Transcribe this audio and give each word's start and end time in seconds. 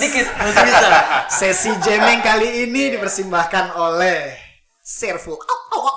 dikit-dikit, 0.00 0.26
masih 0.32 0.64
bisa. 0.64 0.88
Sesi 1.38 1.70
jamming 1.78 2.20
kali 2.20 2.48
ini 2.64 2.96
dipersembahkan 2.96 3.76
oleh 3.76 4.34
Serful 4.80 5.36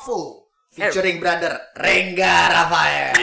Full 0.04 0.26
featuring 0.70 1.18
brother 1.18 1.72
Rengga 1.74 2.36
Rafael. 2.52 3.16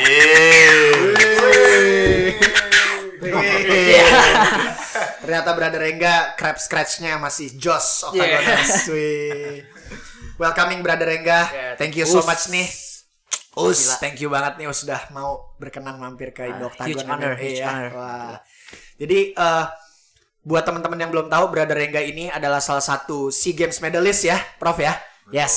Ternyata 5.21 5.51
brother 5.55 5.81
Rengga 5.81 6.15
crab 6.35 6.57
scratch-nya 6.57 7.21
masih 7.21 7.55
Joss 7.55 8.05
Octagoners. 8.05 8.89
Wih. 8.89 9.63
Welcoming 10.37 10.81
brother 10.81 11.05
Rengga. 11.07 11.41
Yeah, 11.53 11.73
Thank 11.77 12.01
you 12.01 12.09
so 12.09 12.25
Us. 12.25 12.27
much 12.27 12.45
nih. 12.49 12.69
Us, 13.51 13.79
Gila. 13.83 13.97
thank 13.99 14.17
you 14.23 14.31
banget 14.31 14.63
nih 14.63 14.71
Us 14.71 14.87
sudah 14.87 15.11
mau 15.11 15.53
berkenan 15.59 15.99
mampir 15.99 16.31
ke 16.31 16.47
Indo 16.47 16.71
Ah, 16.71 16.71
Octagon 16.71 16.87
huge 16.87 17.03
honor, 17.03 17.35
MMA 17.35 17.43
huge 17.43 17.59
ya. 17.59 17.67
honor. 17.67 17.91
Wah. 17.93 18.35
Jadi 18.97 19.19
eh, 19.35 19.65
buat 20.41 20.65
teman-teman 20.65 20.97
yang 20.97 21.13
belum 21.13 21.29
tahu 21.29 21.53
Brother 21.53 21.77
Rengga 21.77 22.01
ini 22.01 22.33
adalah 22.33 22.65
salah 22.65 22.85
satu 22.85 23.29
SEA 23.29 23.53
Games 23.53 23.79
medalist 23.85 24.25
ya, 24.25 24.41
Prof 24.57 24.81
ya. 24.81 24.97
Yes. 25.29 25.55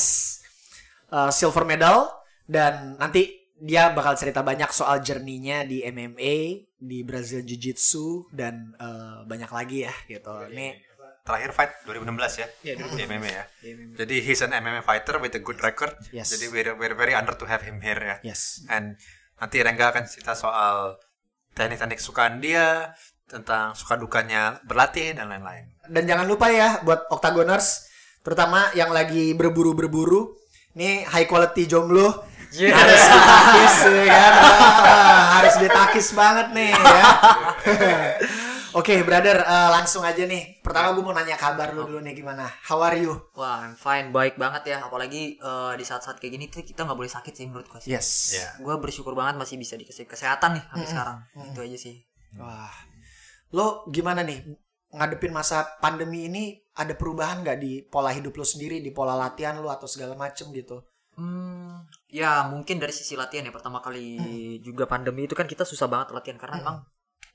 Eh, 1.13 1.31
silver 1.31 1.63
medal 1.63 2.09
dan 2.49 2.97
nanti 2.97 3.45
dia 3.53 3.93
bakal 3.95 4.17
cerita 4.19 4.43
banyak 4.43 4.67
soal 4.75 4.99
journey-nya 4.99 5.63
di 5.63 5.85
MMA, 5.87 6.67
di 6.75 6.99
Brazil 7.05 7.45
Jiu-Jitsu 7.45 8.33
dan 8.33 8.75
eh, 8.75 9.23
banyak 9.23 9.51
lagi 9.53 9.87
ya 9.87 9.93
gitu. 10.09 10.33
Ini 10.51 10.73
terakhir 11.23 11.55
fight 11.55 11.71
2016 11.87 12.43
ya 12.43 12.47
di 12.75 13.01
MMA 13.07 13.29
ya. 13.31 13.45
Jadi 13.95 14.15
he's 14.19 14.43
an 14.43 14.51
MMA 14.51 14.83
fighter 14.83 15.21
with 15.23 15.31
a 15.37 15.41
good 15.41 15.61
record. 15.63 15.95
Yes. 16.11 16.35
Jadi 16.35 16.51
we're, 16.51 16.75
we're 16.75 16.97
very 16.97 17.15
honored 17.15 17.39
to 17.39 17.47
have 17.47 17.63
him 17.63 17.79
here 17.79 18.01
ya. 18.01 18.15
yes. 18.25 18.65
And 18.67 18.99
nanti 19.39 19.63
Rengga 19.63 19.95
akan 19.95 20.03
cerita 20.09 20.35
soal 20.35 20.99
teknik-teknik 21.53 22.01
sukaan 22.01 22.41
dia, 22.41 22.91
tentang 23.33 23.73
suka 23.73 23.95
dukanya 23.95 24.61
berlatih 24.61 25.11
dan 25.11 25.27
lain-lain. 25.27 25.65
Dan 25.83 26.05
jangan 26.05 26.23
lupa 26.23 26.47
ya 26.47 26.79
buat 26.79 27.09
Octagoners 27.09 27.89
terutama 28.19 28.71
yang 28.71 28.87
lagi 28.89 29.33
berburu-berburu 29.33 30.31
nih 30.73 31.03
high 31.05 31.25
quality 31.25 31.65
jomblo 31.65 32.29
Yeah. 32.53 32.69
harus 32.69 33.01
ditakis 33.01 33.75
ya 33.89 34.05
kan 34.05 34.33
Ah, 34.85 35.21
harus 35.35 35.55
ditakis 35.57 36.07
banget 36.13 36.53
nih 36.53 36.69
ya 36.69 37.05
Oke 38.73 39.01
brother 39.01 39.37
eh, 39.37 39.69
langsung 39.69 40.01
aja 40.01 40.21
nih 40.21 40.61
pertama 40.61 40.93
gue 40.93 41.01
mau 41.01 41.13
nanya 41.13 41.33
kabar 41.33 41.73
lu 41.73 41.81
dulu 41.83 41.97
nih 41.99 42.13
gimana 42.13 42.45
how 42.63 42.77
are 42.79 42.93
you 42.93 43.13
Wah, 43.33 43.61
I'm 43.63 43.73
fine, 43.73 44.09
baik 44.09 44.33
banget 44.35 44.65
ya. 44.67 44.77
Apalagi 44.81 45.37
eh, 45.37 45.73
di 45.73 45.81
saat-saat 45.81 46.17
kayak 46.17 46.29
gini 46.31 46.45
tuh 46.47 46.61
kita 46.61 46.81
nggak 46.81 46.93
boleh 46.95 47.09
sakit 47.09 47.33
sih 47.33 47.45
menurut 47.45 47.65
gue 47.67 47.79
sih. 47.81 47.89
yes 47.89 48.07
Ya. 48.35 48.45
Gue 48.57 48.77
bersyukur 48.77 49.13
banget 49.13 49.33
masih 49.33 49.57
bisa 49.57 49.73
dikasih 49.73 50.05
kesehatan 50.05 50.53
nih 50.53 50.63
sampai 50.63 50.87
sekarang. 50.87 51.17
Itu 51.49 51.59
aja 51.59 51.77
sih. 51.79 52.05
wah 52.33 52.69
lo 53.53 53.85
gimana 53.87 54.25
nih 54.25 54.41
ngadepin 54.93 55.33
masa 55.33 55.77
pandemi 55.79 56.25
ini 56.27 56.43
ada 56.73 56.93
perubahan 56.93 57.41
nggak 57.41 57.57
di 57.57 57.81
pola 57.85 58.09
hidup 58.09 58.33
lo 58.33 58.45
sendiri 58.45 58.81
di 58.81 58.89
pola 58.89 59.13
latihan 59.13 59.57
lo 59.57 59.69
atau 59.69 59.85
segala 59.85 60.17
macem 60.17 60.49
gitu 60.51 60.81
Hmm, 61.13 61.85
ya 62.09 62.49
mungkin 62.49 62.81
dari 62.81 62.89
sisi 62.89 63.13
latihan 63.13 63.45
ya 63.45 63.53
pertama 63.53 63.85
kali 63.85 64.17
juga 64.65 64.89
pandemi 64.89 65.29
itu 65.29 65.37
kan 65.37 65.45
kita 65.45 65.61
susah 65.61 65.85
banget 65.85 66.09
latihan 66.09 66.41
karena 66.41 66.57
emang 66.57 66.77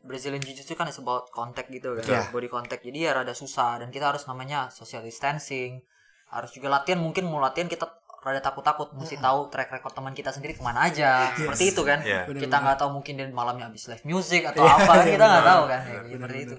Brazilian 0.03 0.43
Jiu-Jitsu 0.43 0.75
kan 0.75 0.91
is 0.91 0.99
about 0.99 1.31
contact 1.31 1.71
gitu 1.71 1.95
kan, 1.95 2.03
Iya. 2.07 2.23
body 2.31 2.51
contact. 2.51 2.83
Jadi 2.83 3.07
ya 3.07 3.15
rada 3.15 3.35
susah 3.35 3.79
dan 3.79 3.91
kita 3.91 4.11
harus 4.11 4.27
namanya 4.27 4.71
social 4.71 5.03
distancing. 5.03 5.83
Harus 6.31 6.51
juga 6.55 6.71
latihan 6.71 6.99
mungkin 6.99 7.27
mau 7.27 7.39
latihan 7.39 7.67
kita 7.67 7.98
rada 8.19 8.43
takut-takut 8.43 8.91
mesti 8.93 9.17
tahu 9.17 9.47
track 9.49 9.71
record 9.71 9.95
teman 9.95 10.11
kita 10.11 10.31
sendiri 10.31 10.53
ke 10.53 10.61
mana 10.61 10.87
aja 10.87 11.31
seperti 11.33 11.71
itu 11.71 11.83
kan 11.83 12.03
Iya. 12.03 12.27
kita 12.27 12.57
nggak 12.59 12.77
tahu 12.77 12.91
mungkin 12.93 13.15
dia 13.15 13.27
malamnya 13.31 13.67
habis 13.67 13.87
live 13.87 14.03
music 14.05 14.43
atau 14.45 14.67
apa 14.67 14.91
kan 15.01 15.07
kita 15.07 15.25
nggak 15.25 15.47
tahu 15.47 15.63
kan 15.65 15.81
ya, 15.83 16.01
seperti 16.05 16.39
itu 16.45 16.57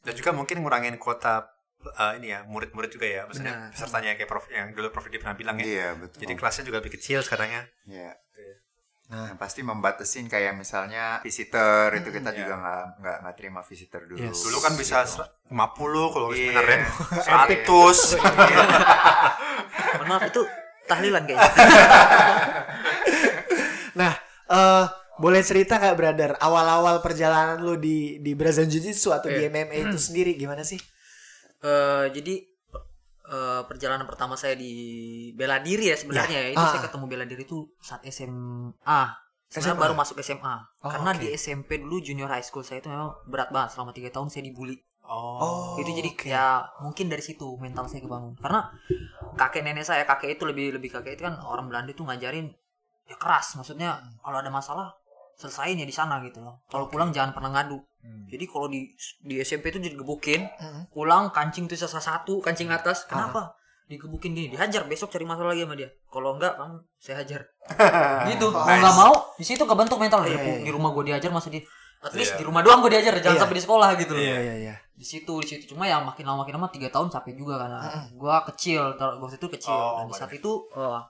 Dan 0.00 0.12
juga 0.14 0.30
mungkin 0.32 0.56
ngurangin 0.60 0.94
kuota 0.96 1.48
uh, 1.96 2.12
ini 2.14 2.28
ya 2.28 2.44
murid-murid 2.44 2.88
juga 2.88 3.08
ya, 3.08 3.24
maksudnya 3.24 3.56
Benar. 3.56 3.72
pesertanya 3.72 4.10
kayak 4.14 4.28
Prof 4.28 4.44
yang 4.48 4.68
dulu 4.72 4.88
Prof 4.88 5.04
Didi 5.04 5.16
pernah 5.16 5.32
bilang 5.32 5.56
ya. 5.56 5.64
Iya 5.64 5.88
betul. 5.96 6.18
Jadi 6.20 6.32
kelasnya 6.36 6.64
juga 6.64 6.76
lebih 6.84 6.92
kecil 6.92 7.18
sekarang 7.24 7.48
ya. 7.48 7.62
Iya. 7.88 8.12
Nah. 9.04 9.28
Nah, 9.28 9.36
pasti 9.36 9.60
membatasin 9.60 10.28
kayak 10.28 10.56
misalnya 10.56 11.20
visitor 11.20 11.92
itu 11.92 12.08
kita 12.08 12.32
iya. 12.32 12.38
juga 12.40 12.52
nggak 12.56 12.84
nggak 13.00 13.16
nggak 13.20 13.34
terima 13.36 13.60
visitor 13.60 14.00
dulu. 14.04 14.16
Yes. 14.28 14.40
Dulu 14.44 14.58
kan 14.60 14.72
bisa 14.76 15.04
ser- 15.04 15.28
50 15.48 16.08
kalau 16.08 16.28
Iya. 16.32 16.52
sebenarnya 16.52 16.78
Epic. 17.48 17.60
100. 17.64 18.16
mohon 19.94 20.08
maaf 20.08 20.24
itu 20.26 20.42
tahlilan 20.84 21.22
kayaknya 21.22 21.50
Nah, 23.94 24.12
eh 24.46 24.84
boleh 25.14 25.40
cerita 25.40 25.78
nggak 25.78 25.94
brother 25.94 26.30
awal-awal 26.36 26.98
perjalanan 26.98 27.62
lu 27.62 27.78
di 27.78 28.18
di 28.18 28.34
Brazilian 28.34 28.66
Jiu-Jitsu 28.68 29.14
atau 29.14 29.30
di 29.30 29.38
Iya. 29.40 29.48
MMA 29.48 29.76
itu 29.86 29.98
sendiri 30.00 30.34
gimana 30.34 30.60
sih? 30.60 30.78
Eh, 31.60 32.06
jadi 32.10 32.34
eh, 33.24 33.62
perjalanan 33.64 34.04
pertama 34.04 34.34
saya 34.34 34.52
di 34.52 34.72
bela 35.32 35.56
diri 35.58 35.86
ya 35.86 35.96
sebenarnya 35.96 36.38
ya, 36.40 36.48
itu 36.50 36.60
Ah. 36.60 36.68
saya 36.68 36.82
ketemu 36.82 37.04
bela 37.06 37.24
diri 37.24 37.42
itu 37.42 37.70
saat 37.78 38.02
SMA. 38.04 39.00
SMA? 39.46 39.78
baru 39.78 39.94
masuk 39.94 40.18
SMA. 40.18 40.66
Oh, 40.82 40.90
Karena 40.90 41.14
oke. 41.14 41.22
di 41.22 41.30
SMP 41.32 41.78
dulu 41.78 42.02
junior 42.02 42.26
high 42.26 42.42
school 42.42 42.60
saya 42.60 42.82
itu 42.82 42.90
memang 42.90 43.14
berat 43.24 43.48
banget 43.48 43.70
selama 43.70 43.94
tiga 43.94 44.10
tahun 44.10 44.26
saya 44.28 44.42
dibully. 44.42 44.74
Oh. 45.04 45.76
itu 45.76 45.92
jadi 45.92 46.10
oke. 46.10 46.26
ya 46.26 46.46
mungkin 46.80 47.06
dari 47.06 47.20
situ 47.20 47.44
mental 47.56 47.86
saya 47.86 48.00
kebangun. 48.00 48.34
Karena 48.34 48.66
kakek 49.34 49.62
nenek 49.62 49.82
saya 49.82 50.02
kakek 50.04 50.38
itu 50.38 50.44
lebih 50.44 50.74
lebih 50.74 50.90
kakek 50.90 51.14
itu 51.14 51.22
kan 51.22 51.38
orang 51.40 51.66
Belanda 51.66 51.90
itu 51.90 52.02
ngajarin 52.02 52.50
ya 53.04 53.16
keras. 53.16 53.54
Maksudnya 53.54 53.98
kalau 54.18 54.38
ada 54.38 54.48
masalah 54.48 54.94
selesain 55.34 55.74
ya 55.74 55.84
di 55.84 55.92
sana 55.92 56.22
gitu 56.22 56.38
loh. 56.38 56.62
Kalau 56.66 56.86
pulang 56.86 57.10
jangan 57.10 57.34
pernah 57.34 57.50
ngadu. 57.50 57.78
Hmm. 58.00 58.24
Jadi 58.30 58.44
kalau 58.46 58.66
di 58.68 58.86
di 59.20 59.40
SMP 59.40 59.68
itu 59.68 59.80
digebukin, 59.80 60.44
Mm. 60.46 60.92
pulang 60.92 61.32
kancing 61.32 61.64
tuh 61.64 61.74
sisa 61.74 61.98
satu, 61.98 62.38
kancing 62.38 62.68
Ah. 62.68 62.78
atas. 62.78 63.02
Kenapa? 63.04 63.56
Digebukin 63.84 64.32
gini, 64.32 64.48
dihajar 64.48 64.84
besok 64.84 65.08
cari 65.10 65.24
masalah 65.24 65.52
lagi 65.52 65.64
sama 65.64 65.74
dia. 65.74 65.88
Kalau 66.08 66.36
enggak, 66.36 66.56
kamu 66.56 66.80
saya 66.96 67.16
hajar. 67.20 67.40
gitu. 68.32 68.48
Mau 68.48 68.64
Nice. 68.64 68.80
nggak 68.80 68.96
mau, 68.96 69.12
di 69.34 69.44
situ 69.44 69.64
kebentuk 69.64 69.98
mental. 69.98 70.24
Iya, 70.24 70.36
Ya, 70.36 70.40
iya, 70.40 70.56
di 70.64 70.70
rumah 70.70 70.92
gue 70.92 71.04
diajar 71.04 71.28
masa 71.28 71.48
di 71.48 71.60
at 72.04 72.12
least 72.12 72.32
Iya. 72.32 72.38
di 72.38 72.44
rumah 72.44 72.60
doang 72.60 72.80
gue 72.80 72.90
diajar, 72.90 73.16
jangan 73.16 73.32
Iya. 73.32 73.42
sampai 73.42 73.56
di 73.56 73.62
sekolah 73.62 73.88
gitu 73.96 74.12
loh. 74.12 74.20
Iya 74.20 74.38
iya 74.38 74.54
iya. 74.60 74.74
Di 74.92 75.02
situ, 75.02 75.34
di 75.38 75.46
situ 75.46 75.64
cuma 75.70 75.84
ya 75.84 75.98
makin 75.98 76.22
lama 76.22 76.42
makin 76.42 76.54
lama 76.54 76.68
tiga 76.68 76.88
tahun 76.88 77.08
capek 77.08 77.34
juga 77.34 77.58
karena 77.58 77.80
gue 78.08 78.34
kecil, 78.52 78.94
ter- 78.94 79.16
waktu 79.16 79.36
itu 79.36 79.48
kecil. 79.50 79.72
Oh, 79.72 79.98
Dan 79.98 80.06
di 80.06 80.14
saat 80.14 80.30
itu 80.30 80.52
eh, 80.70 81.00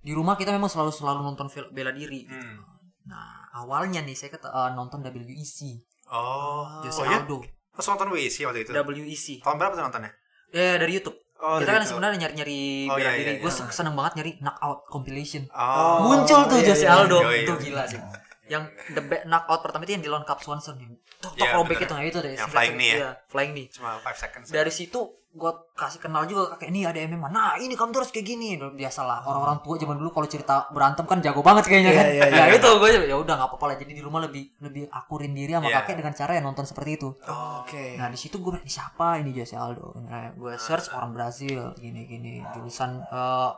di 0.00 0.10
rumah 0.10 0.34
kita 0.34 0.50
memang 0.50 0.66
selalu 0.66 0.90
selalu 0.90 1.20
nonton 1.22 1.46
film 1.46 1.68
bela 1.70 1.90
diri. 1.90 2.24
gitu. 2.24 2.32
Hmm. 2.32 2.64
Nah 3.06 3.30
awalnya 3.54 4.00
nih 4.00 4.12
saya 4.12 4.30
keta- 4.30 4.50
eh, 4.50 4.70
nonton 4.72 5.00
WEC, 5.00 5.58
Oh. 6.06 6.80
Jose 6.80 6.98
Oh 6.98 7.04
ya? 7.04 7.18
Aldo, 7.20 7.42
Pas 7.70 7.84
nonton 7.84 8.08
WC 8.10 8.36
waktu 8.42 8.62
itu. 8.62 8.70
WEC. 8.72 9.26
Tahun 9.40 9.56
berapa 9.56 9.74
tuh 9.74 9.84
nontonnya? 9.84 10.10
Ya 10.50 10.74
dari 10.76 10.94
YouTube. 10.94 11.18
Oh, 11.36 11.60
kita 11.60 11.68
kan 11.70 11.84
sebenarnya 11.84 12.16
nyari-nyari 12.24 12.88
Oh, 12.88 12.96
bela 12.96 13.12
iya, 13.12 13.18
diri. 13.20 13.32
iya, 13.36 13.42
Gue 13.44 13.52
iya. 13.52 13.68
seneng 13.68 13.92
banget 13.92 14.12
nyari 14.16 14.30
knockout 14.40 14.88
compilation. 14.88 15.44
Oh. 15.52 16.08
Muncul 16.08 16.48
tuh 16.48 16.56
iya, 16.56 16.66
Jose 16.66 16.82
iya. 16.82 16.96
Aldo. 16.96 17.18
Oh, 17.18 17.28
iya. 17.28 17.44
Itu 17.44 17.52
gila 17.60 17.84
sih. 17.84 18.00
Yang 18.46 18.64
the 18.94 19.02
back 19.02 19.22
knockout 19.24 19.60
pertama 19.62 19.82
itu 19.82 19.92
yang 19.94 20.04
di 20.04 20.10
Cap 20.22 20.38
Swanson 20.38 20.78
yang 20.78 20.92
tok 21.18 21.34
tok 21.34 21.46
Iya, 21.46 21.54
robek 21.54 21.76
bener. 21.76 21.86
itu 21.86 21.92
nah 21.94 22.04
itu 22.06 22.18
deh. 22.22 22.32
Yang 22.34 22.50
flying 22.50 22.74
knee 22.74 22.90
ya? 22.90 22.96
Iya, 22.96 23.10
flying 23.26 23.52
knee. 23.52 23.66
Cuma 23.68 23.88
5 23.98 24.14
seconds. 24.16 24.46
Dari 24.48 24.70
situ 24.70 25.00
gue 25.36 25.52
kasih 25.76 26.00
kenal 26.00 26.24
juga 26.24 26.56
kakek 26.56 26.72
ini 26.72 26.88
ada 26.88 26.96
MMA. 26.96 27.28
Nah 27.28 27.60
ini 27.60 27.76
kamu 27.76 27.92
tuh 27.92 28.00
harus 28.00 28.08
kayak 28.08 28.24
gini. 28.24 28.56
Biasalah 28.56 29.28
orang-orang 29.28 29.60
tua 29.60 29.76
zaman 29.76 30.00
dulu 30.00 30.08
kalau 30.08 30.24
cerita 30.24 30.64
berantem 30.72 31.04
kan 31.04 31.20
jago 31.20 31.44
banget 31.44 31.68
kayaknya 31.68 31.92
Iya, 31.92 32.00
kan. 32.00 32.06
iya, 32.08 32.24
ya 32.24 32.44
iya. 32.48 32.56
itu 32.56 32.68
gue 32.72 32.88
ya 33.04 33.16
udah 33.20 33.34
nggak 33.36 33.48
apa-apa 33.52 33.66
lah. 33.68 33.76
Jadi 33.76 33.92
di 33.92 34.00
rumah 34.00 34.24
lebih 34.24 34.48
lebih 34.64 34.88
akurin 34.88 35.36
diri 35.36 35.52
sama 35.52 35.68
Iya. 35.68 35.84
kakek 35.84 35.94
dengan 36.00 36.14
cara 36.16 36.32
ya 36.32 36.40
nonton 36.40 36.64
seperti 36.64 36.90
itu. 36.96 37.08
Oh, 37.28 37.60
Oke. 37.60 38.00
Nah 38.00 38.08
di 38.08 38.16
situ 38.16 38.40
gue 38.40 38.56
ini 38.56 38.70
siapa 38.72 39.20
ini 39.20 39.36
Jose 39.36 39.58
Aldo. 39.60 39.92
Nah, 40.08 40.32
gue 40.32 40.54
search 40.56 40.88
orang 40.96 41.12
Brazil 41.12 41.76
gini-gini 41.76 42.40
jurusan 42.56 43.04
eh, 43.04 43.50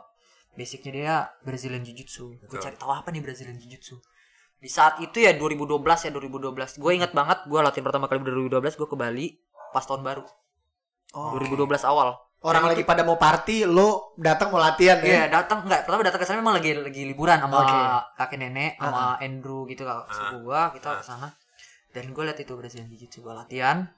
basicnya 0.59 0.91
dia 0.91 1.13
Brazilian 1.39 1.79
Jiu 1.79 1.95
Jitsu. 1.95 2.35
Gue 2.43 2.59
cari 2.59 2.75
tahu 2.75 2.91
apa 2.91 3.07
nih 3.07 3.23
Brazilian 3.23 3.55
Jiu 3.55 3.71
Jitsu. 3.71 3.95
Di 4.59 4.67
saat 4.67 4.99
itu 4.99 5.23
ya 5.23 5.31
2012 5.35 5.79
ya 5.79 6.11
2012. 6.11 6.79
Gue 6.83 6.91
ingat 6.99 7.11
banget 7.15 7.47
gue 7.47 7.59
latihan 7.59 7.85
pertama 7.87 8.05
kali 8.11 8.19
2012 8.23 8.75
gue 8.75 8.87
ke 8.87 8.97
Bali 8.99 9.27
pas 9.71 9.83
tahun 9.83 10.03
baru 10.03 10.23
Oh, 11.09 11.33
2012 11.41 11.89
awal. 11.89 12.13
Orang 12.39 12.69
lagi 12.69 12.85
pada 12.85 13.01
mau 13.01 13.17
party, 13.19 13.65
lo 13.65 14.13
datang 14.15 14.53
mau 14.53 14.61
latihan 14.61 15.01
ya? 15.01 15.25
Iya 15.25 15.25
datang 15.27 15.65
enggak 15.65 15.83
pertama 15.89 16.05
datang 16.05 16.21
ke 16.21 16.25
sana 16.29 16.39
memang 16.39 16.55
lagi 16.61 16.71
lagi 16.71 17.01
liburan 17.03 17.35
sama 17.41 17.55
Oke. 17.65 17.79
kakek 18.15 18.37
nenek 18.39 18.71
sama 18.79 19.17
Andrew 19.19 19.65
gitu 19.67 19.83
kakak 19.83 20.07
sepupu 20.13 20.47
gua 20.47 20.71
kita 20.71 21.01
ke 21.01 21.03
sana 21.03 21.33
dan 21.89 22.05
gue 22.13 22.23
lihat 22.23 22.37
itu 22.37 22.53
Brazilian 22.53 22.87
Jiu 22.93 23.01
Jitsu 23.01 23.25
gue 23.25 23.33
latihan 23.33 23.89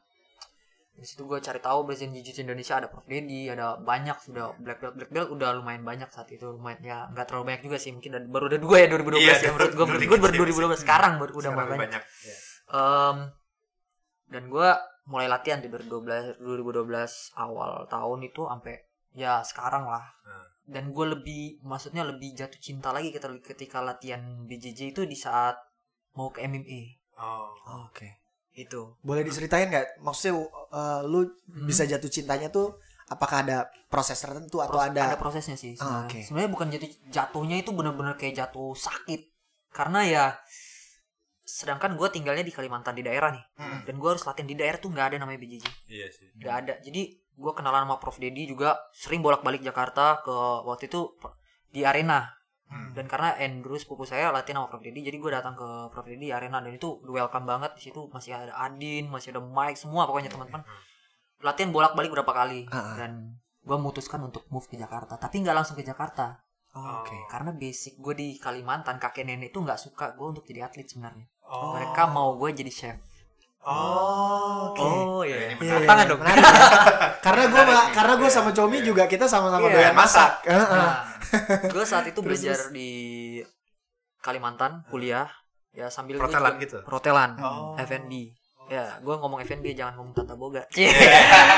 di 1.02 1.10
situ 1.10 1.26
gue 1.26 1.42
cari 1.42 1.58
tahu 1.58 1.82
Brazilian 1.82 2.14
Jiu 2.14 2.22
Jitsu 2.22 2.46
Indonesia 2.46 2.78
ada 2.78 2.86
Prof 2.86 3.10
Dedi 3.10 3.50
ada 3.50 3.74
banyak 3.76 4.22
sudah 4.22 4.54
black 4.56 4.78
belt 4.78 4.94
black 4.94 5.10
belt 5.10 5.34
udah 5.34 5.58
lumayan 5.58 5.82
banyak 5.82 6.06
saat 6.08 6.30
itu 6.30 6.46
lumayan 6.46 6.78
ya 6.80 7.10
nggak 7.10 7.26
terlalu 7.26 7.50
banyak 7.50 7.62
juga 7.66 7.78
sih 7.82 7.90
mungkin 7.90 8.30
baru 8.30 8.46
ada 8.54 8.62
dua 8.62 8.76
ya 8.78 8.88
2012 8.88 9.18
Iya, 9.18 9.34
ya 9.42 9.50
menurut 9.50 9.74
gue 9.74 9.86
menurut 9.90 10.04
gue 10.06 10.20
baru 10.22 10.34
sih. 10.38 10.40
2012 10.78 10.86
sekarang 10.86 11.14
baru 11.18 11.32
udah 11.34 11.42
Sekarang 11.42 11.58
mulai 11.58 11.74
banyak 11.74 11.82
banyak. 11.90 12.04
Iya. 12.22 12.36
Em, 12.72 13.18
dan 14.30 14.44
gue 14.46 14.70
mulai 15.02 15.28
latihan 15.28 15.58
di 15.58 15.68
2012 15.68 16.38
2012 16.38 16.86
awal 17.36 17.72
tahun 17.90 18.20
itu 18.22 18.42
sampai 18.46 18.76
ya 19.12 19.42
sekarang 19.42 19.90
lah 19.90 20.06
Hmm. 20.22 20.46
dan 20.70 20.94
gue 20.94 21.06
lebih 21.18 21.66
maksudnya 21.66 22.06
lebih 22.06 22.38
jatuh 22.38 22.62
cinta 22.62 22.94
lagi 22.94 23.10
ketika, 23.10 23.34
ketika 23.42 23.82
latihan 23.82 24.22
BJJ 24.46 24.94
itu 24.94 25.02
di 25.04 25.18
saat 25.18 25.58
mau 26.14 26.30
ke 26.30 26.46
MMA 26.46 27.02
Oh. 27.18 27.50
Oke. 27.90 28.21
Itu 28.54 28.82
Boleh 29.00 29.22
diceritain 29.22 29.66
nggak? 29.66 30.00
Maksudnya 30.00 30.36
uh, 30.70 31.02
lu 31.04 31.24
Hmm. 31.24 31.66
bisa 31.66 31.84
jatuh 31.84 32.08
cintanya 32.08 32.48
tuh 32.48 32.76
apakah 33.06 33.42
ada 33.42 33.58
proses 33.88 34.16
tertentu 34.16 34.60
atau 34.60 34.76
Pros- 34.78 34.88
ada, 34.90 35.16
prosesnya 35.16 35.56
sih 35.56 35.76
Ah, 35.76 35.78
sebenarnya. 35.78 36.06
oke. 36.06 36.20
Sebenarnya 36.22 36.52
bukan 36.52 36.68
jatuh 36.70 36.90
jatuhnya 37.10 37.58
itu 37.58 37.72
benar-benar 37.72 38.16
kayak 38.16 38.36
jatuh 38.38 38.72
sakit 38.72 39.22
karena 39.70 40.00
ya 40.04 40.26
sedangkan 41.44 41.94
gue 41.94 42.08
tinggalnya 42.10 42.42
di 42.42 42.52
Kalimantan 42.52 42.94
di 42.94 43.02
daerah 43.02 43.30
nih 43.30 43.44
Hmm. 43.58 43.82
dan 43.84 43.96
gue 43.98 44.10
harus 44.10 44.24
latihan 44.24 44.46
di 44.46 44.56
daerah 44.56 44.78
tuh 44.78 44.88
nggak 44.88 45.06
ada 45.06 45.18
namanya 45.18 45.40
BJJ 45.40 45.66
Iya 45.86 46.08
sih. 46.10 46.28
nggak 46.34 46.56
ada 46.58 46.74
jadi 46.80 47.02
gue 47.12 47.52
kenalan 47.52 47.84
sama 47.84 47.98
Prof 47.98 48.16
Dedi 48.16 48.46
juga 48.46 48.80
sering 48.94 49.20
bolak-balik 49.20 49.60
Jakarta 49.60 50.22
ke 50.22 50.32
waktu 50.64 50.88
itu 50.88 51.12
di 51.68 51.84
arena 51.84 52.28
Hmm. 52.72 52.96
dan 52.96 53.04
karena 53.04 53.36
Andrew 53.36 53.76
sepupu 53.76 54.08
saya 54.08 54.32
latihan 54.32 54.64
sama 54.64 54.72
Prof. 54.72 54.80
Dedi 54.80 55.04
jadi 55.04 55.20
gue 55.20 55.28
datang 55.28 55.60
ke 55.60 55.68
Prof. 55.92 56.08
Dedi 56.08 56.28
di 56.28 56.32
arena 56.32 56.64
dan 56.64 56.72
itu 56.72 57.04
welcome 57.04 57.44
banget. 57.44 57.76
Di 57.76 57.92
situ 57.92 58.08
masih 58.08 58.32
ada 58.32 58.56
Adin 58.56 59.12
masih 59.12 59.36
ada 59.36 59.44
Mike 59.44 59.76
semua 59.76 60.08
pokoknya 60.08 60.32
teman-teman. 60.32 60.64
latihan 61.42 61.74
bolak-balik 61.74 62.14
berapa 62.14 62.32
kali 62.32 62.70
Ah, 62.70 62.78
ah. 62.78 62.96
dan 62.96 63.12
gue 63.60 63.76
memutuskan 63.76 64.22
untuk 64.22 64.48
move 64.48 64.64
ke 64.66 64.80
Jakarta. 64.80 65.20
Tapi 65.20 65.42
nggak 65.44 65.52
langsung 65.58 65.76
ke 65.76 65.84
Jakarta. 65.84 66.40
Oh, 66.72 67.04
Oke. 67.04 67.18
karena 67.28 67.52
basic 67.52 68.00
gue 68.00 68.16
di 68.16 68.28
Kalimantan 68.40 68.96
kakek 68.96 69.28
nenek 69.28 69.52
itu 69.52 69.60
nggak 69.60 69.76
suka 69.76 70.16
gue 70.16 70.24
untuk 70.24 70.48
jadi 70.48 70.72
atlet 70.72 70.88
sebenarnya. 70.88 71.28
Oh. 71.44 71.76
mereka 71.76 72.08
mau 72.08 72.40
gue 72.40 72.56
jadi 72.56 72.72
chef 72.72 72.98
Oh, 73.64 74.70
oke. 74.70 74.82
oh 74.82 75.22
iya 75.22 75.38
Ini 75.48 75.54
Iya, 75.56 75.76
iya, 75.76 75.86
tangan 75.86 76.06
dong 76.08 76.20
menarik 76.20 76.42
ya. 76.42 76.50
karena 77.26 77.44
gue 77.46 77.62
karena 77.92 78.14
gue 78.16 78.26
Iya. 78.26 78.36
sama 78.36 78.50
Comi 78.52 78.78
juga 78.82 79.04
kita 79.06 79.26
sama-sama 79.26 79.66
Iya, 79.66 79.76
doyan 79.76 79.94
masak. 79.94 80.32
Heeh. 80.44 80.66
Nah, 80.72 80.96
gue 81.74 81.84
saat 81.84 82.06
itu 82.06 82.16
Terus, 82.16 82.26
belajar 82.26 82.58
terus. 82.60 82.72
di 82.72 82.90
Kalimantan 84.18 84.86
kuliah 84.88 85.30
ya 85.72 85.88
sambil 85.88 86.18
juga- 86.18 86.58
gitu? 86.58 86.78
Protelan, 86.82 87.38
Oh. 87.38 87.74
FNB. 87.76 88.34
Ya, 88.72 88.96
gue 89.04 89.12
ngomong 89.12 89.44
FNB 89.44 89.76
jangan 89.76 90.00
ngomong 90.00 90.16
Tata 90.16 90.40
Boga. 90.40 90.64
Iya, 90.80 90.96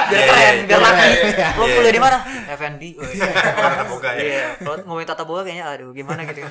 biar 0.09 0.17
iya, 0.17 0.25
keren, 0.25 0.55
iya. 0.57 0.65
biar 0.65 0.81
laki. 0.81 1.09
Iya, 1.13 1.47
Lo 1.53 1.63
iya, 1.63 1.73
kuliah 1.77 1.85
iya. 1.85 1.93
di 1.93 2.01
mana? 2.01 2.17
FNB. 2.49 2.81
Tata 3.21 3.83
Boga 3.85 4.09
ya. 4.17 4.21
Iya, 4.25 4.45
kalau 4.57 4.75
ngomongin 4.81 5.07
Tata 5.13 5.23
Boga 5.23 5.41
kayaknya 5.45 5.65
aduh 5.69 5.93
gimana 5.93 6.25
gitu. 6.25 6.41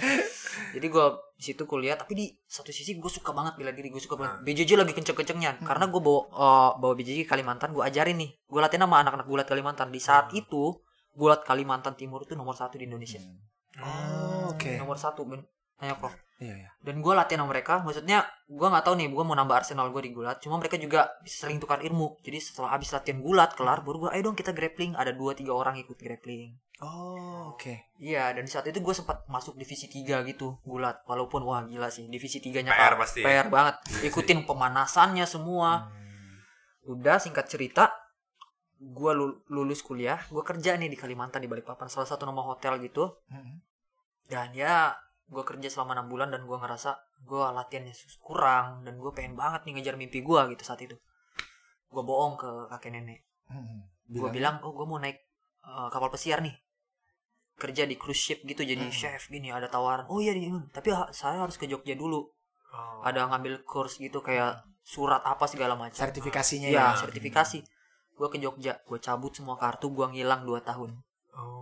Jadi 0.73 0.87
gue 0.87 1.07
di 1.35 1.43
situ 1.43 1.63
kuliah, 1.67 1.99
tapi 1.99 2.13
di 2.15 2.27
satu 2.47 2.71
sisi 2.71 2.95
gue 2.95 3.11
suka 3.11 3.35
banget 3.35 3.59
bela 3.59 3.75
diri, 3.75 3.91
gue 3.91 3.99
suka 3.99 4.15
banget. 4.15 4.39
Hmm. 4.39 4.47
BJJ 4.47 4.71
lagi 4.79 4.95
kenceng-kencengnya, 4.95 5.59
karena 5.67 5.91
gue 5.91 5.99
bawa 5.99 6.21
eh, 6.31 6.71
bawa 6.79 6.93
BJJ 6.95 7.27
Kalimantan, 7.27 7.75
gue 7.75 7.83
ajarin 7.83 8.15
nih, 8.23 8.31
gue 8.47 8.61
latihan 8.63 8.87
sama 8.87 9.03
anak-anak 9.03 9.27
gulat 9.27 9.47
Kalimantan. 9.51 9.91
Di 9.91 9.99
saat 9.99 10.31
Hmm. 10.31 10.39
itu 10.39 10.79
gulat 11.13 11.43
Kalimantan 11.43 11.99
Timur 11.99 12.23
itu 12.23 12.39
nomor 12.39 12.55
satu 12.55 12.79
di 12.79 12.87
Indonesia, 12.87 13.19
Oh, 13.83 14.55
oke. 14.55 14.79
nomor 14.79 14.95
satu 14.95 15.27
ben 15.27 15.43
hanya 15.83 15.99
prof. 15.99 16.15
Iya, 16.43 16.55
iya. 16.67 16.71
Dan 16.83 16.99
gue 16.99 17.15
latihan 17.15 17.47
sama 17.47 17.55
mereka, 17.55 17.79
maksudnya 17.87 18.27
gue 18.51 18.67
nggak 18.67 18.83
tahu 18.83 18.99
nih, 18.99 19.07
gue 19.15 19.25
mau 19.25 19.39
nambah 19.39 19.63
arsenal 19.63 19.95
gue 19.95 20.03
di 20.03 20.11
gulat, 20.11 20.43
cuma 20.43 20.59
mereka 20.59 20.75
juga 20.75 21.15
bisa 21.23 21.47
saling 21.47 21.63
tukar 21.63 21.79
ilmu. 21.87 22.19
Jadi 22.27 22.43
setelah 22.43 22.75
habis 22.75 22.91
latihan 22.91 23.23
gulat 23.23 23.55
kelar, 23.55 23.87
baru 23.87 24.07
gue, 24.07 24.11
ayo 24.19 24.23
dong 24.27 24.35
kita 24.35 24.51
grappling. 24.51 24.99
Ada 24.99 25.15
dua 25.15 25.39
tiga 25.39 25.55
orang 25.55 25.79
ikut 25.79 25.95
grappling. 25.95 26.59
Oh, 26.83 27.55
oke. 27.55 27.95
Iya, 28.03 28.35
dan 28.35 28.43
di 28.43 28.51
saat 28.51 28.67
itu 28.67 28.83
gue 28.83 28.91
sempat 28.91 29.23
masuk 29.31 29.55
divisi 29.55 29.87
3 29.87 30.27
gitu, 30.27 30.59
gulat. 30.67 31.07
Walaupun 31.07 31.47
wah 31.47 31.63
gila 31.63 31.87
sih, 31.95 32.11
divisi 32.11 32.43
3-nya 32.43 32.75
PR 32.75 32.99
pasti 32.99 33.23
ya? 33.23 33.47
PR 33.47 33.49
banget. 33.55 33.79
Ikutin 34.03 34.43
pemanasannya 34.51 35.23
semua. 35.23 35.95
Udah 36.83 37.23
singkat 37.23 37.47
cerita, 37.47 37.95
gue 38.83 39.13
lulus 39.47 39.87
kuliah, 39.87 40.19
gue 40.27 40.43
kerja 40.43 40.75
nih 40.75 40.91
di 40.91 40.99
Kalimantan 40.99 41.39
di 41.39 41.47
Balikpapan, 41.47 41.87
salah 41.87 42.11
satu 42.11 42.27
nama 42.27 42.43
hotel 42.43 42.83
gitu. 42.83 43.15
Hmm. 43.31 43.63
Dan 44.27 44.51
ya, 44.51 44.91
gue 45.33 45.43
kerja 45.43 45.69
selama 45.69 45.97
enam 45.97 46.07
bulan 46.07 46.29
dan 46.29 46.45
gue 46.45 46.53
ngerasa 46.55 46.93
gue 47.25 47.41
latihannya 47.41 47.95
kurang 48.21 48.85
dan 48.85 49.01
gue 49.01 49.11
pengen 49.11 49.33
banget 49.33 49.65
nih 49.65 49.73
ngejar 49.75 49.97
mimpi 49.97 50.21
gue 50.21 50.41
gitu 50.53 50.63
saat 50.63 50.81
itu. 50.81 50.93
Gue 51.89 52.03
bohong 52.05 52.37
ke 52.37 52.51
kakek 52.69 52.93
nenek. 52.93 53.25
Hmm. 53.49 53.89
Gue 54.07 54.29
bilang, 54.29 54.61
oh 54.61 54.71
gue 54.71 54.85
mau 54.85 55.01
naik 55.01 55.17
uh, 55.63 55.89
kapal 55.89 56.13
pesiar 56.13 56.41
nih. 56.41 56.53
Kerja 57.55 57.85
di 57.85 57.97
cruise 57.97 58.19
ship 58.19 58.41
gitu 58.43 58.61
jadi 58.61 58.81
Hmm. 58.81 58.93
chef 58.93 59.29
gini 59.29 59.49
ada 59.49 59.69
tawaran. 59.69 60.05
Oh 60.09 60.19
iya, 60.19 60.33
iya, 60.33 60.53
tapi 60.69 60.89
ha- 60.91 61.09
saya 61.11 61.41
harus 61.41 61.57
ke 61.57 61.65
Jogja 61.65 61.93
dulu. 61.95 62.29
Oh. 62.73 63.01
Ada 63.01 63.29
ngambil 63.29 63.65
course 63.65 63.97
gitu 63.97 64.21
kayak 64.21 64.65
surat 64.83 65.21
apa 65.23 65.45
segala 65.47 65.77
macam. 65.77 65.95
sertifikasinya 65.95 66.69
Iya, 66.69 66.93
ya. 66.93 66.99
sertifikasi. 66.99 67.61
Gue 68.13 68.29
ke 68.29 68.37
Jogja, 68.37 68.81
gue 68.83 68.99
cabut 68.99 69.33
semua 69.33 69.57
kartu, 69.57 69.89
gue 69.89 70.07
ngilang 70.09 70.45
2 70.45 70.61
tahun. 70.61 70.97
Oh. 71.37 71.62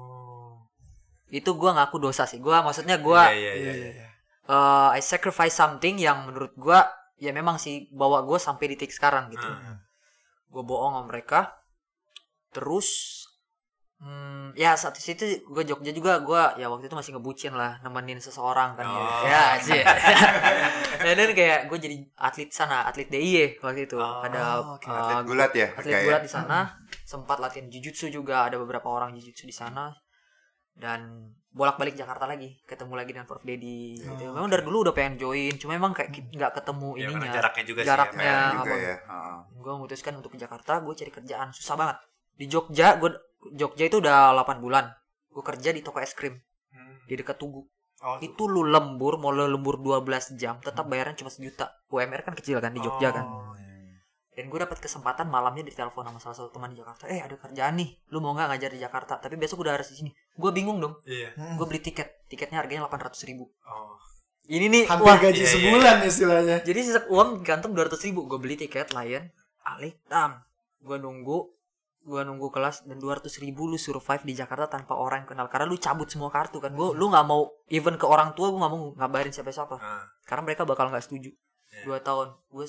Itu 1.31 1.55
gue 1.55 1.71
ngaku 1.71 1.97
dosa 1.99 2.27
sih. 2.27 2.39
Gue 2.39 2.53
maksudnya 2.53 2.99
gue 2.99 3.23
Iya, 3.23 3.53
iya, 3.55 3.73
iya, 3.73 3.89
iya. 3.95 4.07
uh, 4.47 4.91
I 4.91 5.01
sacrifice 5.01 5.55
something 5.55 5.97
yang 5.97 6.27
menurut 6.27 6.53
gue 6.55 6.79
ya 7.17 7.31
memang 7.31 7.57
sih 7.57 7.87
bawa 7.91 8.23
gue 8.23 8.37
sampai 8.37 8.75
di 8.75 8.77
titik 8.77 8.91
sekarang 8.93 9.31
gitu. 9.31 9.47
Hmm. 9.47 9.79
Gue 10.49 10.63
bohong 10.63 10.99
sama 10.99 11.07
mereka. 11.07 11.55
Terus 12.51 12.89
hmm, 14.01 14.59
ya 14.59 14.75
saat 14.75 14.99
itu 14.99 15.23
gue 15.45 15.63
Jogja 15.63 15.93
juga 15.93 16.19
gue 16.19 16.43
ya 16.59 16.67
waktu 16.67 16.89
itu 16.89 16.97
masih 16.97 17.13
ngebucin 17.15 17.53
lah 17.55 17.79
nemenin 17.81 18.19
seseorang 18.19 18.75
kan 18.75 18.85
Oh. 18.91 18.99
ya. 19.23 19.31
Ya 19.31 19.45
sih. 19.63 19.81
Dan 21.05 21.17
dan 21.17 21.33
kayak 21.33 21.71
gue 21.73 21.79
jadi 21.81 21.97
atlet 22.13 22.53
sana, 22.53 22.85
atlet 22.85 23.09
DIY 23.09 23.63
waktu 23.65 23.89
itu. 23.89 23.97
Oh, 23.97 24.21
Ada 24.21 24.61
oke. 24.77 24.85
uh, 24.85 24.93
Atlet 24.93 25.25
gulat 25.25 25.53
ya? 25.55 25.69
atlet 25.73 25.93
kayak. 25.97 26.05
gulat 26.05 26.23
di 26.25 26.29
sana 26.29 26.59
sempat 27.07 27.41
latihan 27.41 27.67
jujutsu 27.67 28.07
juga 28.09 28.45
ada 28.45 28.55
beberapa 28.55 28.85
orang 28.87 29.15
jujutsu 29.15 29.47
di 29.47 29.55
sana 29.55 29.91
dan 30.81 31.01
bolak-balik 31.51 31.93
Jakarta 31.93 32.25
lagi 32.25 32.57
ketemu 32.65 32.95
lagi 32.95 33.11
dengan 33.11 33.27
Prof 33.27 33.43
Dedi 33.43 33.99
gitu. 33.99 34.23
Oh, 34.25 34.33
memang 34.33 34.49
dari 34.49 34.63
dulu 34.63 34.83
udah 34.83 34.95
pengen 34.95 35.19
join 35.19 35.55
cuma 35.55 35.75
emang 35.75 35.91
kayak 35.91 36.09
nggak 36.31 36.53
ketemu 36.57 36.89
Ya, 36.93 37.03
ininya 37.05 37.29
jaraknya 37.29 37.65
juga 37.65 37.81
Jaraknya. 37.83 38.23
sih. 38.23 38.25
ya. 38.25 38.55
Juga 38.57 38.73
ya. 38.73 38.97
Heeh. 39.01 39.39
gue 39.53 39.73
memutuskan 39.73 40.13
untuk 40.15 40.31
ke 40.31 40.39
Jakarta 40.39 40.79
gue 40.79 40.95
cari 40.95 41.13
kerjaan 41.13 41.49
susah 41.51 41.75
banget 41.75 41.97
di 42.33 42.47
Jogja 42.47 42.97
gue 42.97 43.11
Jogja 43.53 43.85
itu 43.85 43.99
udah 43.99 44.33
8 44.33 44.57
bulan 44.59 44.89
gue 45.29 45.43
kerja 45.45 45.71
di 45.71 45.81
toko 45.81 45.99
es 45.99 46.13
krim 46.13 46.39
Hmm. 46.71 47.03
di 47.05 47.15
dekat 47.15 47.35
Tugu 47.37 47.67
Oh, 48.01 48.17
itu 48.19 48.47
lu 48.47 48.65
lembur 48.65 49.19
mau 49.19 49.29
lu 49.29 49.45
lembur 49.45 49.77
12 49.77 50.07
jam 50.35 50.57
tetap 50.59 50.87
bayaran 50.87 51.13
cuma 51.13 51.29
sejuta 51.29 51.69
UMR 51.87 52.23
kan 52.23 52.33
kecil 52.33 52.57
kan 52.57 52.71
di 52.71 52.81
Jogja 52.81 53.11
kan 53.11 53.27
Oh, 53.27 53.43
iya. 53.45 53.50
Dan 54.41 54.49
gue 54.49 54.57
dapat 54.57 54.81
kesempatan 54.81 55.29
malamnya 55.29 55.69
ditelepon 55.69 56.01
sama 56.01 56.17
salah 56.17 56.37
satu 56.41 56.49
teman 56.49 56.73
di 56.73 56.81
Jakarta. 56.81 57.05
Eh 57.13 57.21
ada 57.21 57.37
kerjaan 57.37 57.77
nih. 57.77 57.93
Lu 58.09 58.25
mau 58.25 58.33
nggak 58.33 58.57
ngajar 58.57 58.71
di 58.73 58.81
Jakarta? 58.81 59.21
Tapi 59.21 59.37
besok 59.37 59.61
udah 59.61 59.77
harus 59.77 59.93
di 59.93 60.01
sini. 60.01 60.11
Gue 60.33 60.49
bingung 60.49 60.81
dong. 60.81 60.97
Iya. 61.05 61.37
Hmm. 61.37 61.61
gue 61.61 61.67
beli 61.69 61.85
tiket. 61.85 62.25
Tiketnya 62.33 62.65
harganya 62.65 62.89
800 62.89 63.21
ribu. 63.29 63.53
Oh. 63.69 64.01
ini 64.49 64.67
nih 64.67 64.83
Hampir 64.89 65.05
wah. 65.07 65.21
gaji 65.21 65.37
iya, 65.37 65.47
iya. 65.47 65.53
sebulan 65.53 65.97
istilahnya. 66.09 66.57
jadi 66.65 66.81
sisa 66.81 67.01
uang 67.13 67.45
gantung 67.45 67.77
200 67.77 68.01
ribu. 68.09 68.25
Gue 68.25 68.41
beli 68.41 68.57
tiket 68.57 68.97
Lion 68.97 69.29
alik 69.61 70.01
tam 70.09 70.41
gue 70.81 70.97
nunggu 70.97 71.53
gue 72.01 72.21
nunggu 72.25 72.49
kelas 72.49 72.89
dan 72.89 72.97
200 72.97 73.29
ribu 73.45 73.69
lu 73.69 73.77
survive 73.77 74.25
di 74.25 74.33
Jakarta 74.33 74.67
tanpa 74.67 74.97
orang 74.97 75.23
yang 75.23 75.37
kenal. 75.37 75.47
Karena 75.53 75.69
lu 75.69 75.77
cabut 75.77 76.09
semua 76.09 76.33
kartu 76.33 76.59
kan. 76.59 76.73
Gue 76.73 76.97
lu 76.97 77.13
nggak 77.13 77.27
mau 77.29 77.53
even 77.69 78.01
ke 78.01 78.09
orang 78.09 78.33
tua 78.33 78.49
gue 78.49 78.59
nggak 78.59 78.73
mau 78.73 78.97
ngabarin 78.97 79.31
siapa 79.31 79.53
siapa 79.53 79.77
Ah. 79.77 80.09
karena 80.25 80.43
mereka 80.49 80.65
bakal 80.65 80.89
nggak 80.89 81.05
setuju. 81.05 81.29
Iya. 81.71 81.85
dua 81.87 81.99
tahun. 82.03 82.35
Gue 82.51 82.67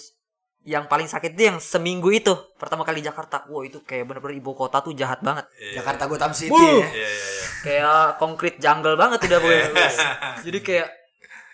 yang 0.64 0.86
paling 0.86 1.06
sakit 1.06 1.32
itu 1.32 1.44
yang 1.44 1.58
seminggu 1.58 2.10
itu 2.10 2.30
pertama 2.56 2.82
kali 2.82 3.00
di 3.00 3.08
Jakarta 3.08 3.46
wah 3.46 3.62
itu 3.62 3.82
kayak 3.82 4.06
bener-bener 4.06 4.38
ibu 4.38 4.52
kota 4.52 4.78
tuh 4.78 4.94
jahat 4.94 5.18
banget 5.20 5.50
Iya. 5.56 5.82
Jakarta 5.82 6.06
Gotham 6.06 6.32
City 6.32 6.54
Wuh. 6.54 6.62
ya. 6.78 6.86
Iya, 6.88 7.10
iya, 7.10 7.10
iya. 7.10 7.46
kayak 7.60 7.90
konkret 8.16 8.56
jungle 8.58 8.94
banget 8.94 9.20
udah 9.24 9.40
pokoknya 9.40 9.68
jadi 10.40 10.60
kayak 10.60 10.88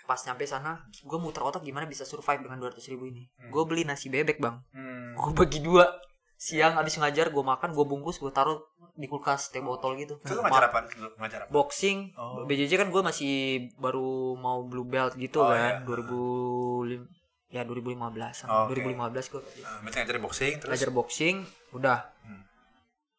pas 0.04 0.20
nyampe 0.22 0.44
sana 0.44 0.72
gue 0.94 1.18
muter 1.18 1.40
otak 1.42 1.60
gimana 1.62 1.84
bisa 1.84 2.02
survive 2.02 2.40
dengan 2.40 2.56
200 2.58 2.80
ribu 2.86 3.04
ini 3.06 3.28
Hmm. 3.34 3.48
gue 3.48 3.62
beli 3.64 3.82
nasi 3.82 4.08
bebek 4.08 4.36
bang 4.38 4.60
Hmm. 4.70 5.12
gue 5.14 5.32
bagi 5.34 5.60
dua 5.60 5.88
siang 6.34 6.76
abis 6.76 6.96
ngajar 6.96 7.28
gue 7.28 7.42
makan 7.42 7.72
gue 7.72 7.82
bungkus 7.82 8.16
gue 8.16 8.30
taruh 8.30 8.60
di 8.94 9.04
kulkas 9.04 9.48
teh 9.48 9.58
botol 9.58 9.94
gitu 9.94 10.18
Itu 10.18 10.36
ngajar 10.36 10.68
apa? 10.68 10.84
Ngajar 11.16 11.40
apa? 11.44 11.50
boxing 11.50 12.12
Oh. 12.14 12.44
BJJ 12.44 12.76
kan 12.76 12.88
gue 12.88 12.98
masih 12.98 13.34
baru 13.74 14.04
mau 14.34 14.62
blue 14.62 14.84
belt 14.84 15.14
gitu 15.14 15.38
Oh, 15.38 15.48
kan 15.48 15.80
iya. 15.80 15.86
2005 15.86 17.17
ya 17.48 17.62
2015 17.62 18.44
Oh, 18.44 18.66
oke. 18.66 18.76
2015 18.76 19.32
gue 19.32 19.40
Ah, 19.62 19.80
Berarti 19.80 19.96
ngajarin 19.98 20.20
boxing 20.20 20.52
terus. 20.56 20.68
belajar 20.68 20.90
boxing 20.90 21.36
udah 21.70 21.98
Hmm. 22.20 22.42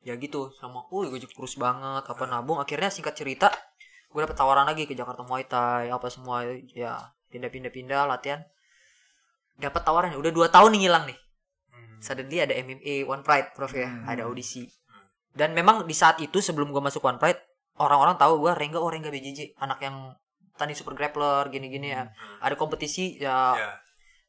ya 0.02 0.14
gitu 0.16 0.54
sama 0.54 0.86
oh 0.86 1.02
gue 1.04 1.20
kurus 1.28 1.56
banget 1.56 2.04
apa 2.04 2.24
nabung 2.26 2.58
akhirnya 2.58 2.88
singkat 2.88 3.14
cerita 3.14 3.50
gue 4.08 4.20
dapet 4.20 4.34
tawaran 4.34 4.64
lagi 4.64 4.84
ke 4.84 4.94
Jakarta 4.94 5.22
Muay 5.22 5.44
Thai 5.44 5.90
apa 5.90 6.08
semua 6.08 6.42
ya 6.70 6.98
pindah-pindah 7.28 7.70
pindah 7.70 8.06
latihan 8.06 8.42
dapat 9.56 9.82
tawaran 9.82 10.16
udah 10.16 10.30
dua 10.30 10.48
tahun 10.48 10.72
nih 10.72 10.82
ngilang 10.84 11.06
nih 11.06 11.20
Hmm. 11.70 11.98
suddenly 12.00 12.38
ada 12.40 12.54
MMA 12.56 13.04
One 13.04 13.22
Pride 13.22 13.52
Prof 13.52 13.70
ya 13.72 13.86
Hmm. 13.86 14.06
ada 14.08 14.24
audisi 14.24 14.66
dan 15.32 15.52
memang 15.52 15.84
di 15.84 15.94
saat 15.94 16.18
itu 16.18 16.38
sebelum 16.40 16.70
gue 16.70 16.80
masuk 16.80 17.02
One 17.02 17.18
Pride 17.18 17.38
orang-orang 17.76 18.16
tahu 18.16 18.40
gue 18.40 18.52
Rengga 18.52 18.78
oh 18.78 18.88
Rengga 18.88 19.10
BJJ 19.10 19.58
anak 19.58 19.80
yang 19.80 20.14
tani 20.54 20.74
super 20.74 20.92
grappler 20.92 21.50
gini-gini 21.50 21.90
ya 21.90 22.06
Hmm. 22.06 22.40
ada 22.40 22.54
kompetisi 22.54 23.18
ya 23.18 23.54
Ya. 23.54 23.70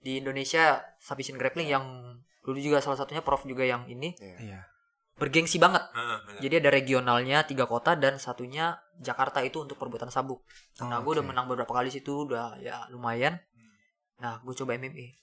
Di 0.01 0.21
Indonesia 0.21 0.81
submission 0.99 1.37
grappling 1.37 1.69
yang 1.69 1.85
dulu 2.41 2.57
juga 2.57 2.81
salah 2.81 2.97
satunya 2.97 3.21
prof 3.21 3.45
juga 3.45 3.65
yang 3.65 3.85
ini. 3.87 4.17
Iya. 4.21 4.65
bergengsi 5.21 5.61
banget. 5.61 5.85
Heeh, 5.93 6.19
bener. 6.25 6.41
jadi 6.41 6.55
ada 6.65 6.71
regionalnya 6.73 7.45
tiga 7.45 7.69
kota 7.69 7.93
dan 7.93 8.17
satunya 8.17 8.81
Jakarta 8.97 9.45
itu 9.45 9.61
untuk 9.61 9.77
perbuatan 9.77 10.09
sabuk. 10.09 10.41
Nah 10.81 10.97
Oh, 10.97 11.05
gue 11.05 11.21
udah 11.21 11.25
oke. 11.25 11.29
menang 11.29 11.45
beberapa 11.45 11.69
kali 11.77 11.93
situ 11.93 12.25
udah 12.25 12.57
ya 12.57 12.89
lumayan. 12.89 13.37
Nah 14.17 14.41
gue 14.41 14.55
coba 14.57 14.81
MMA 14.81 15.21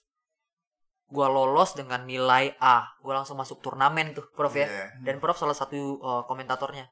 gue 1.07 1.27
lolos 1.31 1.71
dengan 1.73 2.03
nilai 2.03 2.53
A. 2.59 2.93
Gue 2.99 3.15
langsung 3.15 3.39
masuk 3.39 3.63
turnamen 3.63 4.11
tuh 4.13 4.27
prof 4.35 4.51
ya. 4.53 4.67
Iya. 4.67 4.85
dan 5.01 5.17
prof 5.17 5.39
salah 5.39 5.55
satu 5.55 5.97
uh, 6.03 6.23
komentatornya 6.27 6.91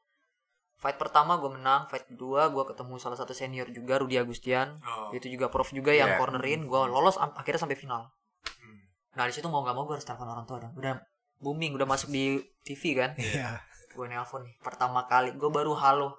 fight 0.76 0.96
pertama 0.96 1.36
gue 1.36 1.48
menang 1.50 1.86
fight 1.86 2.04
kedua 2.06 2.48
gue 2.48 2.64
ketemu 2.66 2.94
salah 2.96 3.14
satu 3.14 3.32
senior 3.32 3.68
juga 3.68 3.96
Rudi 3.96 4.14
Agustian 4.14 4.76
Oh. 4.80 5.08
itu 5.10 5.26
juga 5.26 5.48
prof 5.48 5.68
juga 5.70 5.90
yang 5.90 6.10
Iya. 6.10 6.18
cornerin 6.18 6.64
gue 6.64 6.80
lolos 6.86 7.16
am- 7.16 7.32
akhirnya 7.32 7.60
sampai 7.60 7.74
final 7.74 8.12
Hmm. 8.56 8.78
nah 9.12 9.24
di 9.24 9.32
situ 9.32 9.46
mau 9.46 9.60
gak 9.60 9.72
mau 9.72 9.84
gue 9.84 9.94
harus 9.94 10.04
telepon 10.04 10.28
orang 10.28 10.44
tua 10.44 10.60
dong 10.60 10.72
udah 10.74 11.00
booming 11.38 11.72
udah 11.72 11.84
masuk 11.84 12.08
di 12.08 12.36
TV 12.60 12.82
kan 12.94 13.10
Iya. 13.16 13.60
gue 13.90 14.06
nelpon 14.06 14.42
nih 14.42 14.54
pertama 14.58 15.04
kali 15.04 15.32
gue 15.32 15.50
baru 15.50 15.72
halo 15.74 16.12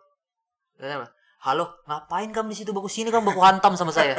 Dia 0.76 0.94
bilang, 0.96 1.10
halo 1.38 1.70
ngapain 1.86 2.30
kamu 2.30 2.52
di 2.52 2.58
situ? 2.58 2.72
Baku 2.74 2.88
sini 2.88 3.08
kamu 3.08 3.30
baku 3.30 3.40
hantam 3.40 3.74
sama 3.74 3.94
saya. 3.94 4.18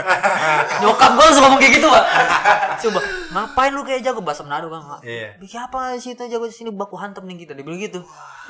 Nyokap 0.80 1.10
gue 1.12 1.24
langsung 1.24 1.44
ngomong 1.44 1.60
kayak 1.60 1.74
gitu 1.76 1.86
pak. 1.86 2.04
Coba 2.78 3.00
ngapain 3.28 3.70
lu 3.70 3.82
kayak 3.82 4.00
jago? 4.00 4.22
Bahasa 4.22 4.42
Manado 4.42 4.68
kan 4.68 5.02
Iya. 5.02 5.34
bikin 5.36 5.60
apa 5.60 5.94
di 5.94 6.00
situ? 6.00 6.22
Jago 6.24 6.46
di 6.46 6.54
sini 6.54 6.70
baku 6.70 6.94
hantam 6.94 7.26
nih 7.26 7.44
kita. 7.44 7.52
Dia 7.52 7.64
bilang 7.66 7.80
gitu. 7.80 8.00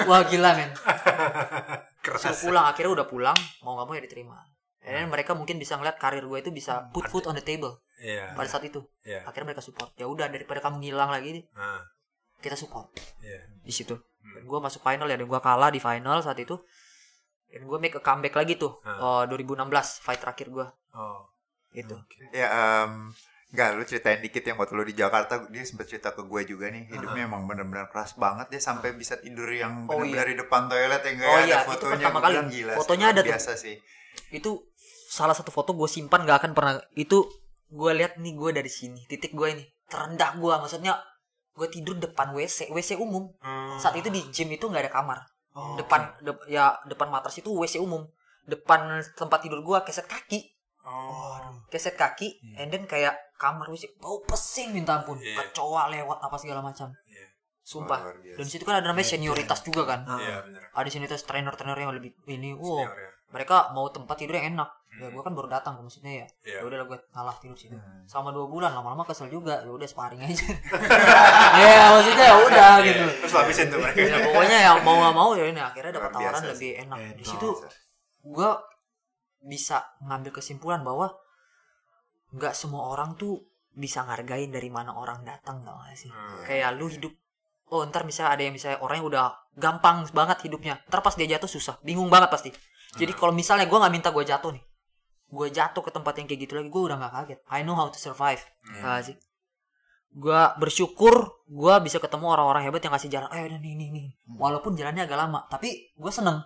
Wah 0.05 0.23
gila 0.23 0.53
men. 0.55 0.71
Keras. 2.05 2.21
Suruh 2.23 2.53
pulang 2.53 2.65
akhirnya 2.67 2.93
udah 2.95 3.07
pulang. 3.07 3.37
Mau 3.61 3.75
nggak 3.75 3.87
mau 3.87 3.95
ya 3.95 4.03
diterima. 4.05 4.37
Dan 4.79 5.09
mereka 5.09 5.33
mungkin 5.33 5.57
bisa 5.57 5.77
ngeliat 5.77 5.97
karir 5.97 6.25
gue 6.25 6.39
itu 6.39 6.49
bisa 6.49 6.89
put 6.91 7.05
food 7.07 7.27
on 7.27 7.35
the 7.35 7.45
table 7.45 7.83
Iya. 7.99 8.33
pada 8.33 8.47
saat 8.47 8.65
itu. 8.65 8.85
Iya. 9.03 9.27
akhirnya 9.27 9.53
mereka 9.53 9.61
support. 9.61 9.91
Ya 9.97 10.07
udah 10.07 10.29
daripada 10.29 10.61
kamu 10.61 10.81
ngilang 10.81 11.11
lagi 11.11 11.45
Ah, 11.53 11.83
kita 12.39 12.55
support. 12.55 12.93
Iya. 13.21 13.43
di 13.61 13.73
situ. 13.73 13.97
Hmm. 14.19 14.45
gue 14.45 14.59
masuk 14.61 14.83
final 14.83 15.09
ya 15.09 15.17
dan 15.17 15.25
gue 15.25 15.41
kalah 15.41 15.73
di 15.73 15.81
final 15.81 16.21
saat 16.21 16.37
itu 16.37 16.53
dan 17.49 17.61
gue 17.63 17.79
make 17.79 17.93
a 17.93 18.01
comeback 18.01 18.35
lagi 18.35 18.55
tuh 18.55 18.81
Ah. 18.83 19.23
eh, 19.23 19.33
2016 19.33 19.65
fight 19.99 20.19
terakhir 20.19 20.49
gue 20.49 20.67
Oh. 20.91 21.25
gitu 21.71 21.97
Ya, 22.31 22.49
em, 22.83 23.13
enggak 23.49 23.69
lu 23.73 23.83
ceritain 23.83 24.19
dikit 24.19 24.41
yang 24.43 24.57
waktu 24.57 24.73
lu 24.73 24.83
di 24.83 24.93
Jakarta 24.93 25.47
dia 25.47 25.63
sempat 25.63 25.87
cerita 25.87 26.11
ke 26.11 26.21
gue 26.21 26.41
juga 26.47 26.69
nih 26.69 26.85
hidupnya 26.87 27.25
emang 27.25 27.45
bener-bener 27.45 27.87
keras 27.87 28.13
banget 28.15 28.49
dia 28.49 28.59
sampai 28.59 28.93
bisa 28.93 29.17
tidur 29.17 29.49
yang 29.49 29.85
Oh, 29.85 29.97
bener-bener 29.97 30.27
iya. 30.27 30.33
di 30.33 30.39
depan 30.39 30.63
toilet 30.67 31.03
yang 31.03 31.17
Oh, 31.17 31.23
kayak 31.23 31.41
iya, 31.41 31.55
ada 31.55 31.57
itu 31.59 31.69
fotonya 31.71 31.93
pertama 31.99 32.13
Gua 32.13 32.21
kali. 32.21 32.33
bilang, 32.35 32.49
gila 32.49 32.69
sih, 32.69 32.79
Fotonya 32.79 33.01
luar 33.03 33.15
ada 33.15 33.21
tuh. 33.21 33.29
biasa 33.31 33.51
sih 33.55 33.77
itu 34.31 34.51
salah 35.09 35.33
satu 35.33 35.49
foto 35.49 35.73
gue 35.73 35.87
simpan 35.87 36.21
gak 36.23 36.39
akan 36.39 36.53
pernah 36.53 36.75
itu 36.95 37.25
gue 37.67 37.91
lihat 37.95 38.17
nih 38.17 38.35
gue 38.35 38.51
dari 38.51 38.69
sini 38.69 39.01
titik 39.07 39.33
gue 39.33 39.49
ini 39.51 39.65
terendah 39.87 40.37
gue 40.37 40.53
maksudnya 40.55 41.01
gue 41.51 41.69
tidur 41.69 41.97
depan 41.97 42.33
WC 42.33 42.69
WC 42.69 42.97
umum 42.97 43.33
Hmm. 43.39 43.77
saat 43.77 43.95
itu 43.95 44.09
di 44.09 44.21
gym 44.27 44.49
itu 44.51 44.63
nggak 44.63 44.85
ada 44.85 44.93
kamar 44.95 45.19
Oh, 45.59 45.75
depan 45.75 46.15
de- 46.23 46.47
ya 46.47 46.79
depan 46.87 47.11
matras 47.11 47.35
itu 47.35 47.51
WC 47.51 47.83
umum. 47.83 48.07
Depan 48.47 49.03
tempat 49.19 49.43
tidur 49.43 49.59
gue 49.67 49.79
keset 49.83 50.07
kaki. 50.07 50.55
Oh. 50.89 51.37
keset 51.69 52.01
kaki 52.01 52.41
and 52.57 52.73
then 52.73 52.89
kayak 52.89 53.13
kamar 53.37 53.69
WC 53.69 53.99
bau 54.01 54.23
pesing 54.25 54.73
minta 54.73 55.03
ampun. 55.03 55.19
Iya. 55.21 55.51
kecoa 55.51 55.91
lewat 55.93 56.19
apa 56.23 56.37
segala 56.39 56.63
macam. 56.63 56.95
Iya. 57.05 57.27
sumpah. 57.61 58.01
Dan 58.25 58.47
situ 58.49 58.65
kan 58.65 58.81
ada 58.81 58.89
namanya 58.89 59.13
senioritas 59.13 59.61
juga 59.61 59.85
kan. 59.85 60.01
Iya, 60.09 60.41
bener. 60.41 60.73
ada 60.73 60.89
senioritas 60.89 61.29
trainer-trainer 61.29 61.77
yang 61.77 61.93
lebih 61.93 62.17
ini. 62.25 62.57
Wow. 62.57 62.81
Senior 62.81 62.97
ya. 62.97 63.11
mereka 63.29 63.57
mau 63.77 63.93
tempat 63.93 64.17
tidur 64.17 64.41
yang 64.41 64.57
enak 64.57 64.78
ya 64.99 65.09
gue 65.09 65.21
kan 65.21 65.31
baru 65.31 65.49
datang 65.49 65.79
maksudnya 65.79 66.13
ya 66.13 66.27
Iya. 66.45 66.59
ya 66.59 66.63
udah 66.65 66.79
gue 66.85 66.99
ngalah 67.09 67.37
tidur 67.37 67.55
situ 67.55 67.73
Hmm. 67.73 68.03
sama 68.05 68.29
dua 68.29 68.45
bulan 68.45 68.71
lama-lama 68.73 69.03
kesel 69.03 69.29
juga 69.29 69.61
ya 69.61 69.71
udah 69.71 69.85
sparring 69.85 70.21
aja 70.21 70.43
ya 71.57 71.85
maksudnya 71.93 72.27
ya 72.27 72.37
udah 72.37 72.71
Iya, 72.75 72.85
gitu 72.85 73.03
iya. 73.05 73.15
Terus 73.19 73.35
habisin 73.35 73.67
tuh 73.69 73.79
mereka. 73.79 73.99
ya 74.01 74.19
pokoknya 74.23 74.59
ya 74.59 74.73
mau 74.81 74.97
nggak 74.97 75.15
mau 75.15 75.31
ya 75.33 75.45
ini 75.47 75.61
akhirnya 75.61 75.93
dapat 75.95 76.11
biasa 76.13 76.19
tawaran 76.21 76.41
sih. 76.41 76.51
lebih 76.51 76.71
enak 76.81 76.99
di 76.99 77.07
Enak. 77.17 77.27
situ 77.27 77.49
gue 78.21 78.51
bisa 79.41 79.79
ngambil 80.01 80.31
kesimpulan 80.33 80.83
bahwa 80.83 81.15
nggak 82.31 82.53
semua 82.53 82.91
orang 82.91 83.15
tuh 83.15 83.41
bisa 83.71 84.03
ngargain 84.03 84.51
dari 84.51 84.69
mana 84.69 84.93
orang 84.93 85.23
datang 85.23 85.63
tau 85.63 85.79
gak 85.81 85.95
sih 85.95 86.11
Hmm. 86.11 86.43
kayak 86.43 86.75
lu 86.75 86.87
hidup 86.87 87.15
oh 87.69 87.85
ntar 87.85 88.03
misalnya 88.03 88.35
ada 88.35 88.43
yang 88.43 88.53
misalnya 88.53 88.79
orang 88.79 88.97
yang 88.99 89.09
udah 89.09 89.25
gampang 89.55 90.03
banget 90.11 90.39
hidupnya 90.43 90.83
ntar 90.85 90.99
pas 90.99 91.15
dia 91.15 91.29
jatuh 91.29 91.47
susah 91.47 91.79
bingung 91.81 92.09
banget 92.09 92.29
pasti 92.29 92.51
jadi 92.95 93.13
Hmm. 93.13 93.21
kalau 93.21 93.33
misalnya 93.33 93.65
gue 93.65 93.77
nggak 93.77 93.95
minta 93.95 94.11
gue 94.11 94.25
jatuh 94.25 94.51
nih 94.51 94.63
gue 95.29 95.47
jatuh 95.53 95.85
ke 95.85 95.93
tempat 95.93 96.17
yang 96.17 96.27
kayak 96.27 96.41
gitu 96.49 96.53
lagi 96.57 96.69
gue 96.73 96.83
udah 96.89 96.97
nggak 96.97 97.13
kaget. 97.13 97.39
I 97.53 97.61
know 97.61 97.77
how 97.77 97.93
to 97.93 98.01
survive. 98.01 98.41
Hmm. 98.65 98.81
Tau 98.81 98.91
gak 98.97 99.05
sih? 99.13 99.17
Gue 100.09 100.41
bersyukur 100.57 101.45
gue 101.45 101.75
bisa 101.85 102.01
ketemu 102.01 102.33
orang-orang 102.33 102.65
hebat 102.65 102.81
yang 102.81 102.97
kasih 102.97 103.13
jalan 103.13 103.29
eh 103.37 103.45
udah 103.45 103.61
nih 103.61 103.75
nih 103.77 103.89
nih. 103.93 104.07
Walaupun 104.41 104.73
jalannya 104.73 105.05
agak 105.05 105.19
lama 105.21 105.45
tapi 105.53 105.93
gue 105.93 106.13
seneng. 106.13 106.41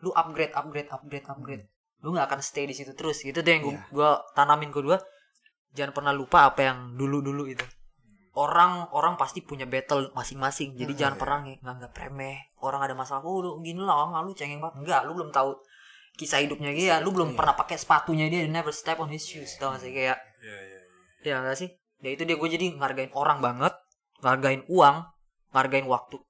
Lu 0.00 0.10
upgrade 0.16 0.56
upgrade 0.56 0.88
upgrade 0.88 1.26
upgrade. 1.28 1.64
Lu 2.00 2.16
nggak 2.16 2.32
akan 2.32 2.40
stay 2.40 2.64
di 2.64 2.72
situ 2.72 2.96
terus. 2.96 3.20
Gitu 3.20 3.44
tuh 3.44 3.50
yang 3.52 3.62
gue 3.68 3.76
gua 3.92 4.24
tanamin 4.32 4.72
kedua 4.72 4.96
jangan 5.76 5.92
pernah 5.92 6.12
lupa 6.16 6.48
apa 6.48 6.60
yang 6.64 6.96
dulu 6.96 7.20
dulu 7.20 7.44
itu. 7.52 7.62
Orang 8.32 8.88
orang 8.96 9.20
pasti 9.20 9.44
punya 9.44 9.68
battle 9.68 10.08
masing-masing. 10.16 10.72
Jadi 10.72 10.92
jangan 10.96 11.20
pernah 11.20 11.38
nge- 11.44 11.60
nganggap 11.60 11.92
remeh. 11.92 12.56
Orang 12.64 12.80
ada 12.80 12.96
masalah 12.96 13.20
oh 13.28 13.44
lu 13.44 13.50
gini 13.60 13.84
lah 13.84 14.24
lu 14.24 14.32
cengeng 14.32 14.64
banget. 14.64 14.80
Enggak 14.80 15.00
lu 15.04 15.12
belum 15.20 15.28
tahu 15.28 15.52
kisah 16.20 16.44
hidupnya 16.44 16.68
dia 16.70 16.94
lu 17.00 17.08
belum 17.10 17.32
pernah 17.32 17.56
pakai 17.56 17.74
sepatunya 17.74 18.28
dia 18.28 18.44
never 18.44 18.68
step 18.70 19.00
on 19.00 19.08
his 19.08 19.24
shoes 19.24 19.56
tau 19.56 19.72
gak 19.72 19.80
sih 19.80 19.88
kayak 19.90 20.20
Iya, 20.40 20.58
iya, 20.60 20.80
iya. 21.24 21.40
ya 21.40 21.42
gak 21.42 21.56
sih 21.56 21.68
ya 21.98 22.10
itu 22.10 22.22
dia 22.22 22.36
gue 22.36 22.48
jadi 22.50 22.76
ngargain 22.76 23.12
orang 23.12 23.40
banget 23.40 23.72
ngargain 24.20 24.62
uang 24.68 24.96
ngargain 25.50 25.84
waktu 25.84 26.20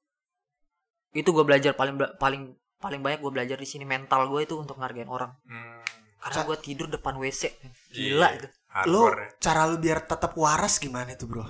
itu 1.12 1.26
gue 1.28 1.42
belajar 1.42 1.74
paling 1.74 1.98
paling 2.16 2.42
paling 2.78 3.00
banyak 3.00 3.18
gue 3.18 3.32
belajar 3.32 3.56
di 3.56 3.66
sini 3.66 3.82
mental 3.84 4.24
gue 4.26 4.40
itu 4.40 4.54
untuk 4.54 4.78
ngargain 4.78 5.06
orang 5.06 5.34
Hmm. 5.42 5.82
karena 6.20 6.42
gue 6.44 6.56
tidur 6.60 6.86
depan 6.86 7.16
WC 7.16 7.50
Iya. 7.50 7.70
gila 7.92 8.28
itu 8.32 8.48
Lu 8.86 9.02
Hardcore 9.02 9.18
ya. 9.18 9.28
cara 9.42 9.62
lu 9.66 9.76
biar 9.76 9.98
tetap 10.00 10.38
waras 10.38 10.78
gimana 10.78 11.10
tuh, 11.14 11.26
Bro? 11.26 11.42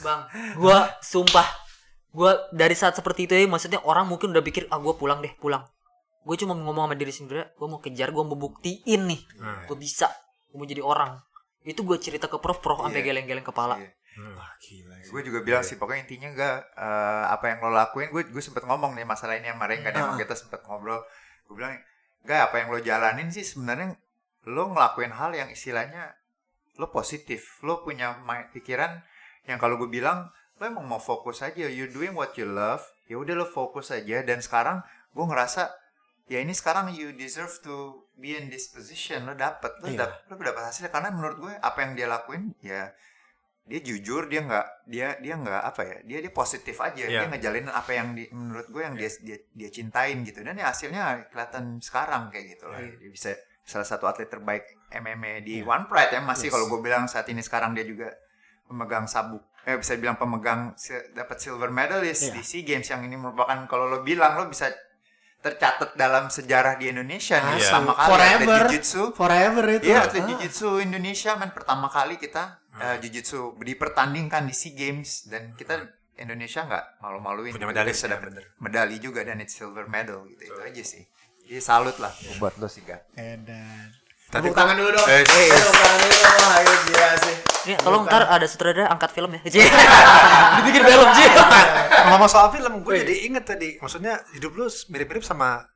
bang 0.00 0.20
gue 0.56 0.78
sumpah 1.00 1.44
gue 2.10 2.30
dari 2.50 2.72
saat 2.72 2.94
seperti 2.94 3.26
itu 3.26 3.34
ya 3.34 3.44
maksudnya 3.44 3.82
orang 3.82 4.06
mungkin 4.06 4.30
udah 4.30 4.40
pikir 4.40 4.64
ah 4.66 4.78
gue 4.78 4.94
pulang 4.94 5.18
deh 5.18 5.34
pulang 5.36 5.66
gue 6.20 6.36
cuma 6.36 6.52
ngomong 6.52 6.84
sama 6.84 6.94
diri 6.94 7.10
sendiri 7.10 7.48
gue 7.50 7.66
mau 7.66 7.78
kejar 7.78 8.08
gue 8.08 8.22
mau 8.22 8.36
buktiin 8.36 9.02
nih 9.04 9.20
Hmm. 9.36 9.64
gue 9.64 9.76
bisa 9.76 10.08
gue 10.46 10.56
mau 10.56 10.64
jadi 10.64 10.80
orang 10.80 11.16
itu 11.62 11.80
gue 11.80 11.96
cerita 11.96 12.26
ke 12.26 12.36
prof 12.36 12.58
prof 12.58 12.80
sampai 12.80 13.00
Iya. 13.00 13.06
geleng-geleng 13.10 13.42
kepala 13.42 13.76
Iya. 13.76 13.90
Hmm. 14.10 14.34
Wah, 14.34 14.52
gila 14.58 14.96
sih. 14.98 15.08
gue 15.08 15.22
juga 15.22 15.38
bilang 15.40 15.62
sih 15.62 15.76
pokoknya 15.76 16.02
intinya 16.02 16.28
enggak 16.30 16.56
eh, 16.74 17.24
apa 17.30 17.44
yang 17.46 17.58
lo 17.60 17.70
lakuin 17.70 18.08
gue 18.10 18.22
gue 18.26 18.42
sempet 18.42 18.62
ngomong 18.62 18.92
nih 18.92 19.04
masalah 19.04 19.34
ini 19.34 19.46
yang 19.46 19.56
kemarin 19.56 19.80
kan 19.80 19.92
emang 19.94 20.14
Ah. 20.14 20.18
kita 20.18 20.34
sempet 20.34 20.60
ngobrol 20.62 21.00
gue 21.46 21.54
bilang 21.54 21.72
enggak 22.20 22.40
apa 22.42 22.54
yang 22.58 22.68
lo 22.68 22.78
jalanin 22.80 23.28
sih 23.28 23.42
sebenarnya 23.42 23.96
lo 24.44 24.62
ngelakuin 24.68 25.10
hal 25.10 25.30
yang 25.32 25.48
istilahnya 25.48 26.12
lo 26.76 26.88
positif 26.88 27.60
lo 27.60 27.80
punya 27.80 28.18
pikiran 28.50 29.00
yang 29.46 29.56
kalau 29.56 29.76
gue 29.76 29.88
bilang 29.88 30.28
lo 30.54 30.66
emang 30.66 30.84
mau 30.84 31.00
fokus 31.00 31.40
aja 31.40 31.64
you 31.64 31.86
doing 31.86 32.12
what 32.12 32.34
you 32.34 32.44
love 32.44 32.80
ya 33.04 33.16
udah 33.16 33.32
lo 33.34 33.46
fokus 33.46 33.88
aja 33.90 34.20
dan 34.20 34.38
sekarang 34.38 34.84
gue 35.10 35.22
ngerasa 35.22 35.70
ya 36.30 36.38
ini 36.38 36.54
sekarang 36.54 36.94
you 36.94 37.10
deserve 37.12 37.50
to 37.58 37.76
be 38.14 38.32
in 38.32 38.46
this 38.46 38.70
position 38.70 39.26
lo 39.26 39.34
dapet 39.34 39.74
lo 39.82 39.90
Iya. 39.90 40.06
dapet 40.06 40.30
lo 40.30 40.38
dapet 40.38 40.62
hasilnya 40.62 40.88
karena 40.88 41.10
menurut 41.10 41.36
gue 41.40 41.54
apa 41.58 41.78
yang 41.82 41.92
dia 41.92 42.06
lakuin 42.06 42.54
ya 42.62 42.94
dia 43.66 43.80
jujur 43.80 44.26
dia 44.26 44.42
nggak 44.42 44.66
dia 44.86 45.08
dia 45.18 45.34
nggak 45.36 45.62
apa 45.64 45.82
ya 45.82 45.96
dia 46.02 46.18
dia 46.22 46.32
positif 46.32 46.78
aja 46.78 47.02
Iya. 47.02 47.22
dia 47.22 47.28
ngejalinin 47.28 47.70
apa 47.70 47.90
yang 47.90 48.14
di, 48.14 48.30
menurut 48.30 48.66
gue 48.66 48.82
yang 48.82 48.94
dia 48.94 49.10
dia 49.20 49.38
dia 49.50 49.70
cintain 49.70 50.22
gitu 50.22 50.42
dan 50.42 50.54
ya 50.54 50.70
hasilnya 50.70 51.30
kelihatan 51.30 51.78
sekarang 51.78 52.30
kayak 52.30 52.54
gitu 52.54 52.66
lah 52.66 52.78
Iya. 52.78 52.94
dia 52.96 53.10
bisa 53.10 53.30
salah 53.62 53.86
satu 53.86 54.06
atlet 54.06 54.26
terbaik 54.26 54.64
MMA 54.90 55.42
di 55.42 55.62
Iya. 55.62 55.66
One 55.66 55.86
Pride 55.86 56.14
ya 56.14 56.20
masih 56.20 56.46
Yes. 56.46 56.54
kalau 56.54 56.66
gue 56.68 56.80
bilang 56.80 57.04
saat 57.06 57.26
ini 57.26 57.42
sekarang 57.42 57.74
dia 57.74 57.82
juga 57.82 58.06
pemegang 58.66 59.06
sabuk 59.06 59.42
eh 59.60 59.76
bisa 59.76 59.92
bilang 59.94 60.14
pemegang 60.14 60.72
dapat 61.12 61.36
silver 61.36 61.70
medalist 61.70 62.30
Iya. 62.30 62.38
di 62.38 62.42
SEA 62.42 62.62
Games 62.64 62.86
yang 62.86 63.02
ini 63.02 63.14
merupakan 63.14 63.66
kalau 63.66 63.86
lo 63.86 63.98
bilang 64.00 64.34
lo 64.34 64.46
bisa 64.46 64.70
tercatat 65.40 65.90
dalam 65.94 66.28
sejarah 66.28 66.76
di 66.76 66.88
Indonesia 66.88 67.36
nih 67.38 67.56
Asli. 67.56 67.64
pertama 67.64 67.92
kali 67.94 68.08
Forever. 68.08 68.36
atlet 68.36 68.60
jiu-jitsu 68.68 69.02
Forever 69.12 69.64
itu. 69.72 69.84
Iya, 69.86 69.98
atlet 70.02 70.20
Ah. 70.20 70.26
Jiu-Jitsu 70.28 70.68
Indonesia 70.78 71.32
men 71.34 71.50
pertama 71.50 71.86
kali 71.88 72.14
kita 72.16 72.44
eh, 72.76 72.96
Jiu-Jitsu 72.98 73.40
dipertandingkan 73.58 74.42
di 74.42 74.52
SEA 74.52 74.72
Games 74.72 75.26
dan 75.26 75.52
kita 75.52 75.80
Indonesia 76.14 76.60
nggak 76.62 76.84
malu-maluin. 77.00 77.50
Punya 77.50 77.64
Kita 77.64 77.72
medali 77.72 77.92
dapet 77.92 78.20
bener. 78.26 78.44
medali 78.58 78.96
juga 78.96 79.20
dan 79.22 79.36
it's 79.38 79.52
silver 79.52 79.84
medal 79.86 80.24
gitu. 80.26 80.42
Itu 80.46 80.60
aja 80.60 80.82
sih. 80.82 81.02
Jadi 81.42 81.58
salut 81.58 81.96
lah 81.96 82.12
buat 82.36 82.54
lo 82.56 82.68
sih, 82.68 82.80
Gak. 82.80 83.10
Edan. 83.12 83.90
Tadi 84.30 84.40
Tepuk 84.40 84.54
tangan 84.54 84.74
dulu 84.74 84.90
dong. 84.90 85.06
Eh, 85.06 85.20
Eh, 85.20 85.48
tepuk 85.50 85.74
tangan 85.74 85.98
dulu. 85.98 86.14
Wah, 86.22 86.56
iya, 86.56 86.74
gila 86.84 87.08
sih. 87.18 87.34
Ini 87.60 87.74
tolong 87.76 88.02
ntar 88.04 88.22
ada 88.24 88.46
sutradara 88.46 88.88
angkat 88.88 89.10
film 89.10 89.30
ya. 89.32 89.40
Dibikin 90.56 90.82
film 90.82 91.08
Ji. 91.12 91.26
ngomong 92.02 92.26
soal 92.26 92.48
film 92.48 92.80
gue 92.80 92.94
jadi 92.96 93.14
inget 93.28 93.44
tadi 93.44 93.76
maksudnya 93.76 94.24
hidup 94.32 94.54
lu 94.54 94.66
mirip-mirip 94.88 95.20
sama 95.20 95.68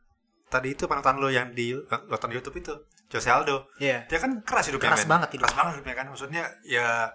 tadi 0.47 0.73
itu 0.73 0.87
panutan 0.87 1.15
lu 1.15 1.29
yang 1.29 1.53
di 1.53 1.77
nonton 2.09 2.31
YouTube 2.33 2.57
itu 2.57 2.73
Jose 3.07 3.29
Aldo 3.29 3.69
Iya. 3.77 4.09
dia 4.09 4.19
kan 4.19 4.41
keras 4.41 4.67
hidupnya 4.67 4.97
Keras 4.97 5.05
banget 5.05 5.29
hidupnya. 5.29 5.45
keras 5.45 5.55
banget 5.55 5.73
hidupnya 5.77 5.95
kan 5.95 6.07
maksudnya 6.09 6.43
ya 6.65 7.13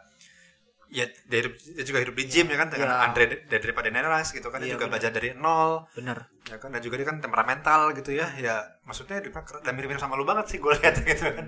ya 0.90 1.06
dia, 1.24 1.38
hidup, 1.40 1.54
dia 1.56 1.84
juga 1.84 2.00
hidup 2.00 2.14
di 2.14 2.26
gym 2.26 2.46
ya 2.46 2.58
kan 2.58 2.68
dengan 2.68 2.90
Iya. 2.90 2.98
Andre 3.04 3.24
dari 3.46 3.62
daripada 3.62 3.88
Neras 3.88 4.30
gitu 4.30 4.48
kan 4.48 4.58
dia 4.58 4.68
Iya, 4.68 4.74
juga 4.74 4.86
benar. 4.86 4.94
belajar 4.98 5.12
dari 5.12 5.30
nol 5.34 5.72
bener 5.92 6.18
ya 6.44 6.58
kan 6.58 6.70
dan 6.70 6.82
juga 6.82 6.96
dia 6.98 7.06
kan 7.06 7.18
temperamental 7.20 7.94
gitu 7.94 8.10
ya 8.12 8.26
ya 8.36 8.56
maksudnya 8.82 9.18
dia 9.18 9.30
kan 9.30 9.46
dan 9.60 9.74
mirip-mirip 9.74 9.98
sama 9.98 10.14
lu 10.14 10.24
banget 10.24 10.46
sih 10.48 10.58
gue 10.58 10.74
lihat 10.74 10.98
gitu 11.06 11.30
kan 11.30 11.46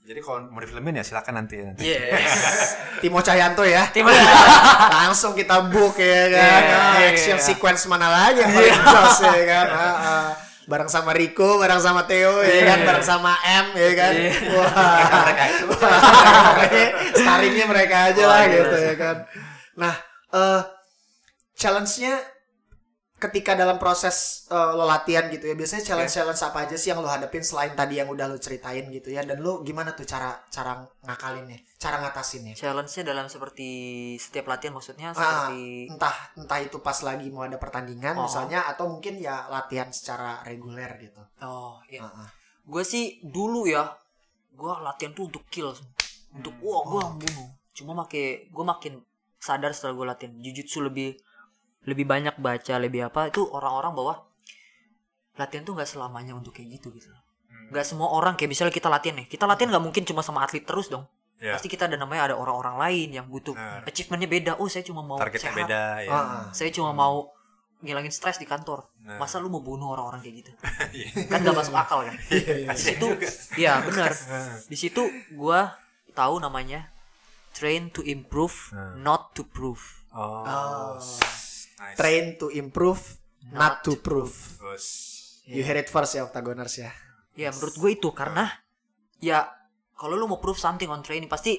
jadi 0.00 0.20
kalau 0.20 0.38
mau 0.46 0.58
difilmin 0.58 0.94
ya 0.94 1.04
silakan 1.04 1.34
nanti 1.36 1.58
nanti 1.58 1.82
yes 1.84 2.30
Timo 3.02 3.18
Cahyanto 3.18 3.60
ya. 3.60 3.90
tim 3.90 4.06
Langsung 5.02 5.34
kita 5.34 5.66
book 5.66 5.98
ya 5.98 6.30
kan. 6.30 6.62
Iya, 6.62 6.78
Ah, 6.96 7.10
Action 7.10 7.36
iya. 7.36 7.44
sequence 7.44 7.84
mana 7.84 8.08
lagi 8.08 8.40
yang 8.40 8.50
paling 8.50 8.72
jos 8.72 9.18
ya 9.20 9.42
kan. 9.44 9.66
Ah, 9.68 9.76
ah. 9.76 10.26
Bareng 10.66 10.90
sama 10.90 11.14
Rico, 11.14 11.62
bareng 11.62 11.78
sama 11.78 12.10
Theo 12.10 12.42
ya 12.42 12.74
kan, 12.74 12.78
bareng 12.82 13.06
sama 13.06 13.38
M 13.38 13.66
ya 13.78 13.90
kan. 13.94 14.12
Iya. 14.18 14.32
Wah. 14.50 15.02
mereka 15.22 15.44
itu 15.46 15.66
Starringnya 17.22 17.66
mereka 17.70 17.96
aja 18.10 18.22
Wah, 18.26 18.34
lah 18.34 18.42
gitu 18.50 18.76
ya 18.76 18.94
kan. 18.98 19.16
Nah, 19.78 19.94
eh 20.34 20.60
challenge-nya 21.56 22.35
ketika 23.16 23.56
dalam 23.56 23.80
proses 23.80 24.44
eh, 24.52 24.70
lo 24.76 24.84
latihan 24.84 25.24
gitu 25.32 25.48
ya 25.48 25.56
biasanya 25.56 25.80
challenge 25.88 26.12
challenge 26.12 26.42
apa 26.44 26.68
aja 26.68 26.76
sih 26.76 26.92
yang 26.92 27.00
lo 27.00 27.08
hadapin 27.08 27.40
selain 27.40 27.72
tadi 27.72 27.96
yang 27.96 28.12
udah 28.12 28.28
lo 28.28 28.36
ceritain 28.36 28.84
gitu 28.92 29.08
ya? 29.08 29.24
Dan 29.24 29.40
lo 29.40 29.64
gimana 29.64 29.96
tuh 29.96 30.04
cara 30.04 30.36
cara 30.52 30.84
ngakalinnya 31.00 31.64
cara 31.80 31.96
ngatasinnya? 32.04 32.52
Challenge-nya 32.52 33.02
dalam 33.08 33.26
seperti 33.32 33.68
setiap 34.20 34.52
latihan 34.52 34.76
maksudnya 34.76 35.16
Ah, 35.16 35.48
seperti 35.48 35.88
entah 35.88 36.16
entah 36.36 36.58
itu 36.60 36.76
pas 36.84 36.98
lagi 37.00 37.32
mau 37.32 37.48
ada 37.48 37.56
pertandingan 37.56 38.20
Oh. 38.20 38.28
misalnya 38.28 38.68
atau 38.68 38.84
mungkin 38.92 39.16
ya 39.16 39.48
latihan 39.48 39.88
secara 39.88 40.44
reguler 40.44 41.00
gitu. 41.00 41.20
oh 41.40 41.80
iya. 41.88 42.04
Ah, 42.04 42.24
ah. 42.24 42.28
gue 42.68 42.82
sih 42.84 43.24
dulu 43.24 43.64
ya 43.64 43.96
gue 44.52 44.72
latihan 44.84 45.12
tuh 45.12 45.32
untuk 45.32 45.44
kill. 45.48 45.72
Untuk 46.36 46.52
wah 46.60 46.84
gue 46.84 47.02
bunuh. 47.24 47.48
Cuma 47.72 47.96
make 47.96 48.48
gue 48.48 48.64
makin 48.64 49.00
sadar 49.40 49.72
setelah 49.72 49.96
gue 49.96 50.06
latihan. 50.08 50.32
Jujutsu 50.36 50.84
lebih 50.84 51.16
lebih 51.86 52.04
banyak 52.04 52.34
baca 52.36 52.74
lebih 52.76 53.06
apa 53.06 53.30
itu 53.30 53.46
orang-orang 53.46 53.94
bahwa 53.94 54.14
latihan 55.36 55.62
tuh 55.62 55.76
nggak 55.76 55.86
selamanya 55.86 56.32
untuk 56.32 56.52
kayak 56.52 56.80
gitu 56.80 56.90
gitu. 56.92 57.08
Nggak 57.70 57.86
semua 57.86 58.10
orang 58.10 58.34
kayak 58.34 58.50
misalnya 58.50 58.74
kita 58.74 58.88
latihan 58.88 59.16
nih 59.18 59.26
kita 59.26 59.44
latihan 59.44 59.70
nggak 59.74 59.84
mungkin 59.84 60.02
cuma 60.02 60.20
sama 60.20 60.42
atlet 60.42 60.62
terus 60.62 60.88
dong. 60.88 61.06
Ya 61.36 61.52
pasti 61.52 61.68
kita 61.68 61.84
ada 61.84 62.00
namanya 62.00 62.32
ada 62.32 62.34
orang-orang 62.34 62.80
lain 62.80 63.08
yang 63.12 63.26
butuh 63.28 63.52
Benar. 63.52 63.84
achievementnya 63.84 64.24
beda. 64.26 64.52
Oh 64.56 64.66
saya 64.66 64.82
cuma 64.82 65.04
mau 65.04 65.20
targetnya 65.20 65.52
sehat. 65.52 65.58
beda 65.60 65.82
ya. 66.00 66.10
Ah, 66.10 66.16
ah. 66.16 66.44
saya 66.50 66.72
cuma 66.72 66.96
mau 66.96 67.28
ngilangin 67.84 68.08
stres 68.08 68.40
di 68.40 68.48
kantor. 68.48 68.88
Nah. 69.04 69.20
masa 69.20 69.36
lu 69.36 69.52
mau 69.52 69.60
bunuh 69.60 69.92
orang-orang 69.92 70.24
kayak 70.24 70.36
gitu? 70.40 70.50
Iya. 70.96 71.28
kan 71.28 71.44
gak 71.44 71.54
masuk 71.54 71.76
akal 71.76 71.98
kan? 72.02 72.16
Di 72.72 72.80
situ 72.80 73.06
ya 73.60 73.84
benar. 73.84 74.10
Di 74.72 74.76
situ 74.80 75.02
gua 75.36 75.76
tahu 76.16 76.40
namanya 76.40 76.88
train 77.52 77.92
to 77.92 78.00
improve 78.00 78.72
Hmm. 78.72 79.04
not 79.04 79.36
to 79.36 79.44
prove. 79.44 79.84
Oh, 80.16 80.40
Oh. 80.40 80.96
Nice. 81.78 81.96
Train 81.96 82.24
to 82.40 82.48
improve, 82.52 83.00
not, 83.52 83.56
Not 83.56 83.74
to 83.86 83.92
prove. 84.00 84.34
You 85.46 85.62
hear 85.62 85.78
it 85.78 85.86
first 85.86 86.18
ya 86.18 86.26
Octagoners 86.26 86.74
ya. 86.76 86.90
ya 87.36 87.52
menurut 87.52 87.76
gue 87.76 87.90
itu 87.92 88.08
karena 88.16 88.48
ya 89.20 89.44
kalau 89.92 90.16
lu 90.16 90.24
mau 90.24 90.40
prove 90.40 90.56
something 90.56 90.88
on 90.88 91.04
training 91.04 91.28
pasti 91.28 91.52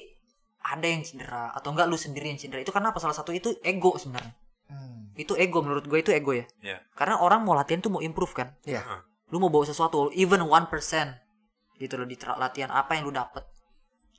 ada 0.58 0.82
yang 0.84 1.06
cedera 1.06 1.54
atau 1.54 1.70
enggak 1.70 1.86
lu 1.86 1.94
sendiri 1.94 2.28
yang 2.28 2.36
cedera. 2.36 2.60
Itu 2.60 2.74
karena 2.74 2.90
apa? 2.90 2.98
Salah 2.98 3.16
satu 3.16 3.30
itu 3.32 3.54
ego 3.62 3.94
sebenarnya. 3.96 4.34
Hmm. 4.68 5.16
itu 5.16 5.32
ego 5.32 5.64
menurut 5.64 5.88
gue 5.88 5.98
itu 6.04 6.12
ego 6.12 6.36
ya. 6.36 6.44
Ya 6.60 6.76
karena 6.92 7.16
orang 7.24 7.40
mau 7.40 7.56
latihan 7.56 7.80
tuh 7.80 7.88
mau 7.88 8.04
improve 8.04 8.36
kan? 8.36 8.52
Iya. 8.68 8.84
lu 9.28 9.40
mau 9.40 9.52
bawa 9.52 9.64
sesuatu 9.64 10.08
even 10.16 10.40
1% 10.40 10.48
gitu 11.78 11.94
loh 12.00 12.08
di 12.08 12.16
latihan 12.16 12.68
apa 12.68 12.96
yang 12.96 13.08
lu 13.08 13.12
dapet. 13.12 13.44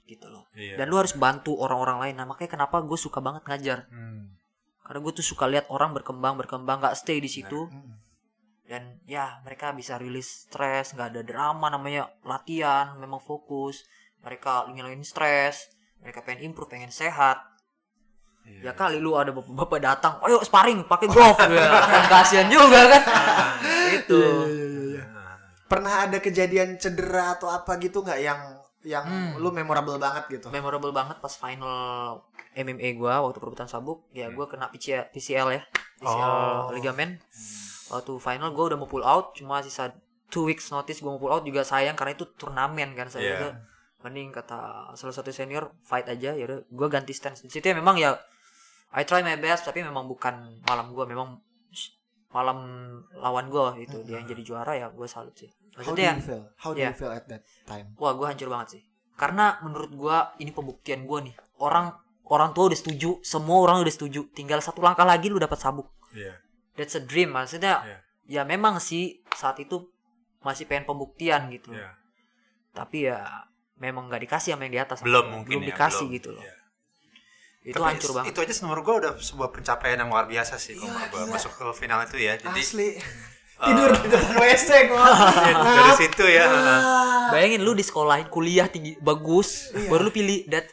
Gitu 0.09 0.25
loh. 0.25 0.49
Iya. 0.57 0.81
Dan 0.81 0.89
lu 0.89 0.97
harus 0.97 1.13
bantu 1.13 1.53
orang-orang 1.53 2.01
lain. 2.01 2.15
Nah 2.17 2.25
makanya 2.25 2.57
kenapa 2.57 2.81
gue 2.81 2.97
suka 2.97 3.21
banget 3.21 3.45
ngajar. 3.45 3.85
Hmm. 3.93 4.38
Karena 4.89 5.05
gue 5.05 5.13
tuh 5.13 5.21
suka 5.21 5.45
lihat 5.45 5.69
orang 5.69 5.93
berkembang 5.93 6.33
berkembang 6.33 6.81
nggak 6.81 6.97
stay 6.97 7.21
di 7.21 7.29
situ. 7.29 7.69
Dan 8.65 8.97
ya 9.05 9.37
mereka 9.41 9.69
bisa 9.69 10.01
rilis 10.01 10.49
stres 10.49 10.97
nggak 10.97 11.13
ada 11.13 11.21
drama 11.21 11.69
namanya 11.69 12.09
latihan 12.25 12.97
memang 12.97 13.21
fokus. 13.21 13.85
Mereka 14.25 14.73
ngilangin 14.73 15.05
stres 15.05 15.69
mereka 15.99 16.23
pengen 16.23 16.49
improve 16.49 16.71
pengen 16.71 16.89
sehat. 16.89 17.37
Iya. 18.39 18.71
ya 18.71 18.73
kali 18.73 18.97
lu 18.97 19.13
ada 19.13 19.29
bapak-bapak 19.29 19.77
datang 19.77 20.13
ayo 20.25 20.41
sparring 20.41 20.81
pakai 20.87 21.05
glove. 21.05 21.37
Ya 21.53 21.69
kan 21.85 22.03
kasihan 22.09 22.47
juga 22.49 22.81
kan? 22.89 23.03
Itu 24.01 24.21
Pernah 25.69 26.09
ada 26.09 26.17
kejadian 26.17 26.81
cedera 26.81 27.37
atau 27.37 27.45
apa 27.45 27.77
gitu 27.77 28.01
nggak 28.01 28.17
yang 28.17 28.41
yang 28.81 29.05
Hmm. 29.05 29.37
lu 29.37 29.53
memorable 29.53 29.99
banget 30.01 30.25
gitu? 30.33 30.47
memorable 30.49 30.89
banget 30.89 31.19
pas 31.19 31.29
final 31.29 32.23
MMA 32.59 32.93
gua 32.93 33.23
waktu 33.23 33.39
perebutan 33.39 33.65
sabuk 33.65 34.03
ya 34.11 34.27
gua 34.29 34.45
kena 34.45 34.67
PCL, 34.67 35.09
PCL 35.09 35.47
ya 35.49 35.61
PCL 35.97 36.29
Oh. 36.29 36.71
ligamen 36.71 37.19
waktu 37.87 38.11
final 38.17 38.51
gua 38.51 38.65
udah 38.69 38.77
mau 38.77 38.85
pull 38.85 39.01
out 39.01 39.31
cuma 39.33 39.59
sisa 39.59 39.95
two 40.27 40.43
weeks 40.43 40.67
notice 40.69 40.99
gua 40.99 41.15
mau 41.15 41.21
pull 41.21 41.31
out 41.31 41.41
juga 41.41 41.61
sayang 41.61 41.95
karena 41.95 42.13
itu 42.13 42.27
turnamen 42.33 42.93
kan 42.93 43.07
saya 43.07 43.23
juga 43.33 43.49
mending 43.99 44.29
kata 44.29 44.91
salah 44.93 45.11
satu 45.11 45.27
senior 45.29 45.75
fight 45.81 46.05
aja 46.05 46.31
ya 46.31 46.43
udah 46.45 46.59
gua 46.69 46.87
ganti 46.87 47.11
stance 47.11 47.41
di 47.41 47.49
situ 47.49 47.63
ya 47.63 47.75
memang 47.75 47.95
ya 47.95 48.15
I 48.89 49.03
try 49.03 49.21
my 49.21 49.35
best 49.35 49.63
tapi 49.63 49.81
memang 49.81 50.05
bukan 50.05 50.59
malam 50.63 50.91
gua 50.91 51.03
memang 51.03 51.39
malam 52.29 52.57
lawan 53.11 53.49
gua 53.49 53.73
itu 53.75 54.05
dia 54.05 54.21
yang 54.21 54.27
jadi 54.27 54.41
juara 54.41 54.73
ya 54.75 54.87
gua 54.89 55.05
salut 55.05 55.33
sih 55.33 55.49
How 55.79 55.81
do 55.85 55.95
maksudnya 55.95 56.11
you 56.13 56.21
feel? 56.21 56.43
How 56.55 56.69
do 56.71 56.77
Iya. 56.77 56.89
you 56.91 56.97
feel 56.97 57.11
at 57.11 57.25
that 57.25 57.41
time? 57.63 57.87
Wah, 57.95 58.11
gue 58.11 58.25
hancur 58.25 58.49
banget 58.49 58.67
sih. 58.69 58.81
Karena 59.15 59.61
menurut 59.63 59.91
gua 59.93 60.33
ini 60.35 60.51
pembuktian 60.51 61.05
gua 61.05 61.23
nih. 61.23 61.31
Orang 61.55 61.93
orang 62.29 62.53
tua 62.53 62.69
udah 62.69 62.79
setuju, 62.79 63.17
semua 63.21 63.57
orang 63.59 63.81
udah 63.81 63.91
setuju. 63.91 64.29
Tinggal 64.31 64.61
satu 64.61 64.79
langkah 64.79 65.03
lagi 65.03 65.27
lu 65.27 65.37
dapat 65.37 65.57
sabuk. 65.57 65.89
Iya. 66.13 66.37
That's 66.73 66.95
a 66.95 67.01
dream. 67.01 67.33
Maksudnya 67.33 67.81
Iya. 67.83 67.97
ya 68.29 68.41
memang 68.45 68.77
sih 68.77 69.19
saat 69.33 69.57
itu 69.57 69.89
masih 70.39 70.65
pengen 70.65 70.85
pembuktian 70.85 71.49
gitu. 71.49 71.73
Iya. 71.73 71.97
Tapi 72.71 73.09
ya 73.09 73.49
memang 73.75 74.07
nggak 74.07 74.23
dikasih 74.23 74.53
sama 74.53 74.69
yang 74.69 74.73
di 74.75 74.81
atas. 74.81 75.01
belum 75.01 75.25
mungkin 75.27 75.59
belum 75.59 75.63
ya, 75.65 75.69
dikasih 75.73 76.05
belum. 76.05 76.15
gitu 76.15 76.29
loh. 76.31 76.43
Iya. 76.45 76.55
Itu 77.59 77.75
Tapi 77.75 77.87
hancur 77.91 78.11
banget. 78.15 78.27
Itu 78.31 78.39
aja 78.39 78.53
menurut 78.63 78.83
gue 78.83 78.95
udah 79.03 79.13
sebuah 79.19 79.49
pencapaian 79.51 79.97
yang 79.99 80.07
luar 80.07 80.25
biasa 80.25 80.55
sih 80.55 80.73
Iya, 80.73 80.85
kalau 80.85 80.95
gua 81.11 81.19
gila. 81.19 81.33
masuk 81.35 81.51
ke 81.51 81.63
final 81.75 81.99
itu 82.01 82.17
ya. 82.17 82.33
Jadi 82.39 82.61
Asli. 82.61 82.89
Tidur 83.59 83.91
di 83.91 84.07
depan 84.07 84.33
WC 84.39 84.69
gua. 84.87 85.03
dari 85.75 85.91
situ 85.99 86.23
ya. 86.23 86.47
Bayangin 87.27 87.59
lu 87.59 87.75
di 87.75 87.83
sekolahin 87.83 88.31
kuliah 88.31 88.71
tinggi 88.71 88.95
bagus, 88.97 89.75
baru 89.91 90.07
lu 90.07 90.13
pilih 90.15 90.47
that 90.47 90.63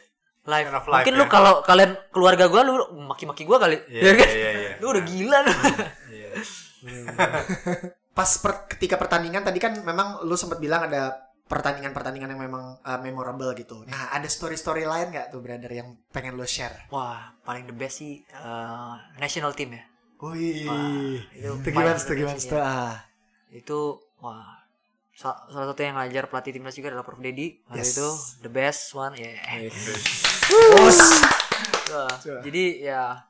life. 0.46 0.66
Kind 0.66 0.78
of 0.78 0.86
life, 0.86 0.94
Mungkin 1.02 1.14
ya. 1.14 1.20
lu 1.20 1.26
kalau 1.26 1.54
kalian 1.62 1.92
keluarga 2.08 2.44
gua 2.46 2.62
lu 2.62 2.74
maki-maki 3.04 3.42
gua 3.44 3.58
kali. 3.58 3.76
Iya, 3.90 4.00
ya 4.00 4.12
kan? 4.14 4.28
iya, 4.30 4.50
iya. 4.50 4.70
Lu 4.80 4.86
udah 4.94 5.02
gila 5.04 5.38
lu. 5.42 5.52
Iya. 6.10 6.30
Pas 8.16 8.30
per- 8.40 8.64
ketika 8.72 8.96
pertandingan 8.96 9.44
tadi 9.44 9.60
kan 9.60 9.76
memang 9.84 10.24
lu 10.24 10.32
sempat 10.34 10.56
bilang 10.56 10.88
ada 10.88 11.12
pertandingan-pertandingan 11.46 12.32
yang 12.34 12.42
memang 12.42 12.80
uh, 12.80 12.98
memorable 12.98 13.52
gitu. 13.54 13.84
Nah, 13.86 14.10
ada 14.10 14.26
story-story 14.26 14.82
lain 14.82 15.14
nggak 15.14 15.30
tuh 15.30 15.38
brother 15.38 15.70
yang 15.70 15.94
pengen 16.10 16.34
lu 16.34 16.42
share? 16.42 16.88
Wah, 16.90 17.36
paling 17.44 17.68
the 17.68 17.76
best 17.76 18.02
sih 18.02 18.24
eh, 18.24 18.94
national 19.20 19.54
team 19.54 19.76
ya. 19.78 19.84
Wih, 20.16 21.20
itu 21.28 21.52
gimana 21.70 21.92
tuh 22.00 22.16
gimana 22.16 22.40
tuh? 22.40 22.56
Ah, 22.56 23.04
Itu 23.52 24.00
wah 24.18 24.55
salah 25.16 25.72
satu 25.72 25.80
yang 25.80 25.96
ngajar 25.96 26.28
pelatih 26.28 26.52
timnas 26.52 26.76
juga 26.76 26.92
adalah 26.92 27.02
Prof 27.02 27.18
Dedi. 27.18 27.56
Waktu 27.66 27.80
Yes. 27.80 27.96
itu 27.96 28.08
the 28.44 28.52
best 28.52 28.92
one 28.92 29.16
ya. 29.16 29.32
Bos. 30.76 30.98
Wah, 31.88 32.12
Jadi 32.44 32.84
ya 32.84 33.24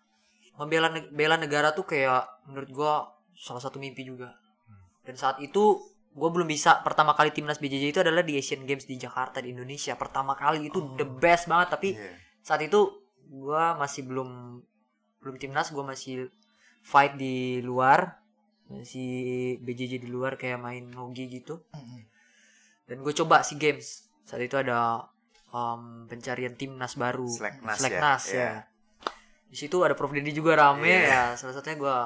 membela 0.59 0.91
bela 1.09 1.37
negara 1.37 1.71
tuh 1.71 1.87
kayak 1.87 2.27
menurut 2.45 2.71
gua 2.71 2.93
salah 3.33 3.61
satu 3.61 3.79
mimpi 3.79 4.03
juga. 4.03 4.35
Dan 5.07 5.15
saat 5.15 5.39
itu 5.39 5.79
gue 6.11 6.31
belum 6.33 6.49
bisa 6.49 6.81
pertama 6.81 7.13
kali 7.13 7.29
timnas 7.29 7.61
BJJ 7.61 7.93
itu 7.93 8.01
adalah 8.01 8.25
di 8.25 8.35
Asian 8.35 8.65
Games 8.65 8.83
di 8.83 8.97
Jakarta 8.97 9.39
di 9.39 9.53
Indonesia 9.53 9.93
pertama 9.95 10.33
kali 10.33 10.73
itu 10.73 10.97
the 10.97 11.05
best 11.05 11.45
banget 11.45 11.69
tapi 11.71 11.93
Iya. 11.93 12.09
saat 12.41 12.65
itu 12.65 12.89
gua 13.29 13.77
masih 13.77 14.03
belum 14.03 14.59
belum 15.21 15.37
timnas 15.37 15.69
gua 15.71 15.85
masih 15.85 16.33
fight 16.81 17.15
di 17.15 17.61
luar 17.61 18.17
masih 18.67 19.57
BJJ 19.63 20.03
di 20.03 20.09
luar 20.11 20.35
kayak 20.35 20.59
main 20.59 20.91
nogi 20.91 21.31
gitu. 21.31 21.63
Dan 22.87 23.03
gue 23.03 23.15
coba 23.15 23.43
si 23.47 23.59
games. 23.59 24.07
Saat 24.27 24.43
itu 24.43 24.59
ada 24.59 25.07
um, 25.55 26.07
pencarian 26.11 26.55
timnas 26.55 26.99
baru. 26.99 27.27
Slacknas 27.31 27.77
ya, 27.77 27.81
Slacknas, 27.81 28.23
iya. 28.33 28.41
ya. 28.43 28.53
di 29.47 29.55
situ 29.55 29.79
ada 29.87 29.95
Prof 29.95 30.11
Dedi 30.11 30.35
juga 30.35 30.59
rame 30.59 30.91
Iya. 30.91 31.07
ya. 31.07 31.23
Salah 31.39 31.55
satunya 31.55 31.79
gua 31.79 31.97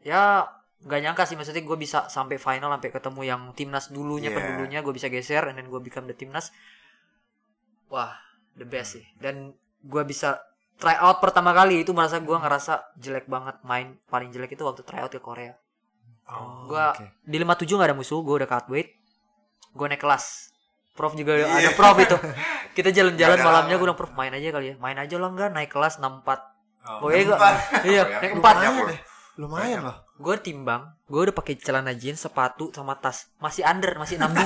ya 0.00 0.48
nggak 0.82 1.00
nyangka 1.04 1.22
sih. 1.28 1.36
Maksudnya 1.36 1.60
gue 1.60 1.78
bisa 1.78 2.08
sampai 2.08 2.40
final 2.40 2.72
sampai 2.72 2.90
ketemu 2.90 3.20
yang 3.28 3.42
timnas 3.52 3.92
dulunya 3.92 4.32
Iya. 4.32 4.36
pendulunya. 4.40 4.78
Gue 4.80 4.96
bisa 4.96 5.12
geser 5.12 5.52
and 5.52 5.60
then 5.60 5.68
gue 5.68 5.80
become 5.84 6.08
the 6.08 6.16
timnas 6.16 6.50
wah 7.92 8.16
the 8.56 8.64
best 8.64 8.96
sih. 8.96 9.04
Dan 9.20 9.52
gue 9.84 10.02
bisa 10.08 10.40
try 10.80 10.96
out 10.96 11.20
pertama 11.20 11.52
kali. 11.52 11.84
Itu 11.84 11.92
merasa 11.92 12.16
gue 12.24 12.36
ngerasa 12.36 12.96
jelek 12.96 13.28
banget. 13.28 13.60
Main 13.62 14.00
paling 14.08 14.32
jelek 14.32 14.56
itu 14.56 14.64
waktu 14.64 14.80
try 14.82 15.04
out 15.04 15.12
ke 15.12 15.20
Korea 15.20 15.52
Oh. 16.26 16.66
gue 16.66 16.82
oke. 16.92 17.04
di 17.22 17.36
57 17.38 17.70
gak 17.72 17.86
ada 17.86 17.94
musuh 17.94 18.18
gue 18.18 18.34
udah 18.36 18.48
cut 18.48 18.66
weight 18.66 18.90
gue 19.70 19.86
naik 19.86 20.00
kelas 20.00 20.50
prof 20.92 21.12
juga 21.12 21.36
Iya. 21.36 21.46
ada 21.46 21.70
prof 21.72 21.96
itu 21.96 22.16
kita 22.72 22.90
jalan-jalan 22.90 23.38
malamnya 23.38 23.74
gue 23.74 23.84
bilang 23.84 23.94
prof 23.94 24.10
main 24.12 24.30
aja 24.30 24.48
kali 24.50 24.66
ya 24.66 24.74
main 24.76 24.96
aja 24.96 25.16
lah 25.16 25.28
enggak 25.28 25.50
naik 25.50 25.70
kelas 25.70 25.96
64 25.96 26.56
Oh. 26.86 27.02
Pokoknya 27.02 27.22
gue 27.24 27.34
Empat. 27.34 27.54
iya 27.90 28.02
ya. 28.06 28.18
naik 28.22 28.38
Banyak, 28.38 28.70
4 28.70 28.78
Bro. 28.78 28.94
Lumayan 29.36 29.80
loh. 29.82 29.96
gue 30.16 30.34
timbang 30.38 30.82
gue 31.04 31.20
udah 31.20 31.34
pakai 31.34 31.58
celana 31.58 31.90
jeans 31.92 32.16
sepatu 32.16 32.70
sama 32.70 32.94
tas 32.94 33.26
masih 33.36 33.66
under 33.66 33.92
masih 33.96 34.16
62 34.16 34.38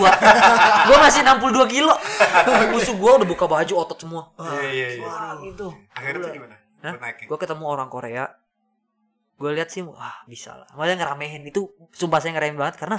gue 0.89 0.97
masih 0.99 1.21
62 1.23 1.69
kilo 1.69 1.93
musuh 2.73 2.97
gue 2.97 3.11
udah 3.21 3.29
buka 3.29 3.45
baju 3.45 3.73
otot 3.79 3.99
semua 4.01 4.33
Iya 4.41 4.67
iya 4.67 4.89
iya. 4.97 5.05
wah 5.05 5.37
Akhirnya 5.93 6.19
tuh 6.19 6.33
gimana? 6.33 6.57
Gue 7.23 7.37
ketemu 7.37 7.65
orang 7.67 7.87
Korea 7.87 8.25
gue 9.41 9.51
lihat 9.51 9.69
sih 9.69 9.81
wah 9.81 10.21
bisa 10.25 10.53
lah 10.53 10.69
maksudnya 10.71 11.01
ngeramehin 11.01 11.43
itu 11.43 11.65
sumpah 11.91 12.21
saya 12.21 12.37
ngeramehin 12.37 12.61
banget 12.61 12.77
karena 12.77 12.99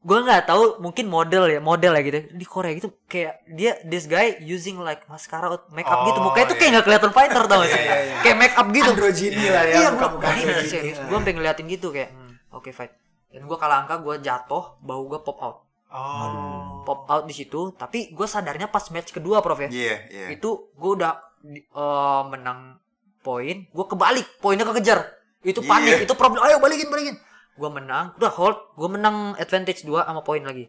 gue 0.00 0.18
nggak 0.18 0.46
tahu 0.46 0.78
mungkin 0.78 1.04
model 1.04 1.44
ya 1.46 1.58
model 1.58 1.92
ya 1.92 2.00
gitu 2.00 2.18
di 2.30 2.46
Korea 2.46 2.72
gitu 2.72 2.94
kayak 3.04 3.42
dia 3.50 3.74
this 3.82 4.06
guy 4.06 4.38
using 4.40 4.78
like 4.78 5.02
mascara 5.04 5.50
make 5.68 5.84
up 5.84 6.06
gitu 6.06 6.16
Oh, 6.16 6.30
mukanya 6.30 6.46
tuh 6.46 6.54
iya. 6.54 6.60
kayak 6.62 6.70
nggak 6.72 6.84
kelihatan 6.86 7.10
fighter 7.12 7.42
tau 7.44 7.58
gak 7.58 7.68
sih 7.68 7.76
Iya, 7.76 7.84
iya, 7.84 7.96
iya. 8.06 8.16
kayak 8.22 8.36
make 8.38 8.54
up 8.54 8.66
gitu 8.70 8.88
Androgini 8.88 9.44
lah 9.46 9.64
ya. 9.64 9.74
iya 9.76 9.88
androgini. 9.90 10.52
serius 10.64 10.96
gue 10.96 11.12
sampai 11.12 11.34
ngeliatin 11.34 11.66
gitu 11.66 11.88
kayak 11.90 12.10
hmm, 12.10 12.32
oke 12.50 12.70
fight 12.70 12.92
dan 13.28 13.42
gue 13.44 13.58
kalah 13.58 13.82
angka 13.82 13.98
gue 13.98 14.14
jatuh 14.22 14.64
bau 14.80 15.02
gue 15.04 15.20
pop 15.20 15.38
out 15.40 15.58
Oh. 15.86 16.82
pop 16.82 17.06
out 17.06 17.24
di 17.24 17.32
situ 17.32 17.70
tapi 17.72 18.10
gue 18.10 18.26
sadarnya 18.26 18.66
pas 18.66 18.82
match 18.90 19.10
kedua 19.10 19.38
prof 19.38 19.58
ya 19.58 19.70
Iya, 19.70 19.96
iya. 20.08 20.26
itu 20.30 20.70
gue 20.70 20.90
udah 20.92 21.14
eh, 21.46 22.22
menang 22.26 22.78
poin 23.18 23.64
gue 23.64 23.86
kebalik 23.86 24.38
poinnya 24.38 24.62
kekejar 24.62 25.15
itu 25.46 25.62
Iya. 25.62 25.70
panik 25.70 25.96
itu 26.02 26.14
problem. 26.18 26.42
Ayo 26.42 26.58
balikin 26.58 26.90
balikin. 26.90 27.16
Gue 27.54 27.70
menang. 27.70 28.12
Udah 28.18 28.32
hold. 28.34 28.58
Gue 28.74 28.88
menang 28.90 29.38
advantage 29.38 29.86
2 29.86 30.02
sama 30.02 30.20
poin 30.20 30.42
lagi. 30.42 30.66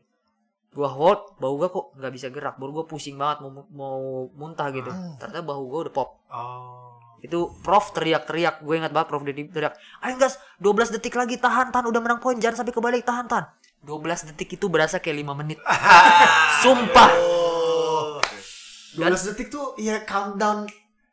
Gue 0.72 0.86
hold 0.86 1.34
bau 1.42 1.58
gue 1.58 1.68
kok 1.68 1.98
nggak 1.98 2.14
bisa 2.14 2.28
gerak. 2.30 2.56
Baru 2.56 2.72
gue 2.72 2.86
pusing 2.86 3.18
banget 3.18 3.42
mau 3.44 3.66
mau 3.74 4.00
muntah 4.38 4.70
gitu. 4.70 4.88
Ternyata 5.18 5.42
bahu 5.42 5.64
gue 5.68 5.80
udah 5.90 5.94
pop. 5.94 6.10
Oh. 6.30 6.94
itu 7.18 7.50
prof 7.66 7.98
teriak-teriak. 7.98 8.62
Gue 8.62 8.78
ingat 8.78 8.94
banget 8.94 9.10
prof 9.10 9.26
teriak 9.26 9.74
ayo 10.06 10.14
gas 10.22 10.38
12 10.62 10.94
detik 10.94 11.18
lagi 11.18 11.42
tahan 11.42 11.74
tahan. 11.74 11.90
Udah 11.90 11.98
menang 11.98 12.22
poin 12.22 12.38
jangan 12.38 12.62
sampai 12.62 12.78
kebalik 12.78 13.02
tahan 13.02 13.26
tahan. 13.26 13.50
12 13.82 14.30
detik 14.32 14.54
itu 14.54 14.70
berasa 14.70 15.02
kayak 15.02 15.26
5 15.26 15.34
menit. 15.34 15.58
Sumpah. 16.62 17.10
Oh. 17.18 18.22
12 19.02 19.34
detik 19.34 19.50
tuh 19.50 19.74
ya 19.82 20.06
countdown. 20.06 20.70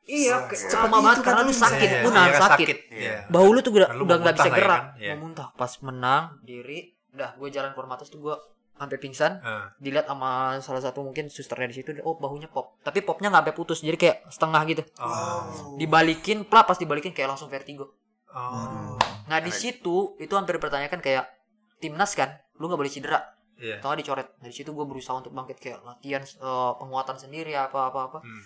Iya 0.06 0.36
Iya. 0.42 0.68
cepet 0.68 0.88
banget 0.88 1.14
Itu 1.14 1.22
karena 1.22 1.38
kan 1.38 1.46
lu 1.46 1.54
sakit 1.54 1.88
Iya, 1.88 1.98
lu 1.98 2.04
iya, 2.04 2.14
nahan 2.14 2.30
kan 2.30 2.42
sakit 2.46 2.76
Iya. 2.90 3.16
bau 3.26 3.48
lu 3.48 3.58
tuh 3.58 3.72
udah 3.72 3.90
Lu 3.92 4.02
udah 4.04 4.16
nggak 4.18 4.34
bisa 4.34 4.50
gerak 4.50 4.68
kan? 4.70 4.82
Iya. 4.96 5.12
mau 5.12 5.24
muntah 5.24 5.48
pas 5.52 5.72
menang 5.80 6.22
diri 6.40 6.78
udah 7.10 7.30
gue 7.32 7.48
jalan 7.48 7.70
ke 7.70 7.78
rumah 7.78 7.94
terus 7.94 8.08
tuh 8.08 8.20
gue 8.20 8.36
sampai 8.74 8.96
pingsan 8.96 9.32
Ah. 9.38 9.70
dilihat 9.76 10.04
sama 10.04 10.30
salah 10.58 10.82
satu 10.82 11.00
mungkin 11.00 11.26
susternya 11.26 11.68
di 11.68 11.76
situ 11.76 11.94
oh 12.00 12.14
bahunya 12.14 12.48
pop 12.48 12.74
tapi 12.80 13.00
popnya 13.00 13.28
nggak 13.28 13.42
sampai 13.44 13.56
putus 13.56 13.78
jadi 13.80 13.94
kayak 13.96 14.16
setengah 14.28 14.62
gitu 14.66 14.82
Oh. 14.98 15.74
dibalikin 15.74 16.42
plah 16.42 16.62
pas 16.62 16.74
dibalikin 16.74 17.10
kayak 17.10 17.30
langsung 17.30 17.46
vertigo 17.46 17.94
Oh. 18.28 18.98
nah 19.24 19.38
di 19.38 19.50
situ 19.50 20.18
itu 20.18 20.32
hampir 20.32 20.54
dipertanyakan 20.54 20.98
kayak 20.98 21.30
timnas 21.76 22.12
kan 22.12 22.28
lu 22.54 22.66
nggak 22.66 22.76
boleh 22.76 22.90
cedera 22.90 23.22
Iya. 23.54 23.78
atau 23.78 23.94
dicoret 23.94 24.34
dari 24.36 24.50
situ 24.50 24.68
gue 24.68 24.82
berusaha 24.82 25.14
untuk 25.14 25.30
bangkit 25.30 25.56
kayak 25.56 25.78
latihan 25.80 26.18
eh, 26.20 26.72
penguatan 26.74 27.14
sendiri 27.14 27.54
apa 27.54 27.88
apa 27.88 28.00
apa 28.04 28.18
Hmm. 28.20 28.42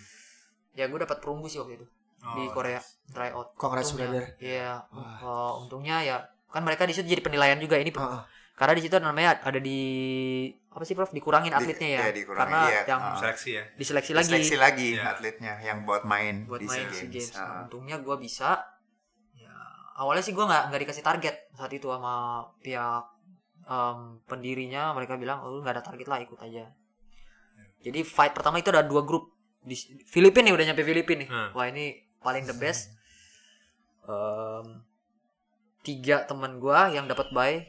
Ya 0.79 0.87
gue 0.87 0.95
dapat 0.97 1.19
perunggu 1.19 1.45
sih 1.45 1.59
waktu 1.59 1.75
itu 1.75 1.87
di 2.19 2.43
Oh, 2.45 2.51
Korea 2.53 2.79
try 3.09 3.31
out 3.31 3.55
Congrats, 3.55 3.91
Untungnya- 3.91 4.11
brother. 4.11 4.25
Iya, 4.39 4.71
eh, 4.93 5.53
untungnya 5.57 5.97
ya 6.01 6.17
kan 6.49 6.63
mereka 6.63 6.83
di 6.83 6.93
situ 6.93 7.07
jadi 7.09 7.19
penilaian 7.21 7.59
juga 7.59 7.75
ini 7.77 7.91
Heeh. 7.91 8.21
karena 8.55 8.73
di 8.73 8.83
situ 8.83 8.95
namanya 8.97 9.39
ada 9.39 9.59
di 9.59 9.79
apa 10.69 10.83
sih 10.83 10.95
Prof 10.95 11.11
dikurangin 11.11 11.51
Di- 11.51 11.59
atletnya 11.59 11.89
ya 11.89 12.01
iya, 12.01 12.11
dikurangin, 12.13 12.43
karena 12.45 12.61
iya. 12.69 12.81
yang 12.87 13.01
Ah. 13.01 13.15
Seleksi 13.17 13.51
ya. 13.53 13.63
diseleksi 13.75 14.13
lagi 14.13 14.27
Seleksi 14.29 14.57
lagi 14.57 14.89
Iya. 14.95 15.05
atletnya 15.13 15.53
yang 15.61 15.79
buat 15.83 16.03
main 16.05 16.43
buat 16.45 16.59
di 16.59 16.67
main 16.67 16.87
SEA 16.87 16.95
SEA 16.97 17.09
Games. 17.09 17.31
Ah. 17.33 17.39
Nah, 17.41 17.59
untungnya 17.65 17.97
gue 17.99 18.17
bisa. 18.17 18.51
Ya, 19.35 19.55
awalnya 19.97 20.23
sih 20.23 20.31
gue 20.33 20.43
nggak 20.43 20.63
nggak 20.69 20.81
dikasih 20.81 21.05
target 21.05 21.35
saat 21.53 21.73
itu 21.73 21.87
sama 21.87 22.15
pihak 22.59 23.05
em, 23.65 23.99
pendirinya. 24.25 24.91
Mereka 24.93 25.15
bilang, 25.17 25.39
oh 25.41 25.53
lu 25.53 25.61
nggak 25.61 25.77
ada 25.77 25.85
target 25.85 26.07
lah, 26.07 26.19
ikut 26.19 26.39
aja. 26.41 26.67
Jadi 27.79 28.01
fight 28.01 28.33
pertama 28.33 28.57
itu 28.57 28.71
ada 28.71 28.83
dua 28.83 29.03
grup 29.03 29.38
di 29.61 29.75
Filipina 30.05 30.49
nih 30.49 30.55
udah 30.55 30.67
nyampe 30.67 30.83
Filipina 30.83 31.19
nih. 31.23 31.29
Hmm. 31.29 31.49
Wah 31.53 31.67
ini 31.67 31.85
paling 32.19 32.45
the 32.45 32.55
best. 32.55 32.95
Em, 34.03 34.67
tiga 35.81 36.25
teman 36.25 36.57
gue 36.57 36.79
yang 36.91 37.05
dapat 37.05 37.29
bye 37.31 37.61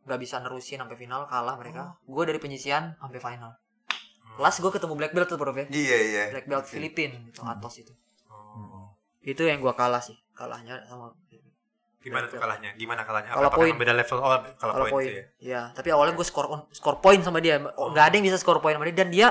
nggak 0.00 0.18
bisa 0.18 0.38
nerusin 0.38 0.78
sampai 0.78 0.96
final 0.96 1.26
kalah 1.26 1.54
mereka. 1.54 1.98
Gue 2.04 2.24
dari 2.24 2.38
penyisian 2.38 2.94
sampai 2.96 3.18
final. 3.18 3.54
Kelas 4.30 4.56
gue 4.56 4.70
ketemu 4.70 4.94
black 4.94 5.12
belt 5.12 5.28
tuh 5.28 5.36
Prof 5.36 5.52
ya. 5.54 5.66
Iya, 5.68 5.96
iya. 6.00 6.22
Black 6.30 6.46
belt 6.46 6.64
Filipina 6.64 7.18
itu 7.22 7.40
atos 7.40 7.76
itu 7.78 7.92
Oh. 8.30 8.94
itu 9.20 9.42
yang 9.42 9.58
gua 9.58 9.74
kalah 9.74 9.98
sih 9.98 10.14
kalahnya 10.32 10.80
sama 10.86 11.12
Gimana 12.00 12.24
tuh 12.24 12.40
kalahnya? 12.40 12.72
Gimana 12.72 13.04
kalahnya? 13.04 13.36
Kalau 13.36 13.52
poin. 13.52 13.76
beda 13.76 13.92
level? 13.92 14.16
Oh, 14.16 14.32
kalau 14.56 14.72
kalau 14.72 14.86
poin 14.88 15.04
ya. 15.04 15.24
ya 15.36 15.62
tapi 15.76 15.92
awalnya 15.92 16.16
gue 16.16 16.24
skor 16.24 16.48
on- 16.48 16.64
skor 16.72 16.96
poin 16.98 17.20
sama 17.20 17.44
dia 17.44 17.60
Oh, 17.76 17.92
nggak 17.92 18.04
ada 18.08 18.14
yang 18.16 18.24
bisa 18.24 18.40
skor 18.40 18.62
poin 18.64 18.72
sama 18.72 18.88
dia 18.88 18.96
dan 18.96 19.12
dia 19.12 19.28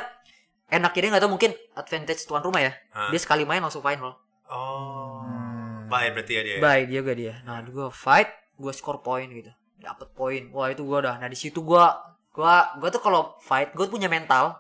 enak 0.70 0.92
dia 0.94 1.10
nggak 1.10 1.24
tahu 1.26 1.34
mungkin 1.34 1.52
advantage 1.74 2.22
tuan 2.30 2.46
rumah 2.46 2.62
ya. 2.62 2.72
Dia 3.10 3.20
sekali 3.20 3.44
main 3.44 3.60
langsung 3.62 3.82
final. 3.82 4.16
Oh. 4.50 5.26
Hmm. 5.26 5.90
Baik 5.90 6.22
berarti 6.22 6.34
ya 6.38 6.42
dia. 6.46 6.58
baik 6.62 6.86
juga 6.94 7.12
dia. 7.18 7.34
Nah 7.46 7.66
gue 7.66 7.90
fight 7.90 8.30
gue 8.62 8.70
skor 8.74 9.02
poin 9.02 9.26
gitu. 9.26 9.50
Dapet 9.82 10.14
poin 10.14 10.42
wah 10.54 10.70
itu 10.70 10.86
gue 10.86 10.98
udah 11.02 11.18
nah 11.18 11.26
di 11.26 11.38
situ 11.38 11.66
gue 11.66 11.84
gua 12.30 12.78
gua 12.78 12.90
tuh 12.94 13.02
kalau 13.02 13.36
fight 13.42 13.74
gue 13.74 13.90
punya 13.90 14.06
mental 14.06 14.54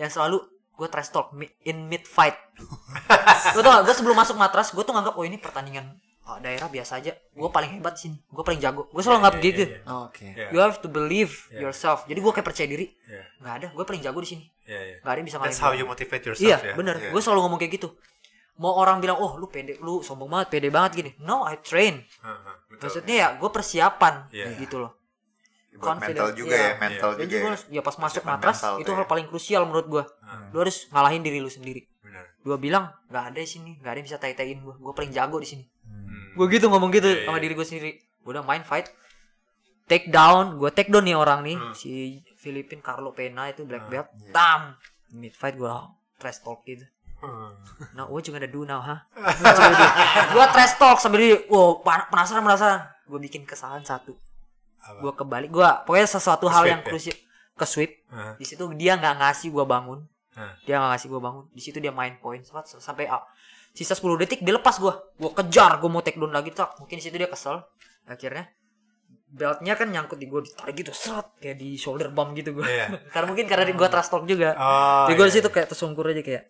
yang 0.00 0.08
selalu 0.08 0.40
gue 0.76 0.88
trash 0.88 1.12
talk 1.12 1.36
in 1.68 1.88
mid 1.92 2.08
fight. 2.08 2.36
Gue 3.52 3.60
tau 3.60 3.84
gue 3.84 3.92
sebelum 3.92 4.16
masuk 4.16 4.40
matras 4.40 4.72
gue 4.72 4.80
tuh 4.80 4.96
nganggap 4.96 5.20
oh 5.20 5.24
ini 5.28 5.36
pertandingan 5.36 6.00
oh, 6.24 6.40
daerah 6.40 6.72
biasa 6.72 7.04
aja. 7.04 7.12
Gue 7.36 7.52
paling 7.52 7.76
hebat 7.76 8.00
di 8.00 8.08
sini. 8.08 8.16
Gue 8.32 8.40
paling 8.40 8.60
jago. 8.60 8.88
Gue 8.88 9.04
selalu 9.04 9.20
nganggap 9.20 9.36
gitu. 9.44 9.64
Oke. 10.08 10.26
You 10.56 10.64
have 10.64 10.80
to 10.80 10.88
believe 10.88 11.36
Yeah. 11.52 11.68
yourself. 11.68 12.08
Jadi 12.08 12.16
gue 12.24 12.32
kayak 12.32 12.48
percaya 12.48 12.64
diri. 12.64 12.88
Iya. 13.04 13.24
nggak 13.44 13.54
ada. 13.60 13.66
Gue 13.76 13.84
paling 13.84 14.00
jago 14.00 14.24
di 14.24 14.32
sini 14.32 14.44
Iya, 14.66 14.80
iya. 14.82 14.96
nggak 14.98 15.08
ada 15.08 15.16
yang 15.16 15.24
bisa 15.24 15.36
That's 15.36 15.46
ngalahin 15.52 15.62
how 15.62 15.70
gua. 15.70 15.78
you 15.78 15.86
motivate 15.86 16.24
yourself 16.24 16.42
iya 16.44 16.58
ya. 16.60 16.74
bener 16.74 16.94
Iya. 16.96 17.10
gue 17.10 17.20
selalu 17.20 17.40
ngomong 17.40 17.58
kayak 17.58 17.72
gitu 17.74 17.88
mau 18.56 18.72
orang 18.74 18.98
bilang 18.98 19.16
oh 19.16 19.32
lu 19.34 19.46
pede 19.46 19.78
lu 19.78 20.00
sombong 20.00 20.26
banget 20.26 20.48
pede 20.50 20.68
banget 20.68 20.90
gini 20.96 21.10
no 21.20 21.44
I 21.44 21.60
train 21.60 22.02
Heeh, 22.02 22.38
betul. 22.68 22.82
maksudnya 22.82 23.14
ya 23.16 23.28
gue 23.34 23.48
persiapan 23.48 24.14
Iya. 24.28 24.46
gitu 24.58 24.76
loh 24.78 24.92
Buat 25.72 25.82
Confident, 25.92 26.16
mental 26.16 26.30
juga 26.34 26.56
iya. 26.56 26.64
ya, 26.64 26.72
mental 26.78 27.10
dan 27.12 27.20
juga. 27.22 27.36
ya. 27.36 27.44
harus- 27.46 27.66
ya 27.68 27.80
pas 27.80 27.96
masuk 27.96 28.22
matras 28.24 28.56
mental 28.56 28.74
itu 28.76 28.86
tuh 28.86 28.94
hal 28.94 29.04
ya. 29.04 29.08
paling 29.08 29.26
krusial 29.26 29.62
menurut 29.62 29.86
gue 29.86 30.04
Heeh, 30.04 30.48
lu 30.50 30.58
harus 30.58 30.76
ngalahin 30.88 31.20
diri 31.20 31.38
lu 31.38 31.48
sendiri 31.48 31.82
gue 32.40 32.56
bilang 32.56 32.88
nggak 33.06 33.24
ada 33.26 33.38
di 33.38 33.46
sini 33.46 33.76
nggak 33.76 33.90
ada 33.90 33.98
yang 33.98 34.06
bisa 34.06 34.16
tai-taiin 34.16 34.58
gue 34.58 34.74
gue 34.74 34.92
paling 34.92 35.10
jago 35.10 35.36
di 35.36 35.46
sini 35.46 35.64
Hmm. 35.84 36.32
gue 36.34 36.46
gitu 36.48 36.66
ngomong 36.66 36.90
gitu 36.90 37.06
Iya, 37.06 37.22
sama 37.22 37.36
iya. 37.36 37.42
diri 37.42 37.54
gue 37.54 37.66
sendiri 37.66 37.90
gue 37.94 38.30
udah 38.30 38.42
main 38.42 38.62
fight 38.62 38.88
take 39.84 40.08
down 40.08 40.56
gue 40.56 40.70
take 40.70 40.88
down 40.88 41.02
nih 41.02 41.14
orang 41.14 41.42
nih 41.42 41.54
Hmm. 41.54 41.70
si 41.72 42.24
Filipin 42.46 42.78
Carlo 42.78 43.10
Pena 43.10 43.46
itu 43.46 43.62
black 43.62 43.82
Hmm, 43.82 43.92
belt 43.92 44.06
iya. 44.14 44.30
tam 44.30 44.60
mid 45.10 45.32
fight 45.32 45.54
gue 45.54 45.66
trash 46.16 46.38
talk 46.40 46.62
gitu. 46.62 46.86
Hmm. 47.16 47.50
nah 47.92 48.06
what 48.06 48.22
you 48.22 48.30
gonna 48.30 48.46
do 48.46 48.62
now 48.62 48.78
ha? 48.78 49.02
Gue 50.28 50.44
trash 50.46 50.76
talk 50.76 50.96
sambil 50.96 51.18
dia 51.18 51.36
wow 51.46 51.80
penasaran 51.82 52.40
penasaran. 52.40 52.80
Gue 53.04 53.18
bikin 53.20 53.42
kesalahan 53.42 53.82
satu. 53.82 54.14
Gue 54.96 55.12
kebalik 55.12 55.50
gue 55.50 55.68
pokoknya 55.82 56.06
sesuatu 56.08 56.46
Ke 56.46 56.52
hal 56.52 56.64
yang 56.68 56.80
ya? 56.80 56.86
krusial 56.86 57.16
ke 57.52 57.64
sweep. 57.64 57.90
Heeh. 58.06 58.32
di 58.36 58.44
situ 58.44 58.62
dia 58.74 58.94
nggak 58.94 59.16
ngasih 59.16 59.48
gue 59.48 59.64
bangun. 59.64 60.06
Hah. 60.32 60.52
dia 60.62 60.76
nggak 60.76 60.90
ngasih 60.92 61.08
gue 61.08 61.20
bangun. 61.20 61.44
Di 61.50 61.60
situ 61.60 61.78
dia 61.78 61.90
main 61.90 62.14
poin 62.16 62.38
Sampai- 62.40 62.68
sampai 62.78 63.04
ah, 63.08 63.24
sisa 63.72 63.92
10 63.92 64.04
detik 64.16 64.40
dia 64.40 64.52
lepas 64.52 64.76
gue 64.76 64.92
gue 64.92 65.30
kejar 65.34 65.76
gue 65.76 65.88
mau 65.88 66.00
take 66.00 66.16
down 66.16 66.30
lagi 66.30 66.52
tak. 66.52 66.76
Mungkin 66.76 66.96
di 66.96 67.02
situ 67.02 67.16
dia 67.16 67.26
kesel 67.26 67.64
akhirnya 68.04 68.46
beltnya 69.36 69.76
kan 69.76 69.86
nyangkut 69.86 70.16
di 70.16 70.26
gue 70.26 70.40
ditarik 70.42 70.72
gitu 70.74 70.90
seret 70.90 71.28
kayak 71.36 71.56
di 71.56 71.76
shoulder 71.76 72.08
bump 72.08 72.32
gitu 72.32 72.50
gue 72.52 72.64
Iya. 72.64 72.88
karena 73.12 73.26
mungkin 73.28 73.44
karena 73.44 73.68
gue 73.68 73.88
trust 73.88 74.08
talk 74.08 74.24
juga 74.24 74.56
Oh. 74.56 75.04
jadi 75.04 75.14
gue 75.14 75.22
iya. 75.22 75.30
di 75.30 75.36
situ 75.36 75.48
kayak 75.50 75.68
tersungkur 75.68 76.04
aja 76.06 76.20
kayak 76.20 76.48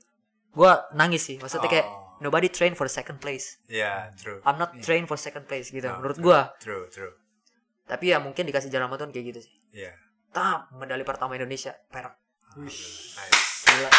gue 0.49 0.71
nangis 0.95 1.23
sih 1.23 1.37
maksudnya 1.37 1.67
kayak 1.69 1.85
Oh. 1.85 2.17
nobody 2.19 2.47
train 2.47 2.73
for 2.73 2.87
second 2.87 3.19
place 3.19 3.59
Iya, 3.67 4.15
true. 4.15 4.39
I'm 4.41 4.57
not 4.57 4.73
train 4.81 5.05
for 5.05 5.15
second 5.17 5.45
place 5.45 5.69
gitu 5.69 5.85
Oh, 5.85 5.99
menurut 5.99 6.17
gue 6.17 6.41
True, 6.59 6.87
true. 6.87 7.13
tapi 7.85 8.09
ya 8.09 8.19
mungkin 8.19 8.43
dikasih 8.45 8.71
jalan 8.71 8.87
Tuhan 8.89 9.11
kayak 9.11 9.27
gitu 9.29 9.41
sih 9.43 9.55
Iya. 9.77 9.93
tap 10.31 10.71
medali 10.73 11.03
pertama 11.03 11.35
Indonesia 11.35 11.75
perak 11.87 12.15
Nice. 12.57 13.13
Gila. 13.67 13.91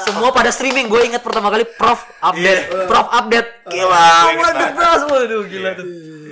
Semua 0.00 0.30
pada 0.30 0.48
streaming, 0.48 0.86
gue 0.86 1.00
inget 1.02 1.18
pertama 1.18 1.50
kali 1.50 1.66
Prof 1.68 1.98
update, 2.20 2.70
Prof 2.86 3.08
update, 3.10 3.66
gila, 3.66 4.06
banget. 4.30 4.54
best, 4.72 5.04
waduh 5.04 5.42
gila 5.44 5.70
tuh. 5.74 5.86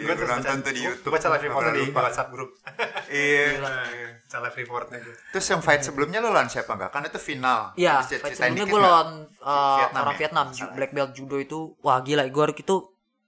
Gue 0.08 0.26
nonton 0.26 0.56
tuh 0.62 0.72
di 0.72 0.80
YouTube. 0.80 1.04
Gue 1.04 1.12
baca 1.18 1.28
live 1.34 1.44
reportnya 1.44 1.72
di. 1.74 1.84
WhatsApp 1.90 2.28
grup. 2.32 2.50
Iya. 3.08 3.46
Baca 3.58 4.38
live 4.44 4.56
reportnya 4.56 4.98
gue. 5.00 5.14
Terus 5.32 5.46
yang 5.48 5.60
fight 5.60 5.82
sebelumnya 5.82 6.18
lo 6.20 6.28
lawan 6.28 6.48
siapa 6.48 6.72
enggak? 6.72 6.90
Kan 6.92 7.02
itu 7.04 7.18
final. 7.18 7.72
Iya, 7.74 8.00
fight 8.04 8.32
sebelumnya 8.32 8.64
gue 8.64 8.78
nggak? 8.78 8.92
lawan 8.92 9.08
uh, 9.40 9.76
Vietnam 9.80 10.02
orang 10.02 10.14
ya? 10.14 10.20
Vietnam, 10.20 10.46
black 10.72 10.92
belt 10.92 11.10
judo 11.12 11.36
itu, 11.36 11.58
wah 11.80 11.98
gila, 12.00 12.24
gue 12.24 12.44
itu 12.54 12.76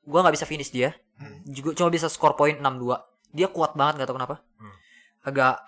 gue 0.01 0.19
nggak 0.21 0.35
bisa 0.35 0.47
finish 0.49 0.73
dia, 0.73 0.97
juga 1.45 1.77
cuma 1.77 1.88
bisa 1.88 2.09
skor 2.09 2.33
poin 2.35 2.57
6-2 2.57 2.64
Dia 3.31 3.47
kuat 3.47 3.79
banget, 3.79 4.03
gak 4.03 4.09
tau 4.11 4.16
kenapa. 4.19 4.37
Hmm. 4.59 4.75
Agak 5.23 5.62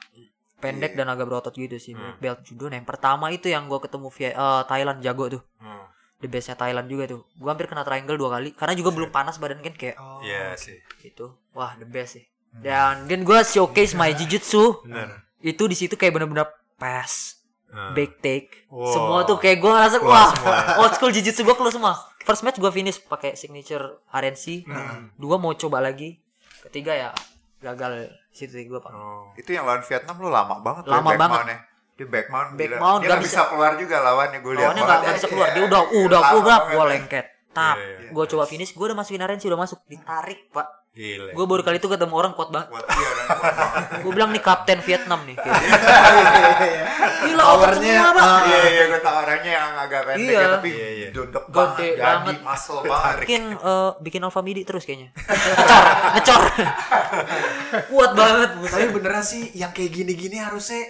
pendek 0.59 0.95
dan 0.95 1.11
agak 1.11 1.27
berotot 1.27 1.51
gitu 1.53 1.75
sih 1.77 1.93
Hmm. 1.93 2.15
belt 2.23 2.47
judo 2.47 2.71
nah 2.71 2.79
yang 2.79 2.87
pertama 2.87 3.35
itu 3.35 3.51
yang 3.51 3.67
gue 3.67 3.83
ketemu 3.83 4.07
via 4.15 4.31
eh, 4.31 4.63
Thailand 4.71 5.03
jago 5.03 5.27
tuh 5.27 5.43
Hmm. 5.59 5.87
The 6.23 6.29
bestnya 6.29 6.55
Thailand 6.55 6.87
juga 6.87 7.05
tuh 7.09 7.27
gue 7.29 7.45
hampir 7.45 7.67
kena 7.67 7.83
triangle 7.83 8.15
dua 8.15 8.31
kali 8.33 8.51
karena 8.53 8.73
juga 8.73 8.91
belum 8.91 9.11
panas 9.11 9.37
badan 9.37 9.59
kan 9.59 9.75
kayak 9.75 9.97
Oh. 9.97 10.23
Iya 10.23 10.55
sih. 10.55 10.79
itu 11.03 11.27
wah 11.51 11.75
the 11.75 11.85
best 11.85 12.17
sih 12.17 12.25
dan 12.55 13.05
dan 13.05 13.21
gue 13.21 13.39
showcase 13.43 13.93
my 13.93 14.13
jujutsu 14.13 14.81
Bener. 14.83 15.27
itu 15.41 15.63
di 15.65 15.75
situ 15.75 15.95
kayak 15.95 16.15
bener-bener 16.15 16.47
pass 16.77 17.43
Hmm. 17.67 17.91
back 17.91 18.21
take 18.21 18.69
Wow. 18.69 18.85
semua 18.87 19.19
tuh 19.25 19.37
kayak 19.37 19.57
gue 19.59 19.67
ngerasa 19.67 19.97
Keluar 19.97 20.13
wah 20.13 20.29
semua 20.31 20.53
ya. 20.53 20.73
old 20.79 20.93
school 20.93 21.09
jujutsu 21.11 21.41
gue 21.41 21.55
keluar 21.55 21.73
semua 21.73 21.93
first 22.21 22.43
match 22.43 22.57
gue 22.57 22.69
finish 22.71 23.01
pakai 23.01 23.33
signature 23.33 23.97
RNC 24.07 24.45
Hmm. 24.63 25.09
dua 25.15 25.37
mau 25.37 25.51
coba 25.53 25.81
lagi 25.81 26.21
ketiga 26.63 26.93
ya 26.93 27.11
gagal 27.59 28.13
situ 28.29 28.61
gue 28.61 28.77
pak 28.77 28.93
Oh. 28.93 29.33
Itu 29.35 29.51
yang 29.51 29.65
lawan 29.65 29.81
Vietnam 29.81 30.17
lu 30.17 30.29
lama 30.29 30.61
banget 30.61 30.85
Lama 30.85 31.01
back 31.07 31.19
banget. 31.19 31.59
Dia 31.93 32.07
back 32.07 32.27
mount, 32.27 32.49
Back 32.53 32.67
gila. 32.67 32.77
mount 32.79 33.01
dia 33.01 33.09
nggak 33.09 33.21
bisa. 33.21 33.37
bisa. 33.37 33.49
keluar 33.49 33.73
juga 33.77 33.97
lawannya 33.99 34.39
gue 34.39 34.53
lihat. 34.53 34.65
lawannya 34.65 34.83
nggak 34.83 34.99
nggak 34.99 35.15
bisa 35.15 35.29
keluar 35.29 35.49
dia 35.51 35.63
udah 35.63 35.83
udah 35.85 36.01
udah 36.01 36.21
banget. 36.41 36.63
gue 36.73 36.85
lengket 36.89 37.27
tak 37.53 37.77
Iya, 37.77 37.85
iya. 37.99 38.09
gue 38.11 38.25
coba 38.27 38.45
finish 38.45 38.71
gue 38.71 38.81
udah 38.83 38.97
masukin 38.97 39.21
RNC 39.21 39.45
udah 39.45 39.61
masuk 39.61 39.79
ditarik 39.85 40.49
pak 40.49 40.69
Gile. 40.91 41.31
gue 41.31 41.45
baru 41.47 41.61
kali 41.63 41.77
itu 41.77 41.85
ketemu 41.87 42.13
orang 42.15 42.33
kuat 42.33 42.49
banget 42.49 42.69
kuat 42.69 42.85
banget. 42.85 43.25
gue 43.99 44.11
bilang 44.11 44.29
nih 44.31 44.41
kapten 44.41 44.79
Vietnam 44.79 45.21
nih 45.23 45.37
gila 47.19 47.43
Powernya, 47.47 47.97
semua 48.03 48.21
ah, 48.21 48.41
Iya 48.43 48.61
iya 48.67 48.85
gue 48.87 49.01
tau 49.01 49.17
orangnya 49.19 49.53
yang 49.55 49.71
agak 49.79 50.01
pendek 50.07 50.21
Iya. 50.27 50.37
ya, 50.39 50.47
tapi 50.51 50.71
Iya, 50.71 50.89
iya. 50.91 51.09
duduk 51.11 51.45
Gede 51.45 51.53
banget, 51.55 51.77
jadi 51.93 52.03
banget. 52.03 52.37
muscle 52.43 52.81
banget. 52.83 53.17
bikin 53.23 53.43
eh, 53.55 53.91
bikin 54.01 54.21
alpha 54.23 54.41
midi 54.41 54.63
terus 54.63 54.83
kayaknya 54.83 55.09
ngecor 55.17 55.85
ngecor 56.11 56.43
kuat 57.91 58.11
banget. 58.13 58.49
Tapi 58.63 58.87
beneran 58.91 59.23
sih 59.23 59.53
yang 59.55 59.71
kayak 59.71 59.91
gini-gini 59.91 60.37
harusnya 60.39 60.83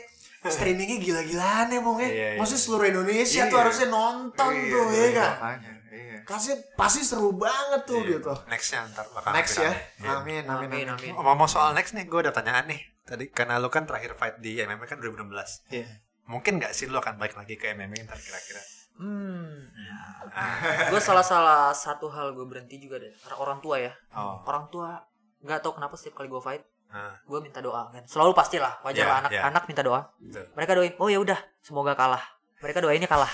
streamingnya 0.45 0.99
gila-gilaan 0.99 1.67
ya 1.69 1.79
Bung 1.79 1.99
ya. 1.99 2.07
Iya, 2.07 2.29
iya. 2.35 2.39
Maksudnya 2.39 2.63
seluruh 2.63 2.87
Indonesia 2.89 3.43
Iya. 3.43 3.51
tuh 3.51 3.59
harusnya 3.59 3.89
nonton 3.89 4.51
Iya, 4.51 4.69
tuh 4.69 4.85
ya 4.85 4.99
iya, 4.99 5.11
kan. 5.13 5.31
makanya, 5.33 5.71
iya. 5.89 6.17
Kasih 6.23 6.55
pasti 6.73 7.01
seru 7.03 7.31
banget 7.33 7.83
tuh 7.85 8.01
Iya. 8.01 8.11
gitu. 8.17 8.33
Nextnya 8.47 8.79
ntar 8.89 9.07
bakal 9.11 9.31
Next 9.31 9.55
ya. 9.57 9.71
Iya. 9.99 10.11
Amin, 10.19 10.43
amin, 10.43 10.69
amin 10.73 10.87
amin. 10.89 11.13
amin 11.13 11.13
Ngomong 11.15 11.47
soal 11.47 11.71
next 11.73 11.93
nih, 11.93 12.05
gue 12.05 12.21
ada 12.21 12.33
tanyaan 12.33 12.67
nih. 12.67 12.81
Tadi 13.03 13.25
karena 13.29 13.59
lu 13.59 13.69
kan 13.69 13.85
terakhir 13.85 14.15
fight 14.15 14.39
di 14.39 14.59
MMA 14.59 14.87
kan 14.87 14.99
2016. 14.99 15.63
Iya. 15.69 15.87
Mungkin 16.25 16.59
nggak 16.59 16.73
sih 16.73 16.87
lu 16.87 16.97
akan 16.97 17.15
balik 17.17 17.35
lagi 17.35 17.55
ke 17.55 17.71
MMA 17.71 18.03
ntar 18.03 18.17
kira-kira? 18.17 18.63
hmm 18.93 19.73
gue 20.89 21.01
salah 21.01 21.25
salah 21.25 21.73
satu 21.73 22.07
hal 22.09 22.33
gue 22.33 22.45
berhenti 22.45 22.77
juga 22.77 23.01
deh 23.01 23.09
karena 23.19 23.37
orang 23.39 23.59
tua 23.59 23.81
ya 23.81 23.93
Oh. 24.13 24.45
orang 24.45 24.69
tua 24.69 25.01
nggak 25.41 25.59
tahu 25.61 25.75
kenapa 25.75 25.97
setiap 25.97 26.21
kali 26.21 26.29
gue 26.29 26.39
fight 26.39 26.63
Nah, 26.93 27.17
gue 27.19 27.39
minta 27.41 27.59
doa 27.59 27.89
kan 27.89 28.05
selalu 28.05 28.31
pastilah 28.33 28.77
wajar 28.83 28.99
Iya, 28.99 29.09
lah 29.09 29.17
anak 29.19 29.31
iya. 29.31 29.43
anak 29.45 29.63
minta 29.65 29.81
doa 29.81 30.13
betul. 30.15 30.45
mereka 30.53 30.73
doain 30.75 30.93
oh 30.95 31.09
ya 31.09 31.19
udah 31.19 31.41
semoga 31.59 31.93
kalah 31.93 32.21
mereka 32.59 32.79
doainnya 32.79 33.07
kalah 33.07 33.33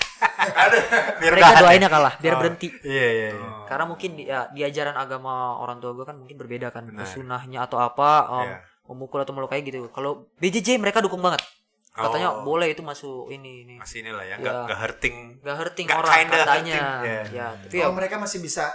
Biar 1.19 1.31
mereka 1.33 1.59
doainnya 1.59 1.87
kalah 1.87 2.13
biar 2.17 2.33
Oh. 2.33 2.39
berhenti 2.39 2.71
Iya, 2.81 3.07
iya, 3.09 3.27
iya. 3.29 3.49
karena 3.65 3.85
mungkin 3.85 4.11
ya, 4.15 4.47
di 4.47 4.61
ajaran 4.61 4.95
agama 4.95 5.33
orang 5.57 5.77
tua 5.77 5.91
gue 5.91 6.01
kan 6.03 6.15
mungkin 6.15 6.35
berbeda 6.35 6.67
kan 6.69 6.87
Benar. 6.87 7.03
sunahnya 7.03 7.59
atau 7.61 7.77
apa 7.77 8.09
um, 8.27 8.43
Iya. 8.43 8.57
memukul 8.87 9.19
atau 9.19 9.33
melukai 9.33 9.59
gitu 9.61 9.85
kalau 9.89 10.25
BJJ 10.37 10.77
mereka 10.77 10.99
dukung 10.99 11.19
banget 11.19 11.43
katanya 11.91 12.31
Oh. 12.31 12.47
boleh 12.47 12.69
itu 12.69 12.79
masuk 12.79 13.27
ini 13.27 13.67
ini 13.67 13.75
Masih 13.75 14.01
inilah 14.01 14.23
ya, 14.23 14.29
Iya. 14.29 14.35
nggak 14.39 14.55
nggak 14.63 14.79
hurting. 14.79 15.15
gak 15.41 15.55
hurting 15.57 15.85
Nggak 15.85 15.99
orang 15.99 16.13
kinda 16.15 16.35
katanya 16.39 16.73
hurting, 16.73 17.03
iya. 17.03 17.21
ya 17.29 17.47
tapi 17.59 17.75
Oh, 17.75 17.81
ya 17.81 17.87
mereka 17.91 18.15
masih 18.17 18.39
bisa 18.39 18.65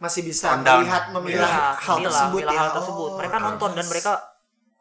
masih 0.00 0.24
bisa 0.24 0.56
melihat 0.56 1.12
memilah 1.12 1.44
Iya, 1.44 1.76
hal 1.76 1.96
tersebut 2.00 2.40
milah 2.40 2.50
ya. 2.50 2.58
hal 2.58 2.70
tersebut. 2.72 3.10
mereka 3.14 3.36
Oh, 3.36 3.42
nonton 3.44 3.70
dan 3.76 3.84
mereka 3.84 4.12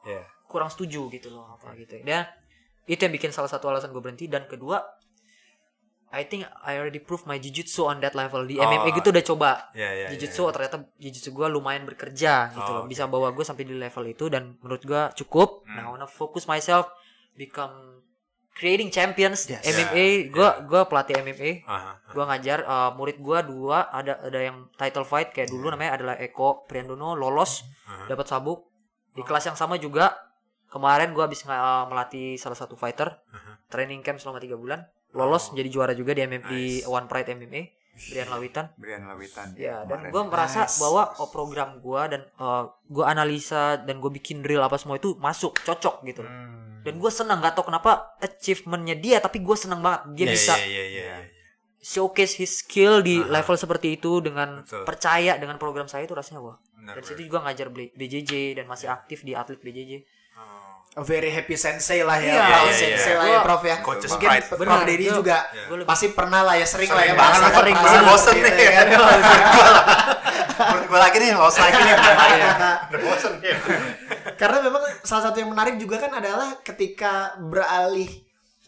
Iya. 0.10 0.24
kurang 0.46 0.68
setuju 0.68 1.08
gitu 1.10 1.30
loh 1.30 1.46
apa 1.54 1.78
gitu 1.78 2.02
dan 2.02 2.26
itu 2.86 2.98
yang 3.00 3.14
bikin 3.14 3.30
salah 3.30 3.46
satu 3.46 3.70
alasan 3.70 3.94
gue 3.94 4.02
berhenti. 4.02 4.26
Dan 4.26 4.50
kedua 4.50 4.82
I 6.10 6.26
think 6.26 6.42
I 6.66 6.74
already 6.74 6.98
prove 6.98 7.22
my 7.24 7.38
jujutsu 7.38 7.86
on 7.86 8.02
that 8.02 8.18
level. 8.18 8.42
Di 8.42 8.58
Oh. 8.58 8.66
MMA 8.66 8.98
gitu 8.98 9.14
udah 9.14 9.22
coba. 9.24 9.52
Iya, 9.78 9.90
iya. 9.94 10.08
jujutsu 10.10 10.50
ternyata 10.50 10.90
jujutsu 10.98 11.30
gue 11.30 11.48
lumayan 11.48 11.86
bekerja 11.86 12.50
gitu 12.50 12.66
Oh, 12.66 12.82
loh 12.82 12.86
bisa 12.90 13.06
bawa 13.06 13.30
gue 13.30 13.46
sampai 13.46 13.62
di 13.62 13.78
level 13.78 14.10
itu 14.10 14.26
dan 14.26 14.58
menurut 14.58 14.82
gue 14.82 15.02
cukup. 15.22 15.70
Hmm. 15.70 15.78
nah 15.78 15.84
I 15.86 15.90
wanna 15.94 16.10
focus 16.10 16.50
myself 16.50 16.90
become 17.38 18.02
creating 18.58 18.90
champions 18.90 19.46
Yes. 19.46 19.62
MMA 19.64 20.34
gue 20.34 20.50
gue 20.66 20.82
pelatih 20.84 21.22
MMA 21.22 21.70
Aha. 21.70 22.10
gue 22.10 22.24
ngajar 22.26 22.66
uh, 22.66 22.90
murid 22.98 23.22
gue 23.22 23.38
dua. 23.46 23.94
Ada 23.94 24.18
ada 24.26 24.40
yang 24.42 24.66
title 24.74 25.06
fight 25.06 25.30
kayak 25.30 25.54
dulu 25.54 25.70
namanya 25.70 25.94
adalah 25.94 26.16
Eko 26.18 26.66
Priandono 26.66 27.14
lolos. 27.14 27.62
Aha. 27.86 28.10
dapat 28.10 28.26
sabuk 28.26 28.66
di 29.12 29.22
kelas 29.22 29.46
yang 29.46 29.56
sama 29.56 29.76
juga 29.76 30.14
kemarin 30.68 31.12
gue 31.12 31.22
habis 31.22 31.42
melatih 31.44 32.36
salah 32.36 32.56
satu 32.56 32.74
fighter 32.74 33.10
Aha. 33.28 33.58
training 33.68 34.00
camp 34.00 34.18
selama 34.18 34.38
tiga 34.38 34.54
bulan 34.54 34.86
lolos 35.12 35.50
Oh. 35.50 35.56
jadi 35.56 35.68
juara 35.68 35.94
juga 35.94 36.14
di 36.14 36.22
MMA 36.22 36.46
Nice. 36.46 36.86
One 36.86 37.06
Pride 37.06 37.30
MMA 37.32 37.62
Brian 38.00 38.30
Lawitan 38.30 38.66
Brian 38.76 39.04
Lawitan. 39.04 39.48
ya 39.56 39.84
dan 39.84 40.08
gue 40.08 40.22
merasa 40.24 40.64
Nice. 40.64 40.78
bahwa 40.78 41.10
oh, 41.18 41.28
program 41.28 41.78
gue 41.78 42.02
dan 42.08 42.22
uh, 42.38 42.70
gue 42.86 43.04
analisa 43.04 43.76
dan 43.76 43.98
gue 43.98 44.12
bikin 44.14 44.40
drill 44.40 44.62
apa 44.62 44.78
semua 44.78 44.96
itu 44.96 45.18
masuk 45.18 45.58
cocok 45.60 46.06
gitu 46.06 46.22
Hmm. 46.22 46.80
dan 46.80 46.96
gue 46.96 47.12
senang 47.12 47.42
gak 47.42 47.54
tau 47.54 47.66
kenapa 47.66 48.16
achievementnya 48.20 48.96
dia 48.96 49.18
tapi 49.18 49.42
gue 49.42 49.58
senang 49.58 49.82
banget 49.82 50.02
dia 50.14 50.26
Iya, 50.26 50.32
bisa 50.32 50.54
Iya, 50.56 50.64
iya, 50.64 50.84
iya. 50.86 51.04
iya. 51.04 51.18
showcase 51.80 52.36
his 52.36 52.60
skill 52.60 53.00
di 53.00 53.18
Aha. 53.18 53.28
level 53.34 53.56
seperti 53.56 53.96
itu 53.96 54.20
dengan 54.20 54.62
Betul. 54.62 54.84
percaya 54.84 55.36
dengan 55.36 55.56
program 55.56 55.88
saya 55.88 56.04
itu 56.04 56.14
rasanya 56.14 56.40
wah 56.40 56.56
Benar, 56.90 56.96
dari 56.96 57.04
benar. 57.04 57.12
situ 57.12 57.22
juga 57.24 57.40
ngajar 57.42 57.68
BJJ 57.70 58.32
dan 58.54 58.66
masih 58.66 58.88
aktif 58.88 59.22
di 59.22 59.32
atlet 59.32 59.58
BJJ 59.58 59.94
Oh. 60.32 60.88
A 60.96 61.04
very 61.04 61.30
happy 61.30 61.54
sensei 61.54 62.00
lah 62.00 62.16
ya, 62.16 62.32
Iya, 62.32 62.42
Prof. 62.42 62.64
iya, 62.64 62.74
sensei 62.74 63.12
iya. 63.12 63.20
lah 63.20 63.28
ya, 63.28 63.40
Prof 63.42 63.62
ya. 63.62 63.76
Coach's 63.80 64.08
Mungkin 64.10 64.26
pride. 64.26 64.46
Prof 64.48 64.58
Benar. 64.58 64.80
Dedi 64.84 65.06
juga 65.06 65.38
Gua 65.68 65.76
lebih- 65.76 65.86
pasti 65.86 66.08
pernah 66.10 66.42
lah 66.42 66.56
ya 66.56 66.64
sering, 66.64 66.88
lah 66.88 66.98
ya 66.98 67.06
Sering 67.06 67.20
banget, 67.20 67.36
merasakan 67.36 67.60
sering 67.60 67.76
banget. 67.78 68.02
bosen 68.08 68.36
nih. 68.40 68.56
Menurut 70.60 70.86
gue 70.86 71.00
lagi 71.00 71.18
nih, 71.20 71.30
lost 71.34 71.58
lagi 71.58 71.78
nih. 71.78 71.94
Udah 71.94 73.00
bosen 73.00 73.34
nih. 73.38 73.54
Karena 74.36 74.58
memang 74.62 74.84
salah 75.02 75.24
satu 75.26 75.38
yang 75.38 75.50
menarik 75.50 75.76
juga 75.76 76.00
kan 76.00 76.12
adalah 76.14 76.58
ketika 76.62 77.14
beralih 77.38 78.10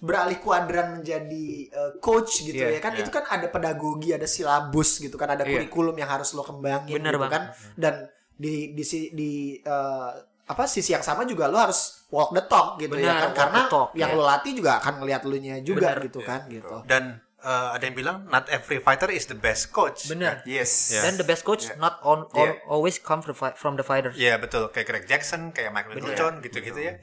beralih 0.02 0.42
kuadran 0.42 0.98
menjadi 0.98 1.48
uh, 1.70 1.92
coach 2.02 2.42
gitu 2.42 2.58
Iya, 2.58 2.74
ya 2.74 2.80
kan 2.82 2.94
iya. 2.94 3.06
itu 3.06 3.10
kan 3.10 3.24
ada 3.24 3.48
pedagogi 3.48 4.10
ada 4.10 4.26
silabus 4.26 4.98
gitu 4.98 5.14
kan 5.14 5.30
ada 5.30 5.46
Iya. 5.46 5.62
kurikulum 5.62 5.94
yang 5.94 6.10
harus 6.10 6.34
lo 6.34 6.42
kembangin 6.42 6.98
Bener 6.98 7.14
gitu 7.14 7.22
banget. 7.22 7.34
kan 7.38 7.44
dan 7.78 7.94
di 8.34 8.74
di 8.74 8.82
di 9.14 9.32
uh, 9.62 10.10
apa 10.44 10.66
sisi 10.66 10.92
yang 10.92 11.00
sama 11.00 11.22
juga 11.24 11.46
lo 11.46 11.56
harus 11.56 12.10
walk 12.10 12.34
the 12.34 12.44
talk 12.44 12.76
gitu 12.76 12.98
ya 12.98 13.14
Bener, 13.14 13.14
kan 13.14 13.24
walk 13.24 13.38
karena 13.38 13.60
the 13.62 13.70
talk, 13.70 13.90
yang 13.94 14.10
iya. 14.10 14.18
lo 14.18 14.24
latih 14.26 14.52
juga 14.52 14.72
akan 14.78 14.94
ngeliat 15.00 15.22
lu 15.24 15.38
nya 15.38 15.56
juga 15.62 15.88
Bener. 15.94 16.06
gitu 16.10 16.20
kan 16.20 16.42
gitu 16.50 16.76
Dan 16.84 17.04
eh, 17.40 17.68
ada 17.72 17.82
yang 17.82 17.94
bilang, 17.94 18.18
not 18.28 18.46
every 18.50 18.78
fighter 18.78 19.10
is 19.10 19.26
the 19.26 19.34
best 19.36 19.70
coach. 19.70 20.06
bener 20.08 20.42
Yes. 20.44 20.90
Iya. 20.92 21.02
dan 21.04 21.14
the 21.16 21.24
best 21.24 21.42
coach 21.42 21.66
Yeah. 21.66 21.78
not 21.80 22.02
on 22.02 22.26
Yeah. 22.28 22.58
al- 22.60 22.78
always 22.78 22.98
come 22.98 23.22
from, 23.22 23.38
the 23.76 23.82
fighter 23.82 24.10
Iya 24.12 24.38
betul, 24.38 24.70
kayak 24.70 24.86
Greg 24.88 25.06
Jackson, 25.06 25.50
kayak 25.50 25.70
Mike 25.70 25.90
Bener. 25.90 26.02
Middleton, 26.04 26.42
gitu-gitu 26.42 26.78
ya. 26.80 26.98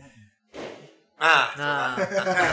Nah, 1.18 1.50
nah 1.58 1.98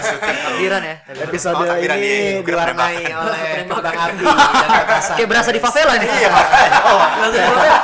syuting 0.01 0.37
takbiran 0.41 0.81
ya 0.81 0.95
episode 1.21 1.53
Oh, 1.55 1.77
ini 1.77 2.41
diwarnai 2.41 2.97
oleh 3.05 3.41
kembang 3.69 3.93
api 3.93 4.25
dan 4.25 4.69
kayak 5.13 5.29
berasa 5.29 5.49
di 5.53 5.61
favela 5.61 5.93
nih 5.95 6.09
Iya, 6.09 6.29
makanya. 6.29 6.79
Oh, 6.89 6.99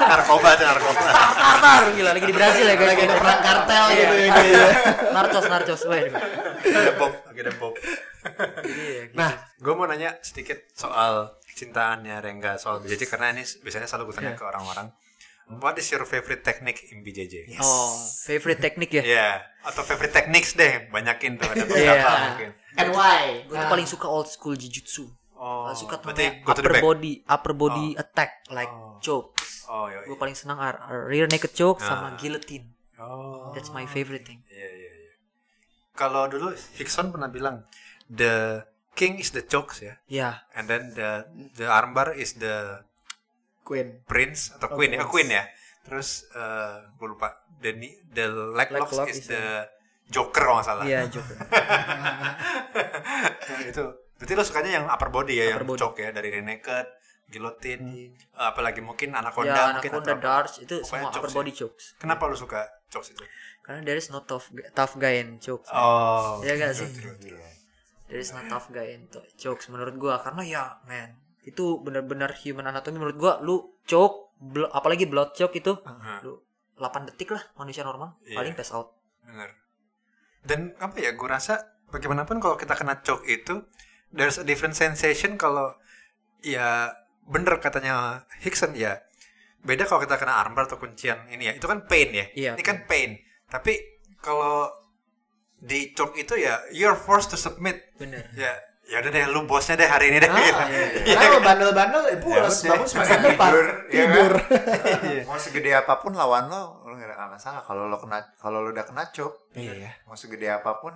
narkoba 0.02 0.50
tuh 0.58 0.66
narkoba. 0.66 1.02
Tartar 1.06 1.82
gila 1.94 2.10
lagi 2.12 2.26
di 2.26 2.34
Brazil 2.34 2.66
ya 2.66 2.76
guys 2.76 2.90
lagi 2.90 3.02
ada 3.04 3.16
perang 3.16 3.42
kartel 3.42 3.86
Iya. 3.86 3.94
gitu 3.94 4.14
ya 4.18 4.28
gitu. 4.42 4.64
narcos 5.14 5.46
narcos 5.48 5.82
weh 5.86 6.04
Ada 6.10 6.92
lagi 6.98 7.40
ada. 7.40 7.52
Iya. 8.66 9.02
Nah, 9.14 9.32
gue 9.56 9.74
mau 9.74 9.86
nanya 9.86 10.18
sedikit 10.20 10.66
soal 10.72 11.30
kecintaannya 11.46 12.18
Rengga 12.18 12.58
soal 12.58 12.82
BJJ 12.82 13.06
karena 13.06 13.30
ini 13.32 13.46
biasanya 13.62 13.86
selalu 13.86 14.10
gue 14.10 14.16
tanya 14.18 14.34
Iya. 14.34 14.40
ke 14.40 14.46
orang-orang. 14.46 14.90
What 15.60 15.76
is 15.76 15.90
your 15.90 16.06
favorite 16.06 16.42
technique 16.42 16.88
in 16.90 17.02
BJJ? 17.02 17.60
oh 17.60 17.92
favorite 18.24 18.60
teknik 18.60 18.94
ya 18.94 19.04
Iya, 19.04 19.30
atau 19.62 19.82
favorite 19.82 20.12
techniques 20.12 20.54
deh, 20.54 20.88
banyakin 20.88 21.36
tuh 21.36 21.46
ada 21.46 21.60
Iya. 21.60 21.68
beberapa 21.68 22.10
mungkin. 22.30 22.50
and 22.74 22.90
why 22.92 23.44
gue 23.44 23.58
tuh 23.58 23.68
paling 23.68 23.84
suka 23.86 24.08
old 24.08 24.26
school 24.26 24.56
jujutsu 24.56 25.12
Oh, 25.36 25.66
suka 25.74 25.98
tuh 25.98 26.14
upper 26.46 26.78
body 26.80 27.26
upper 27.26 27.52
body 27.52 27.98
attack 27.98 28.46
like 28.48 28.70
Oh. 28.70 29.02
choke 29.02 29.34
Oh, 29.66 29.88
iya. 29.88 30.04
gue 30.04 30.14
paling 30.14 30.32
senang 30.32 30.56
are- 30.56 30.80
are 30.80 31.04
rear 31.04 31.26
naked 31.26 31.52
choke 31.52 31.82
Ah. 31.82 31.88
sama 31.90 32.08
guillotine 32.16 32.72
Oh. 32.96 33.50
that's 33.52 33.70
my 33.70 33.84
favorite 33.84 34.24
thing 34.24 34.46
Iya, 34.48 34.70
iya, 34.70 34.92
iya. 35.02 35.14
Kalau 35.92 36.26
dulu 36.26 36.54
Hickson 36.74 37.10
pernah 37.10 37.28
bilang 37.28 37.66
the 38.06 38.62
king 38.92 39.18
is 39.18 39.32
the 39.32 39.42
chokes 39.42 39.82
ya, 39.82 39.98
ya 40.06 40.46
and 40.52 40.68
then 40.68 40.94
the 40.94 41.26
the 41.54 41.66
armbar 41.66 42.14
is 42.14 42.38
the 42.38 42.84
queen 43.72 43.88
prince 44.04 44.52
atau 44.52 44.68
Oh, 44.68 44.76
queen 44.76 44.92
ya, 44.92 45.00
prince. 45.00 45.10
queen 45.10 45.30
ya. 45.32 45.44
Terus 45.82 46.10
eh 46.30 46.76
gue 46.92 47.08
lupa 47.08 47.28
the 47.58 47.72
the 48.10 48.26
leg, 48.28 48.68
Leg 48.68 48.78
locks 48.78 48.94
lock 48.94 49.08
is 49.08 49.18
is 49.18 49.28
the 49.28 49.64
joker 50.06 50.44
kalau 50.44 50.60
nggak 50.60 50.68
salah. 50.68 50.84
iya 50.84 51.08
joke 51.08 51.32
Nah, 53.42 53.60
itu 53.62 53.84
berarti 54.16 54.34
lo 54.34 54.44
sukanya 54.44 54.72
yang 54.74 54.86
upper 54.86 55.10
body 55.10 55.34
ya, 55.36 55.46
Upper 55.50 55.56
yang 55.58 55.68
body. 55.68 55.80
choke 55.80 55.98
ya 55.98 56.10
dari 56.12 56.30
rear 56.30 56.44
naked, 56.44 56.86
guillotine, 57.28 57.86
eh, 58.14 58.46
apalagi 58.46 58.80
mungkin 58.80 59.12
anaconda 59.12 59.50
ya 59.50 59.64
mungkin 59.74 59.92
anaconda 59.92 60.14
darts 60.16 60.60
itu 60.60 60.84
semua 60.84 61.10
chokes 61.10 61.18
upper 61.18 61.32
ya. 61.32 61.36
body 61.36 61.52
chokes 61.52 61.84
Kenapa 61.98 62.24
lu 62.26 62.36
suka 62.36 62.60
chokes 62.88 63.12
itu? 63.12 63.24
karena 63.62 63.82
there 63.84 63.96
is 63.96 64.10
no 64.10 64.22
tough 64.22 64.50
tough 64.74 64.98
guy 64.98 65.18
in 65.18 65.38
chokes 65.38 65.70
Oh. 65.70 66.42
Iya 66.42 66.58
gak 66.60 66.74
sih? 66.76 66.90
true, 66.92 67.14
true, 67.16 67.38
there 68.06 68.18
is 68.18 68.30
no 68.30 68.42
tough 68.48 68.70
guy 68.70 68.92
in 68.92 69.06
chokes 69.36 69.66
menurut 69.68 69.94
gua 69.96 70.18
karena 70.18 70.42
ya 70.42 70.64
man 70.84 71.14
itu 71.42 71.82
benar-benar 71.82 72.38
human 72.38 72.66
anatomy 72.66 72.98
menurut 72.98 73.18
gua 73.18 73.34
lu 73.40 73.76
choke 73.84 74.34
blo- 74.38 74.70
apalagi 74.70 75.06
blood 75.06 75.34
choke 75.34 75.56
itu 75.56 75.74
Hah, 75.82 76.22
lu 76.22 76.38
8 76.78 77.08
detik 77.08 77.32
lah 77.32 77.42
manusia 77.56 77.82
normal 77.82 78.18
Iya. 78.24 78.38
paling 78.38 78.54
pass 78.54 78.72
out 78.72 78.94
bener. 79.22 79.54
Dan 80.42 80.74
apa 80.78 80.98
ya, 80.98 81.14
gue 81.14 81.30
rasa 81.30 81.62
bagaimanapun 81.88 82.42
kalau 82.42 82.58
kita 82.58 82.74
kena 82.74 82.98
choke 83.00 83.30
itu, 83.30 83.62
there's 84.10 84.36
a 84.36 84.46
different 84.46 84.74
sensation 84.74 85.38
kalau 85.38 85.78
ya 86.42 86.90
bener 87.24 87.62
katanya 87.62 88.26
Hickson 88.42 88.74
ya. 88.74 89.06
Beda 89.62 89.86
kalau 89.86 90.02
kita 90.02 90.18
kena 90.18 90.42
armbar 90.42 90.66
atau 90.66 90.82
kuncian 90.82 91.30
ini 91.30 91.46
ya, 91.46 91.54
itu 91.54 91.70
kan 91.70 91.86
pain 91.86 92.10
ya. 92.10 92.26
Iya, 92.34 92.52
ini 92.58 92.66
kan 92.66 92.90
pain. 92.90 93.22
Tapi 93.46 93.78
kalau 94.18 94.74
di 95.56 95.94
choke 95.94 96.18
itu 96.18 96.34
ya, 96.34 96.58
you're 96.74 96.98
forced 96.98 97.30
to 97.30 97.38
submit. 97.38 97.94
bener 98.02 98.26
Ya, 98.34 98.58
ya 98.92 99.00
udah 99.00 99.08
deh, 99.10 99.24
lu 99.26 99.40
bosnya 99.44 99.74
deh 99.74 99.88
hari 99.88 100.12
ini 100.12 100.20
deh. 100.20 100.28
Ah, 100.28 100.36
gitu. 100.38 100.62
iya. 101.08 101.16
Karena 101.16 101.40
bandel-bandel, 101.40 102.02
eh, 102.08 102.20
pulas, 102.20 102.52
Ya 102.60 102.68
udah. 102.68 102.72
bangun 102.76 102.88
semester 102.92 103.18
depan. 103.24 103.50
tidur, 103.50 103.64
ya 103.64 103.72
kan? 103.72 103.88
Tidur. 103.88 104.34
mau 105.28 105.38
segede 105.38 105.72
apa 105.72 105.94
pun 105.98 106.12
lawan 106.12 106.44
lo 106.46 106.62
lo 106.84 106.94
nggak 106.94 107.08
ada 107.10 107.26
masalah 107.26 107.62
kalau 107.62 107.88
lo 107.88 107.96
kena 107.96 108.20
kalau 108.36 108.60
lo 108.60 108.70
udah 108.70 108.84
kena 108.84 109.08
cop 109.08 109.32
Iya 109.54 109.74
ya. 109.80 109.92
mau 110.04 110.14
segede 110.14 110.48
apa 110.48 110.76
pun 110.78 110.92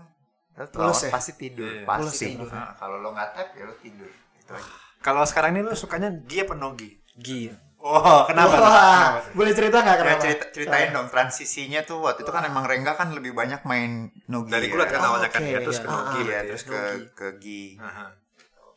lo 0.54 0.64
lawan 0.76 0.92
ya? 0.94 1.10
pasti 1.10 1.32
tidur 1.34 1.66
Iya. 1.66 1.88
Pasti 1.88 2.26
tidur. 2.30 2.48
Nah, 2.48 2.76
kalau 2.76 3.00
lo 3.00 3.10
nggak 3.10 3.30
tap 3.32 3.48
ya 3.54 3.64
lo 3.64 3.76
tidur 3.76 4.12
itu 4.36 4.52
aja 4.52 4.72
Kalau 5.00 5.24
sekarang 5.24 5.54
ini 5.54 5.64
lu 5.64 5.72
sukanya 5.72 6.12
dia 6.12 6.44
penogi. 6.44 7.00
Gi 7.16 7.48
Oh, 7.86 8.26
kenapa? 8.26 8.56
Wah, 8.58 9.06
boleh 9.32 9.54
cerita 9.54 9.78
nggak 9.78 9.94
Ya, 9.94 10.02
kenapa? 10.02 10.20
cerita, 10.20 10.44
ceritain 10.50 10.90
dong 10.90 11.06
transisinya 11.06 11.82
tuh 11.82 12.02
waktu 12.02 12.26
itu 12.26 12.32
kan 12.32 12.42
emang 12.42 12.66
Rengga 12.66 12.94
kan 12.94 13.14
lebih 13.14 13.32
banyak 13.32 13.62
main 13.62 14.10
nogi 14.26 14.50
Dari 14.50 14.66
ya. 14.66 14.72
gulat 14.72 14.90
kan 14.90 15.00
Oh, 15.00 15.08
awalnya 15.08 15.30
kan 15.30 15.42
ya, 15.42 15.62
terus 15.62 15.78
iya. 15.78 15.84
ke 15.84 15.88
nogi 15.88 16.02
Ah, 16.02 16.14
Iya, 16.16 16.26
berarti 16.26 16.50
terus 16.50 16.64
ya. 16.64 16.68
ke 16.68 16.80
ke 17.14 17.28
gi. 17.38 17.64
Aha. 17.78 18.06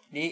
di 0.06 0.24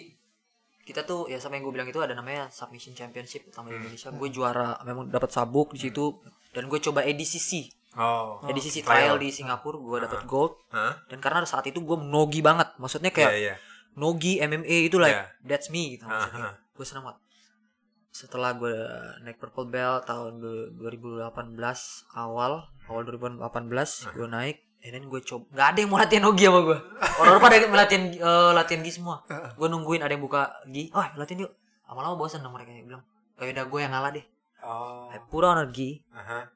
kita 0.83 1.03
tuh 1.03 1.25
ya 1.27 1.37
sama 1.37 1.57
yang 1.57 1.65
gue 1.65 1.75
bilang 1.75 1.85
itu 1.85 1.99
ada 1.99 2.13
namanya 2.13 2.49
submission 2.49 2.93
championship 2.93 3.49
sama 3.51 3.69
di 3.69 3.77
Indonesia 3.77 4.09
gue 4.09 4.29
juara 4.31 4.77
memang 4.83 5.05
dapat 5.07 5.29
sabuk 5.29 5.69
di 5.71 5.81
situ 5.83 6.17
dan 6.51 6.65
gue 6.67 6.77
coba 6.79 7.01
EDCC 7.03 7.73
Oh. 7.95 8.41
EDCC 8.43 8.81
trial. 8.83 8.85
trial 8.85 9.17
di 9.19 9.29
Singapura 9.31 9.75
gue 9.75 9.99
dapat 10.03 10.21
gold 10.25 10.53
dan 11.03 11.19
karena 11.19 11.43
saat 11.43 11.65
itu 11.65 11.77
gue 11.79 11.97
nogi 11.99 12.39
banget 12.39 12.77
maksudnya 12.77 13.09
kayak 13.09 13.29
Iya, 13.31 13.41
iya. 13.43 13.55
nogi 13.95 14.37
MMA 14.39 14.87
itu 14.87 14.97
like 14.97 15.13
Iya. 15.13 15.25
that's 15.43 15.69
me 15.69 15.93
gitu 15.93 16.05
maksudnya 16.05 16.57
gue 16.71 16.85
seneng 16.85 17.05
banget 17.05 17.19
setelah 18.17 18.57
gue 18.57 18.73
naik 19.21 19.37
purple 19.37 19.69
belt 19.69 20.09
tahun 20.09 20.41
du- 20.41 20.73
2018 20.81 21.53
awal 22.17 22.65
awal 22.89 23.03
2018 23.05 23.45
gue 24.17 24.25
naik 24.33 24.57
and 24.81 24.93
then 24.97 25.05
gue 25.05 25.21
coba 25.21 25.45
nggak 25.53 25.67
ada 25.69 25.79
yang 25.85 25.91
mau 25.93 25.99
latihan 26.01 26.23
nogi 26.25 26.45
sama 26.49 26.61
gue 26.65 26.79
orang-orang 27.21 27.43
pada 27.45 27.57
latihan 27.77 28.03
eh, 28.09 28.51
latihan 28.57 28.81
gi 28.81 28.93
semua. 28.97 29.17
Gue 29.59 29.69
nungguin 29.69 30.01
ada 30.01 30.13
yang 30.17 30.25
buka 30.25 30.49
gi 30.73 30.89
oh 30.97 31.05
latihan 31.21 31.45
yuk. 31.45 31.53
Lama-lama 31.85 32.17
bosan 32.17 32.41
dong 32.41 32.57
mereka 32.57 32.73
bilang 32.73 33.05
oh 33.37 33.45
udah 33.45 33.65
gue 33.69 33.81
yang 33.85 33.93
ngalah 33.93 34.11
deh. 34.17 34.25
Oh. 34.65 35.13
I 35.13 35.21
put 35.21 35.45
on 35.45 35.61
a 35.61 35.69
gi 35.69 36.01
Aha. 36.17 36.49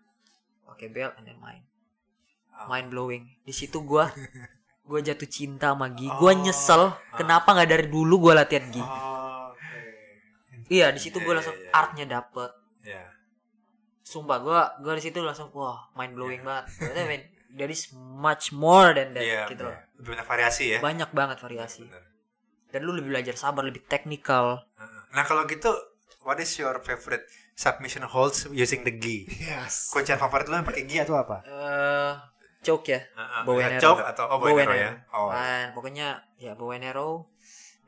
pakai 0.64 0.88
belt 0.88 1.12
and 1.20 1.28
then 1.28 1.36
main. 1.44 1.60
Oh. 2.56 2.72
mind 2.72 2.88
blowing. 2.88 3.28
Di 3.44 3.52
situ 3.52 3.84
gue 3.84 4.04
gue 4.88 4.98
jatuh 5.04 5.28
cinta 5.28 5.76
sama 5.76 5.92
gi. 5.92 6.08
Gue 6.08 6.32
nyesel 6.40 6.96
kenapa 7.12 7.52
nggak 7.52 7.68
dari 7.68 7.86
dulu 7.92 8.30
gue 8.30 8.32
latihan 8.32 8.64
gi? 8.72 8.80
Oh. 8.80 9.19
Iya 10.70 10.88
di 10.88 10.98
situ 10.98 11.18
gue 11.18 11.26
Iya, 11.26 11.36
langsung 11.36 11.56
iya, 11.56 11.66
iya. 11.66 11.72
artnya 11.74 12.04
dapet 12.08 12.50
Iya. 12.80 13.04
sumpah 14.00 14.38
gue 14.38 14.60
gue 14.80 14.92
di 14.96 15.04
situ 15.04 15.18
langsung 15.20 15.50
wah 15.52 15.90
mind 15.92 16.14
blowing 16.14 16.40
banget 16.40 16.66
Ternyata, 16.72 17.02
man, 17.04 17.22
there 17.52 17.68
is 17.68 17.90
much 17.94 18.50
more 18.50 18.90
than 18.90 19.12
that 19.12 19.22
Iya. 19.22 19.44
gitu 19.46 19.62
loh 19.62 19.76
Lebih 19.96 20.08
banyak 20.14 20.26
variasi 20.26 20.64
ya. 20.68 20.78
banyak 20.80 21.10
banget 21.10 21.38
variasi 21.38 21.84
Bener. 21.84 22.04
dan 22.70 22.80
lu 22.80 22.92
lebih 22.92 23.10
belajar 23.10 23.34
sabar 23.34 23.62
lebih 23.62 23.82
teknikal 23.84 24.62
Nah, 25.10 25.26
kalau 25.26 25.42
gitu 25.44 25.74
what 26.22 26.38
is 26.38 26.54
your 26.54 26.78
favorite 26.78 27.26
submission 27.52 28.00
holds 28.04 28.46
using 28.48 28.80
the 28.80 28.92
gi? 28.92 29.26
Yes. 29.28 29.90
Kuncian 29.90 30.16
favorit 30.16 30.46
lu 30.46 30.54
yang 30.54 30.64
pakai 30.64 30.86
gi 30.86 30.96
atau 30.98 31.18
apa? 31.18 31.42
eh 31.42 32.12
choke 32.60 32.86
ya 32.88 33.00
Heeh, 33.10 33.40
bow 33.42 33.56
and 33.56 33.74
arrow. 33.74 33.82
choke 33.82 34.02
atau 34.06 34.24
oh, 34.26 34.38
bow 34.38 34.52
and 34.52 34.62
arrow 34.62 34.76
ya. 34.76 34.90
Oh. 35.10 35.28
Dan 35.28 35.72
pokoknya 35.72 36.08
ya 36.36 36.52
bow 36.54 36.70
and 36.70 36.84
arrow 36.84 37.26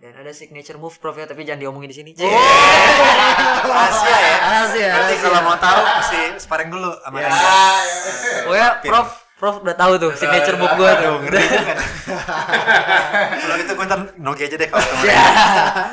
dan 0.02 0.18
ada 0.18 0.34
signature 0.34 0.74
move 0.82 0.98
prof 0.98 1.14
ya 1.14 1.30
tapi 1.30 1.46
jangan 1.46 1.62
diomongin 1.62 1.86
di 1.86 1.94
sini 1.94 2.10
Rahasia 2.18 4.10
ya. 4.10 4.36
Rahasia, 4.42 4.86
Nanti 4.90 5.14
kalau 5.22 5.40
mau 5.46 5.54
tahu 5.54 5.78
mesti 5.78 6.20
sparring 6.42 6.74
dulu 6.74 6.90
sama 7.06 7.22
Ya. 7.22 7.30
Rengga. 7.30 7.54
pokoknya 8.42 8.68
prof 8.82 9.08
prof 9.38 9.56
udah 9.62 9.76
tahu 9.78 9.92
tuh 10.02 10.10
signature 10.18 10.58
move 10.58 10.74
gue 10.74 10.90
tuh 10.90 11.14
Ngeri 11.22 11.38
juga. 11.38 11.74
Kalau 13.46 13.54
gitu 13.62 13.72
gue 13.78 13.86
ntar 13.86 14.00
nogi 14.18 14.42
aja 14.50 14.56
deh 14.58 14.68
kalau 14.70 14.82
ketemu. 14.82 15.06
Ya. 15.06 15.22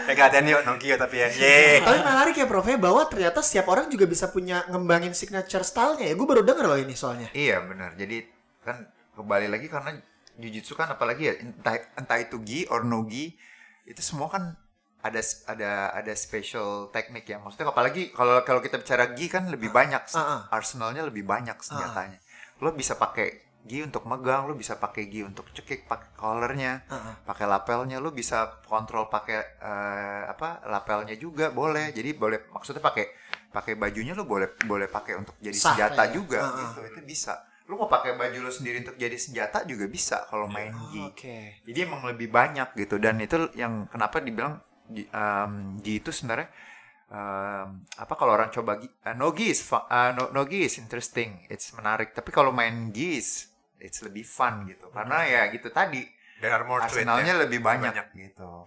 Kayak 0.10 0.18
gantian 0.18 0.46
yuk 0.50 0.62
nogi 0.66 0.86
yuk 0.90 0.98
tapi 0.98 1.16
ya. 1.22 1.28
Yeay. 1.30 1.78
Tapi 1.86 2.00
menarik 2.02 2.34
ya 2.34 2.46
Prof 2.50 2.66
ya 2.66 2.78
bahwa 2.82 3.02
ternyata 3.06 3.40
setiap 3.46 3.70
orang 3.70 3.94
juga 3.94 4.06
bisa 4.10 4.30
punya 4.34 4.66
ngembangin 4.70 5.14
signature 5.14 5.62
style-nya 5.62 6.10
ya. 6.10 6.16
Gue 6.18 6.26
baru 6.26 6.42
denger 6.42 6.66
loh 6.66 6.78
ini 6.82 6.94
soalnya. 6.98 7.30
Iya 7.34 7.62
benar. 7.62 7.94
Jadi 7.94 8.26
kan 8.66 8.90
kembali 9.18 9.50
lagi 9.50 9.70
karena 9.70 9.98
jujitsu 10.38 10.74
kan 10.74 10.94
apalagi 10.94 11.30
ya 11.30 11.34
entah 11.42 11.78
entah 11.94 12.18
itu 12.18 12.38
gi 12.42 12.66
or 12.74 12.86
no 12.86 13.06
gi 13.06 13.34
itu 13.90 14.02
semua 14.06 14.30
kan 14.30 14.54
ada 15.00 15.22
ada 15.48 15.72
ada 15.96 16.14
special 16.14 16.92
teknik 16.92 17.26
ya. 17.26 17.40
Maksudnya 17.40 17.72
apalagi 17.72 18.12
kalau 18.12 18.44
kalau 18.44 18.60
kita 18.60 18.78
bicara 18.78 19.16
gi 19.16 19.28
kan 19.32 19.48
lebih 19.48 19.72
banyak 19.72 20.04
Ah, 20.14 20.20
ah. 20.20 20.42
arsenalnya 20.54 21.08
lebih 21.08 21.24
banyak 21.24 21.56
senjatanya. 21.60 22.20
Lo 22.62 22.76
bisa 22.76 22.94
pakai 22.94 23.48
gi 23.64 23.80
untuk 23.84 24.04
megang, 24.04 24.48
lo 24.48 24.56
bisa 24.56 24.76
pakai 24.76 25.08
gi 25.08 25.24
untuk 25.24 25.48
cekik, 25.56 25.88
pakai 25.88 26.12
collarnya, 26.20 26.84
Ah, 26.92 27.16
pakai 27.24 27.48
lapelnya, 27.48 27.98
lo 28.04 28.12
bisa 28.12 28.60
kontrol 28.68 29.08
pakai 29.08 29.40
eh, 29.40 30.24
apa 30.28 30.68
lapelnya 30.68 31.16
juga 31.16 31.50
boleh. 31.50 31.96
Jadi 31.96 32.12
boleh 32.14 32.52
maksudnya 32.52 32.84
pakai 32.84 33.08
pakai 33.50 33.74
bajunya 33.80 34.14
lo 34.14 34.28
boleh 34.30 34.54
boleh 34.68 34.86
pakai 34.86 35.16
untuk 35.18 35.34
jadi 35.42 35.56
Sah 35.58 35.74
senjata 35.74 36.04
ya. 36.06 36.14
juga 36.14 36.40
Ah, 36.44 36.52
ah. 36.52 36.58
gitu. 36.60 36.80
Itu 36.92 37.02
bisa. 37.08 37.34
Lo 37.70 37.78
mau 37.78 37.86
pakai 37.86 38.18
baju 38.18 38.50
lo 38.50 38.52
sendiri 38.52 38.82
untuk 38.82 38.98
jadi 38.98 39.14
senjata 39.14 39.62
juga 39.62 39.86
bisa 39.86 40.26
kalau 40.26 40.50
main 40.50 40.74
gi. 40.90 41.06
Oke. 41.06 41.62
Jadi 41.62 41.78
emang 41.86 42.02
lebih 42.10 42.34
banyak 42.34 42.74
gitu 42.74 42.98
dan 42.98 43.22
itu 43.22 43.54
yang 43.54 43.86
kenapa 43.94 44.18
dibilang 44.18 44.58
gi, 44.90 45.06
um, 45.14 45.78
gi 45.78 46.02
itu 46.02 46.10
sebenarnya 46.10 46.50
um, 47.14 47.86
apa 47.86 48.14
kalau 48.18 48.34
orang 48.34 48.50
coba 48.50 48.82
gi, 48.82 48.90
uh, 48.90 49.14
no 49.14 49.30
gi 49.38 49.54
is 49.54 49.62
uh, 49.70 50.12
no, 50.18 50.34
no 50.34 50.42
gi 50.50 50.66
is 50.66 50.82
interesting, 50.82 51.46
it's 51.46 51.70
menarik. 51.78 52.10
Tapi 52.18 52.34
kalau 52.34 52.50
main 52.50 52.90
gi 52.90 53.22
is 53.22 53.54
it's 53.78 54.02
lebih 54.02 54.26
fun 54.26 54.66
gitu. 54.66 54.90
Karena 54.90 55.30
ya 55.30 55.46
gitu 55.54 55.70
tadi 55.70 56.19
There 56.40 56.56
are 56.56 56.64
more 56.64 56.80
arsenalnya 56.80 57.36
ya. 57.36 57.42
lebih 57.44 57.60
banyak, 57.60 57.92
Banyak. 57.92 58.08
gitu. 58.16 58.66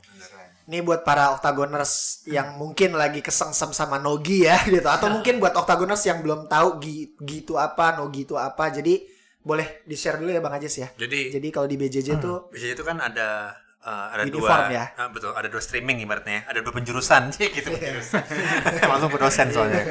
Ini 0.69 0.79
buat 0.85 1.03
para 1.03 1.33
octagoners 1.33 2.23
yang 2.29 2.55
mungkin 2.61 2.95
lagi 2.95 3.25
kesengsem 3.25 3.73
sama 3.73 3.97
Nogi 3.99 4.45
ya 4.45 4.61
gitu 4.69 4.87
atau 4.87 5.09
mungkin 5.09 5.41
buat 5.41 5.57
octagoners 5.57 6.05
yang 6.05 6.21
belum 6.21 6.47
tahu 6.53 6.79
gi, 6.79 7.17
gi 7.19 7.37
itu 7.49 7.57
apa, 7.57 7.97
Nogi 7.97 8.29
itu 8.29 8.37
apa. 8.37 8.69
Jadi 8.69 9.09
boleh 9.43 9.83
di-share 9.89 10.23
dulu 10.23 10.31
ya 10.31 10.39
Bang 10.39 10.55
Ajes 10.55 10.75
ya. 10.79 10.89
Jadi 10.95 11.35
Jadi 11.35 11.49
kalau 11.51 11.67
di 11.67 11.75
BJJ 11.81 12.23
tuh 12.23 12.53
di 12.55 12.61
situ 12.63 12.85
kan 12.87 13.03
ada 13.03 13.51
eh, 13.83 14.07
ada 14.15 14.23
Uniform 14.23 14.71
dua 14.71 14.79
ya? 14.79 14.85
ah, 14.95 15.11
betul 15.11 15.35
ada 15.35 15.49
dua 15.51 15.59
streaming 15.59 15.99
ibaratnya 16.07 16.47
ada 16.47 16.63
dua 16.63 16.71
penjurusan 16.71 17.35
sih 17.35 17.51
gitu 17.59 17.75
penjurusan 17.75 18.23
langsung 18.91 19.11
ke 19.11 19.19
dosen 19.19 19.51
soalnya 19.51 19.83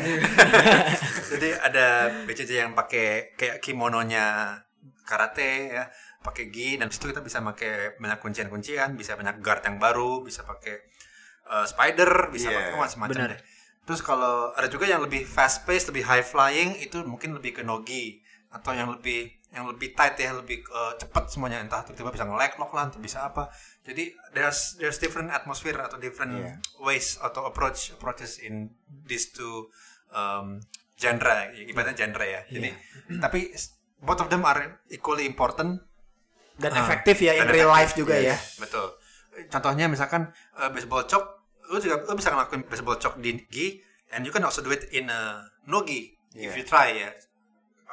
jadi 1.28 1.50
ada 1.60 1.88
BCJ 2.24 2.52
yang 2.64 2.72
pakai 2.72 3.36
kayak 3.36 3.60
kimononya 3.60 4.56
karate 5.04 5.76
ya 5.76 5.84
pakai 6.22 6.48
gi 6.48 6.78
dan 6.78 6.88
situ 6.88 7.10
kita 7.10 7.20
bisa 7.20 7.42
pakai 7.42 7.98
banyak 7.98 8.20
kuncian-kuncian 8.22 8.94
bisa 8.94 9.18
banyak 9.18 9.42
guard 9.42 9.66
yang 9.66 9.78
baru 9.78 10.22
bisa 10.22 10.46
pakai 10.46 10.78
eh, 11.50 11.66
spider 11.66 12.30
bisa 12.30 12.50
Iya, 12.50 12.58
pakai 12.72 12.78
macam-macam 12.78 13.26
deh. 13.34 13.42
Terus 13.82 14.02
kalau 14.02 14.54
ada 14.54 14.70
juga 14.70 14.86
yang 14.86 15.02
lebih 15.02 15.26
fast 15.26 15.66
pace 15.66 15.90
lebih 15.90 16.06
high 16.06 16.22
flying 16.22 16.78
itu 16.78 17.02
mungkin 17.02 17.34
lebih 17.34 17.58
ke 17.58 17.64
nogi 17.66 18.22
atau 18.54 18.72
yang 18.72 18.94
lebih 18.94 19.34
yang 19.52 19.68
lebih 19.68 19.92
tight 19.92 20.16
ya 20.16 20.32
lebih 20.32 20.62
eh, 20.62 20.94
cepat 20.96 21.28
semuanya. 21.28 21.60
Entah 21.60 21.82
tiba-tiba 21.84 22.14
bisa 22.14 22.24
nge 22.24 22.56
lock 22.56 22.72
lah 22.72 22.88
atau 22.88 23.02
bisa 23.02 23.26
apa. 23.26 23.50
Jadi 23.82 24.14
there's 24.32 24.78
there's 24.78 25.02
different 25.02 25.34
atmosphere 25.34 25.76
atau 25.76 25.98
different 25.98 26.38
Iya. 26.38 26.54
ways 26.80 27.18
atau 27.18 27.50
approach 27.50 27.90
approaches 27.92 28.38
in 28.38 28.70
these 29.04 29.34
two 29.34 29.68
um, 30.14 30.62
genre. 30.96 31.50
Ibaratnya 31.58 31.98
genre 31.98 32.24
ya. 32.24 32.42
Jadi 32.46 32.70
tapi 33.18 33.50
both 34.00 34.22
of 34.22 34.30
them 34.30 34.46
are 34.46 34.80
equally 34.88 35.26
important 35.26 35.82
dan 36.62 36.72
Ah, 36.72 36.82
efektif 36.82 37.18
ya 37.20 37.34
in 37.34 37.50
real 37.50 37.68
life 37.68 37.92
juga 37.92 38.14
ya. 38.14 38.32
yes, 38.32 38.58
betul. 38.58 38.94
Contohnya 39.48 39.86
misalkan 39.86 40.30
uh, 40.54 40.70
baseball 40.70 41.04
chop 41.04 41.42
lu 41.66 41.78
juga 41.78 42.04
lu 42.04 42.14
bisa 42.14 42.30
ngelakuin 42.30 42.64
baseball 42.64 42.96
chop 42.96 43.18
di 43.18 43.34
gi 43.48 43.82
and 44.10 44.22
you 44.22 44.30
can 44.30 44.44
also 44.44 44.60
do 44.60 44.70
it 44.70 44.86
in 44.92 45.08
a 45.08 45.42
no 45.66 45.82
gi 45.82 46.14
if 46.32 46.48
Yeah. 46.48 46.56
you 46.56 46.64
try 46.64 46.94
ya. 46.94 47.10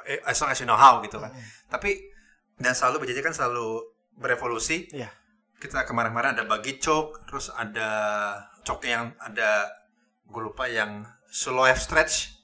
Eh, 0.05 0.21
as 0.23 0.39
long 0.39 0.49
as 0.49 0.57
you 0.57 0.65
know 0.65 0.77
how 0.77 1.01
gitu 1.01 1.17
kan 1.17 1.33
tapi 1.67 2.01
dan 2.57 2.73
selalu 2.73 3.03
BJJ 3.03 3.21
kan 3.21 3.33
selalu 3.33 3.83
berevolusi. 4.15 4.89
Iya. 4.91 5.11
kita 5.57 5.83
kemarin-kemarin 5.83 6.33
ada 6.33 6.45
bagi 6.45 6.79
choke 6.79 7.27
terus 7.27 7.51
ada 7.51 7.91
choke 8.63 8.87
yang 8.87 9.11
ada 9.19 9.67
gue 10.25 10.39
lupa 10.41 10.65
yang 10.65 11.03
slow 11.27 11.67
F 11.67 11.81
stretch 11.81 12.38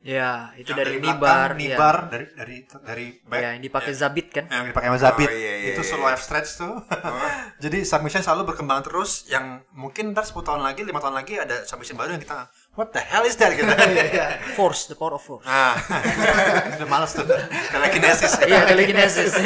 Ya, 0.00 0.48
itu 0.56 0.72
yang 0.72 0.80
dari, 0.80 0.96
belakang, 0.96 1.12
Nibar. 1.12 1.50
nibar 1.60 1.96
dari 2.08 2.26
dari 2.32 2.56
dari 2.80 3.06
Ya, 3.12 3.28
back 3.28 3.42
yang 3.44 3.60
dipakai 3.60 3.92
Zabit 3.92 4.26
kan? 4.32 4.48
yang 4.48 4.72
dipakai 4.72 4.88
sama 4.88 4.96
Zabit 4.96 5.28
Oh, 5.28 5.36
iya, 5.36 5.54
iya, 5.60 5.68
itu 5.76 5.82
iya, 5.84 5.90
slow 5.92 6.08
iya. 6.08 6.16
F 6.16 6.22
stretch 6.24 6.50
tuh 6.56 6.72
jadi 7.68 7.78
submission 7.84 8.24
selalu 8.24 8.48
berkembang 8.48 8.80
terus 8.80 9.28
yang 9.28 9.60
mungkin 9.76 10.16
ntar 10.16 10.24
10 10.24 10.40
tahun 10.40 10.64
lagi 10.64 10.88
lima 10.88 11.04
tahun 11.04 11.20
lagi 11.20 11.36
ada 11.36 11.68
submission 11.68 12.00
baru 12.00 12.16
yang 12.16 12.22
kita 12.24 12.48
what 12.72 12.96
the 12.96 13.02
hell 13.04 13.28
is 13.28 13.36
that 13.36 13.52
gitu 13.52 13.68
Force, 14.56 14.88
the 14.88 14.96
power 14.96 15.14
of 15.14 15.22
force. 15.22 15.44
nah 15.44 15.76
udah 16.80 16.88
males 16.88 17.12
tuh 17.12 17.28
telekinesis 17.68 18.32
Iya, 18.40 18.64
telekinesis. 18.64 19.36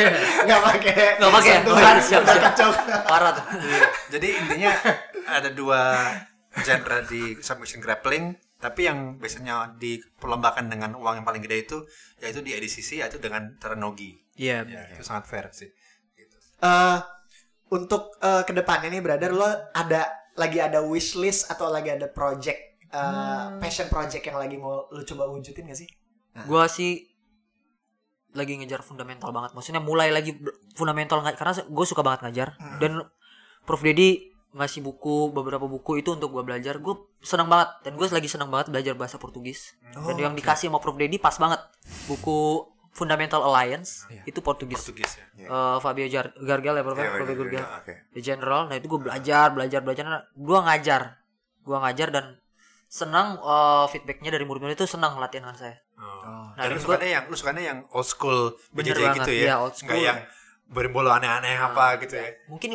Nggak 0.47 0.61
pakai. 0.63 1.19
Nggak 1.19 1.33
pakai. 1.35 1.55
Bukan, 1.67 1.97
siap, 1.99 2.23
siap. 2.23 2.73
Parah 3.05 3.35
tuh. 3.35 3.45
jadi 4.07 4.29
intinya 4.39 4.71
ada 5.27 5.51
dua 5.51 6.15
genre 6.63 7.03
di 7.11 7.43
submission 7.43 7.83
grappling 7.83 8.39
tapi 8.65 8.89
yang 8.89 9.21
biasanya 9.21 9.77
diperlombakan 9.77 10.73
dengan 10.73 10.97
uang 10.97 11.21
yang 11.21 11.27
paling 11.29 11.45
gede 11.45 11.69
itu 11.69 11.79
yaitu 12.25 12.41
di 12.41 12.57
ADCC 12.57 13.05
yaitu 13.05 13.21
dengan 13.21 13.53
cara 13.61 13.77
nogi 13.77 14.17
Iya. 14.41 14.65
ya, 14.65 14.83
itu 14.97 15.05
sangat 15.05 15.29
fair 15.29 15.53
sih. 15.53 15.69
Eh, 16.65 16.99
untuk 17.69 18.17
eh, 18.25 18.41
ke 18.49 18.57
depannya 18.57 18.89
nih 18.89 19.05
brother 19.05 19.37
lo 19.37 19.45
ada 19.77 20.09
lagi 20.41 20.59
ada 20.65 20.81
wish 20.81 21.15
list 21.21 21.53
atau 21.53 21.69
lagi 21.69 21.93
ada 21.93 22.09
project 22.09 22.81
eh, 22.89 23.47
passion 23.61 23.87
project 23.93 24.25
yang 24.25 24.41
lagi 24.41 24.57
mau 24.57 24.89
lo 24.89 25.03
coba 25.05 25.29
wujudin 25.29 25.69
gak 25.69 25.79
sih? 25.79 25.89
Gua 26.49 26.65
sih 26.67 27.05
lagi 28.35 28.59
ngejar 28.59 28.83
fundamental 28.83 29.31
banget. 29.31 29.55
Maksudnya 29.55 29.79
mulai 29.79 30.11
lagi 30.11 30.35
fundamental 30.75 31.23
karena 31.23 31.55
gue 31.55 31.87
suka 31.87 32.03
banget 32.03 32.27
ngajar. 32.27 32.49
Dan 32.83 32.99
Prof. 33.63 33.81
Dedi 33.81 34.34
ngasih 34.55 34.81
buku 34.81 35.31
beberapa 35.31 35.67
buku 35.67 35.99
itu 35.99 36.15
untuk 36.15 36.31
gue 36.31 36.43
belajar. 36.43 36.79
Gue 36.79 36.95
senang 37.21 37.47
banget 37.47 37.75
dan 37.83 37.93
gue 37.95 38.07
lagi 38.07 38.27
senang 38.27 38.49
banget 38.49 38.71
belajar 38.71 38.95
bahasa 38.95 39.17
Portugis. 39.17 39.75
dan 39.91 40.15
yang 40.15 40.33
dikasih 40.33 40.71
sama 40.71 40.79
Prof 40.79 40.95
Dedi 40.95 41.19
pas 41.19 41.35
banget 41.35 41.59
buku 42.07 42.63
Fundamental 42.91 43.43
Alliance 43.43 44.07
itu 44.23 44.39
Portugis. 44.39 44.79
Portugis 44.81 45.19
ya 45.19 45.27
Eh, 45.45 45.79
Fabio 45.79 46.07
Jar 46.07 46.31
Gargal 46.37 46.75
ya 46.77 46.83
Prof? 46.83 46.95
Iya, 46.95 47.11
Fabio 47.13 47.27
iya, 47.27 47.35
Gargal. 47.37 47.59
iya, 47.61 47.67
oke. 47.77 47.95
The 48.13 48.21
General. 48.23 48.61
Nah 48.65 48.77
itu 48.77 48.87
gue 48.87 49.01
belajar, 49.03 49.47
belajar, 49.51 49.81
belajar. 49.81 50.05
Gue 50.33 50.59
ngajar, 50.61 51.03
gue 51.61 51.77
ngajar 51.77 52.09
dan 52.09 52.25
senang 52.87 53.35
eh, 53.37 53.85
feedbacknya 53.91 54.31
dari 54.31 54.45
murid-murid 54.45 54.77
itu 54.77 54.87
senang 54.87 55.19
latihan 55.19 55.43
dengan 55.45 55.59
saya. 55.59 55.77
Oh. 55.95 56.55
Nah, 56.55 56.63
Dan 56.63 56.71
lu 56.71 56.73
dan 56.73 56.81
sukanya 56.81 57.09
yang 57.11 57.25
lu 57.27 57.35
sukanya 57.35 57.63
yang 57.65 57.79
old 57.91 58.05
school 58.05 58.55
Bener 58.71 58.95
banget, 58.95 59.19
gitu 59.21 59.31
ya. 59.33 59.43
iya, 59.43 59.55
old 59.59 59.75
Nggak 59.75 59.83
school. 59.91 59.99
yang 60.01 60.19
berimbolo 60.65 61.11
aneh-aneh 61.11 61.55
apa 61.57 61.99
gitu 61.99 62.15
ya. 62.15 62.31
Mungkin 62.47 62.71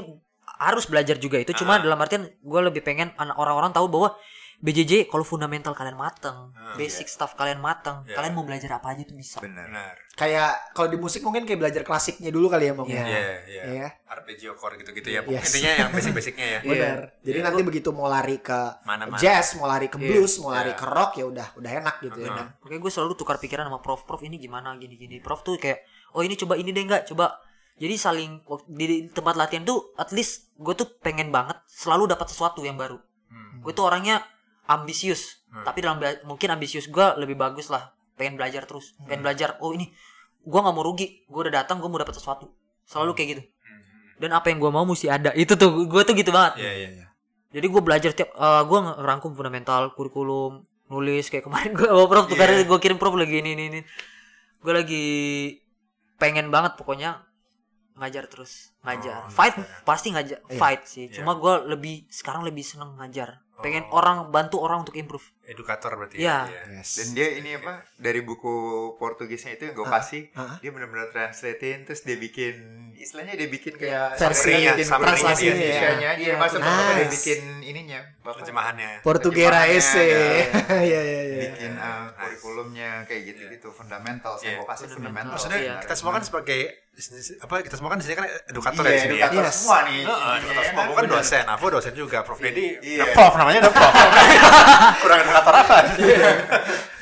harus 0.59 0.85
belajar 0.85 1.15
juga 1.15 1.39
itu. 1.39 1.55
Cuma 1.55 1.75
Ah. 1.75 1.81
dalam 1.81 1.95
artian 1.97 2.27
gue 2.27 2.61
lebih 2.61 2.83
pengen 2.83 3.15
anak 3.15 3.35
orang-orang 3.35 3.71
tahu 3.71 3.87
bahwa 3.87 4.13
BJJ 4.59 5.07
kalau 5.07 5.23
fundamental 5.23 5.71
kalian 5.71 5.95
mateng, 5.95 6.51
Ah, 6.51 6.75
basic 6.75 7.07
stuff 7.07 7.31
kalian 7.31 7.63
mateng, 7.63 8.03
Iya. 8.03 8.19
kalian 8.19 8.35
mau 8.35 8.43
belajar 8.43 8.75
apa 8.75 8.91
aja 8.91 9.07
itu 9.07 9.15
bisa. 9.15 9.39
Benar. 9.39 9.95
Kayak 10.19 10.75
kalau 10.75 10.91
di 10.91 10.99
musik 10.99 11.23
mungkin 11.23 11.47
kayak 11.47 11.63
belajar 11.63 11.79
klasiknya 11.79 12.27
dulu 12.27 12.51
kali 12.51 12.67
ya 12.67 12.75
mungkin. 12.75 12.91
Iya. 12.91 13.07
Iya, 13.07 13.35
iya. 13.47 13.63
Iya. 13.63 13.87
Arpeggio 14.03 14.59
chord 14.59 14.75
gitu-gitu 14.75 15.15
ya. 15.15 15.23
Yes. 15.23 15.47
Intinya 15.47 15.71
yang 15.79 15.89
basic-basicnya 15.95 16.43
ya. 16.45 16.59
Iya. 16.59 16.71
Benar. 16.75 16.97
Jadi 17.23 17.39
nanti 17.39 17.61
begitu 17.63 17.89
mau 17.95 18.11
lari 18.11 18.43
ke 18.43 18.59
Mana-mana. 18.83 19.15
jazz, 19.15 19.55
mau 19.55 19.63
lari 19.63 19.87
ke 19.87 19.95
blues, 19.95 20.43
mau 20.43 20.51
lari 20.51 20.75
Iya. 20.75 20.79
ke 20.83 20.85
rock 20.85 21.11
ya 21.15 21.25
udah 21.25 21.47
udah 21.55 21.71
enak 21.79 21.95
gitu 22.03 22.19
ya. 22.19 22.27
Uh-huh. 22.27 22.37
kan. 22.43 22.47
Makanya 22.59 22.81
gue 22.83 22.91
selalu 22.91 23.11
tukar 23.15 23.39
pikiran 23.39 23.63
sama 23.63 23.79
prof. 23.79 24.03
Prof 24.03 24.19
ini 24.19 24.35
gimana 24.35 24.75
gini-gini. 24.75 25.23
Prof 25.23 25.39
tuh 25.39 25.55
kayak, 25.55 25.87
oh 26.11 26.19
ini 26.19 26.35
coba 26.35 26.59
ini 26.59 26.75
deh 26.75 26.83
enggak, 26.83 27.07
coba. 27.07 27.31
Jadi 27.79 27.95
saling 27.95 28.31
di 28.67 29.07
tempat 29.07 29.33
latihan 29.33 29.63
tuh, 29.63 29.95
at 29.95 30.11
least 30.11 30.51
gue 30.55 30.75
tuh 30.75 30.99
pengen 30.99 31.31
banget 31.31 31.55
selalu 31.65 32.11
dapat 32.11 32.27
sesuatu 32.27 32.59
yang 32.59 32.75
baru. 32.75 32.99
Hmm. 33.31 33.63
Gue 33.63 33.71
tuh 33.71 33.87
orangnya 33.87 34.19
ambisius, 34.65 35.39
Hmm. 35.49 35.63
tapi 35.63 35.81
dalam 35.81 35.97
mungkin 36.23 36.51
ambisius 36.51 36.85
gue 36.85 37.07
lebih 37.17 37.33
bagus 37.33 37.71
lah. 37.71 37.95
Pengen 38.13 38.35
belajar 38.35 38.67
terus, 38.67 38.93
Hmm. 38.93 39.07
pengen 39.07 39.21
belajar. 39.23 39.55
Oh 39.63 39.71
ini, 39.71 39.89
gue 40.39 40.59
nggak 40.59 40.75
mau 40.75 40.83
rugi. 40.83 41.23
Gue 41.25 41.47
udah 41.47 41.63
datang, 41.63 41.79
gue 41.79 41.87
mau 41.87 41.97
dapat 41.97 42.13
sesuatu. 42.13 42.51
Selalu 42.83 43.15
kayak 43.15 43.27
gitu. 43.31 43.43
Hmm. 43.47 43.81
Dan 44.19 44.29
apa 44.35 44.51
yang 44.51 44.59
gue 44.59 44.69
mau 44.69 44.83
mesti 44.83 45.07
ada. 45.07 45.31
Itu 45.31 45.55
tuh, 45.55 45.87
gue 45.87 46.01
tuh 46.03 46.13
gitu 46.13 46.29
banget. 46.29 46.59
Iya, 46.59 46.71
iya, 46.75 46.89
iya. 46.93 47.07
Jadi 47.49 47.65
gue 47.65 47.81
belajar 47.81 48.11
tiap, 48.13 48.29
eh 48.29 48.61
gue 48.61 48.77
ngerangkum 48.77 49.33
fundamental, 49.33 49.95
kurikulum, 49.95 50.67
nulis 50.89 51.29
kayak 51.29 51.47
kemarin 51.47 51.71
gue 51.79 51.87
bawa 51.87 52.05
prof 52.05 52.25
tuh 52.27 52.35
Iya. 52.35 52.65
gue 52.65 52.77
kirim 52.77 52.97
prof 52.99 53.15
lagi 53.15 53.39
ini 53.39 53.55
ini 53.55 53.63
ini. 53.71 53.81
Gue 54.59 54.73
lagi 54.75 55.05
pengen 56.19 56.51
banget 56.51 56.75
pokoknya 56.75 57.23
ngajar 57.99 58.25
terus 58.25 58.71
ngajar. 58.81 59.27
Oh, 59.27 59.31
fight 59.31 59.55
pasti 59.83 60.09
ngajar, 60.09 60.39
Iya. 60.47 60.57
fight 60.57 60.81
sih. 60.87 61.05
Iya. 61.07 61.21
Cuma 61.21 61.35
gue 61.35 61.67
lebih 61.67 62.07
sekarang 62.07 62.47
lebih 62.47 62.63
seneng 62.63 62.95
ngajar. 62.95 63.43
Pengen 63.59 63.83
Oh. 63.91 63.99
orang 63.99 64.31
bantu 64.31 64.63
orang 64.63 64.87
untuk 64.87 64.95
improve. 64.95 65.27
Edukator 65.49 65.91
berarti 65.91 66.15
Iya. 66.17 66.45
ya. 66.45 66.61
Yes. 66.75 66.89
Dan 66.95 67.07
dia 67.11 67.27
ini 67.33 67.55
apa 67.55 67.81
dari 67.95 68.21
buku 68.21 68.53
Portugisnya 68.95 69.51
itu 69.51 69.65
yang 69.65 69.75
gue 69.75 69.83
Ah, 69.83 69.97
kasih, 69.97 70.29
ah. 70.33 70.55
dia 70.57 70.69
benar-benar 70.69 71.09
translatein 71.09 71.83
terus 71.83 72.01
dia 72.01 72.15
bikin 72.15 72.55
istilahnya 72.95 73.33
dia 73.33 73.47
bikin 73.47 73.73
kayak 73.73 74.13
Versi 74.13 74.43
summary-nya, 74.45 74.71
bikin 74.71 74.85
summary-nya 74.85 75.07
translasi 75.15 75.41
dia, 75.41 75.51
Indonesianya, 75.51 76.09
iya. 76.11 76.11
dia 76.19 76.33
masuk 76.35 76.59
Nice. 76.59 76.69
apa 76.69 76.91
dia 76.93 77.07
bikin 77.09 77.39
ininya? 77.63 77.99
Terjemahannya. 78.29 78.91
Portugera 79.01 79.61
ese. 79.67 80.03
ya. 80.03 80.21
Iya 80.89 80.99
iya 81.01 81.21
iya. 81.25 81.37
bikin 81.49 81.71
uh, 81.73 82.07
kurikulumnya 82.13 82.89
kayak 83.03 83.21
gitu-gitu 83.25 83.67
fundamental 83.69 84.35
Iya. 84.35 84.43
yang 84.45 84.53
gue 84.59 84.67
kasih 84.67 84.87
fundamental. 84.87 85.33
Maksudnya 85.33 85.59
Iya. 85.59 85.75
kita 85.79 85.95
semua 85.95 86.11
kan 86.13 86.21
sebagai 86.21 86.59
apa 87.39 87.63
kita 87.63 87.79
semua 87.79 87.89
kan 87.89 87.97
di 87.97 88.03
sini 88.03 88.11
kan 88.13 88.27
edukator 88.45 88.83
Iya, 88.83 88.91
ya 88.91 88.91
di 88.91 88.99
sini 88.99 89.15
ya. 89.15 89.23
edukator 89.23 89.45
Yes. 89.45 89.55
semua 89.55 89.77
nih. 89.81 90.01
Heeh, 90.03 90.19
Iya, 90.19 90.35
edukator 90.35 90.63
semua. 90.65 90.83
kan? 90.83 90.89
Kan 90.89 90.99
Bener. 90.99 91.15
dosen, 91.15 91.45
aku 91.47 91.65
dosen 91.71 91.93
juga. 91.95 92.17
Prof 92.21 92.39
Dedi, 92.39 92.65
Iya. 92.77 92.97
udah 92.99 93.07
prof 93.15 93.33
namanya 93.33 93.59
udah 93.63 93.73
prof. 93.73 93.93
Kurang 95.01 95.19
edukator 95.41 95.55
apa? 95.57 95.77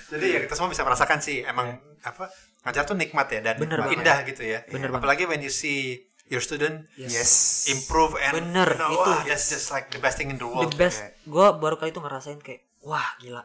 Jadi 0.07 0.25
ya 0.29 0.39
kita 0.39 0.53
semua 0.53 0.69
bisa 0.69 0.81
merasakan 0.81 1.19
sih 1.19 1.43
emang 1.43 1.75
apa 1.99 2.31
ngajar 2.63 2.83
tuh 2.83 2.95
nikmat 2.95 3.27
ya 3.27 3.39
dan 3.41 3.55
Bener 3.57 3.79
banget. 3.81 3.97
indah 3.97 4.17
gitu 4.23 4.41
ya. 4.41 4.59
Bener 4.65 4.87
banget. 4.87 5.03
Apalagi 5.03 5.23
when 5.25 5.41
you 5.41 5.51
see 5.51 5.99
your 6.27 6.39
student 6.39 6.87
Yes. 6.95 7.67
improve 7.67 8.15
and 8.17 8.35
Bener, 8.37 8.67
you 8.67 8.77
know, 8.77 8.91
itu. 8.93 8.99
wah, 9.01 9.21
that's 9.23 9.47
just 9.47 9.67
like 9.67 9.87
the 9.89 9.99
best 9.99 10.15
thing 10.15 10.29
in 10.29 10.37
the 10.37 10.43
The 10.43 10.51
world. 10.53 10.75
best. 10.75 11.03
Gue 11.23 11.47
baru 11.53 11.75
kali 11.75 11.91
itu 11.91 11.99
ngerasain 11.99 12.39
kayak, 12.39 12.63
wah 12.81 13.03
gila. 13.17 13.43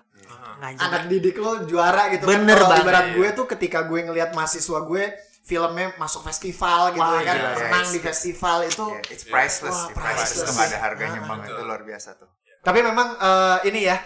Ngajar. 0.61 0.82
Anak 0.84 1.03
didik 1.09 1.34
lo 1.36 1.62
juara 1.64 2.11
gitu 2.11 2.26
Bener 2.26 2.55
kan. 2.55 2.59
Kalau 2.61 2.70
banget. 2.72 2.84
ibarat 2.84 3.07
gue 3.12 3.28
tuh 3.32 3.47
ketika 3.49 3.78
gue 3.82 4.01
ngelihat 4.01 4.30
mahasiswa 4.32 4.78
gue 4.80 5.05
filmnya 5.43 5.90
masuk 5.97 6.22
festival 6.22 6.90
gitu 6.93 7.03
Wah, 7.03 7.18
kan. 7.20 7.34
gila. 7.36 7.51
Senang 7.57 7.84
Yes. 7.84 7.90
di 7.90 8.01
festival 8.01 8.57
itu. 8.64 8.86
Yeah, 8.88 9.12
it's 9.12 9.24
priceless, 9.24 9.74
Wah, 9.76 9.90
priceless. 9.93 10.30
priceless 10.38 10.51
Itu 10.53 10.62
ada 10.64 10.78
harganya 10.80 11.18
Ah, 11.18 11.26
bang, 11.28 11.38
betul. 11.40 11.55
itu 11.55 11.62
luar 11.64 11.82
biasa 11.82 12.09
tuh. 12.14 12.30
Tapi 12.61 12.78
memang 12.80 13.09
eh, 13.16 13.59
ini 13.66 13.80
ya, 13.84 13.99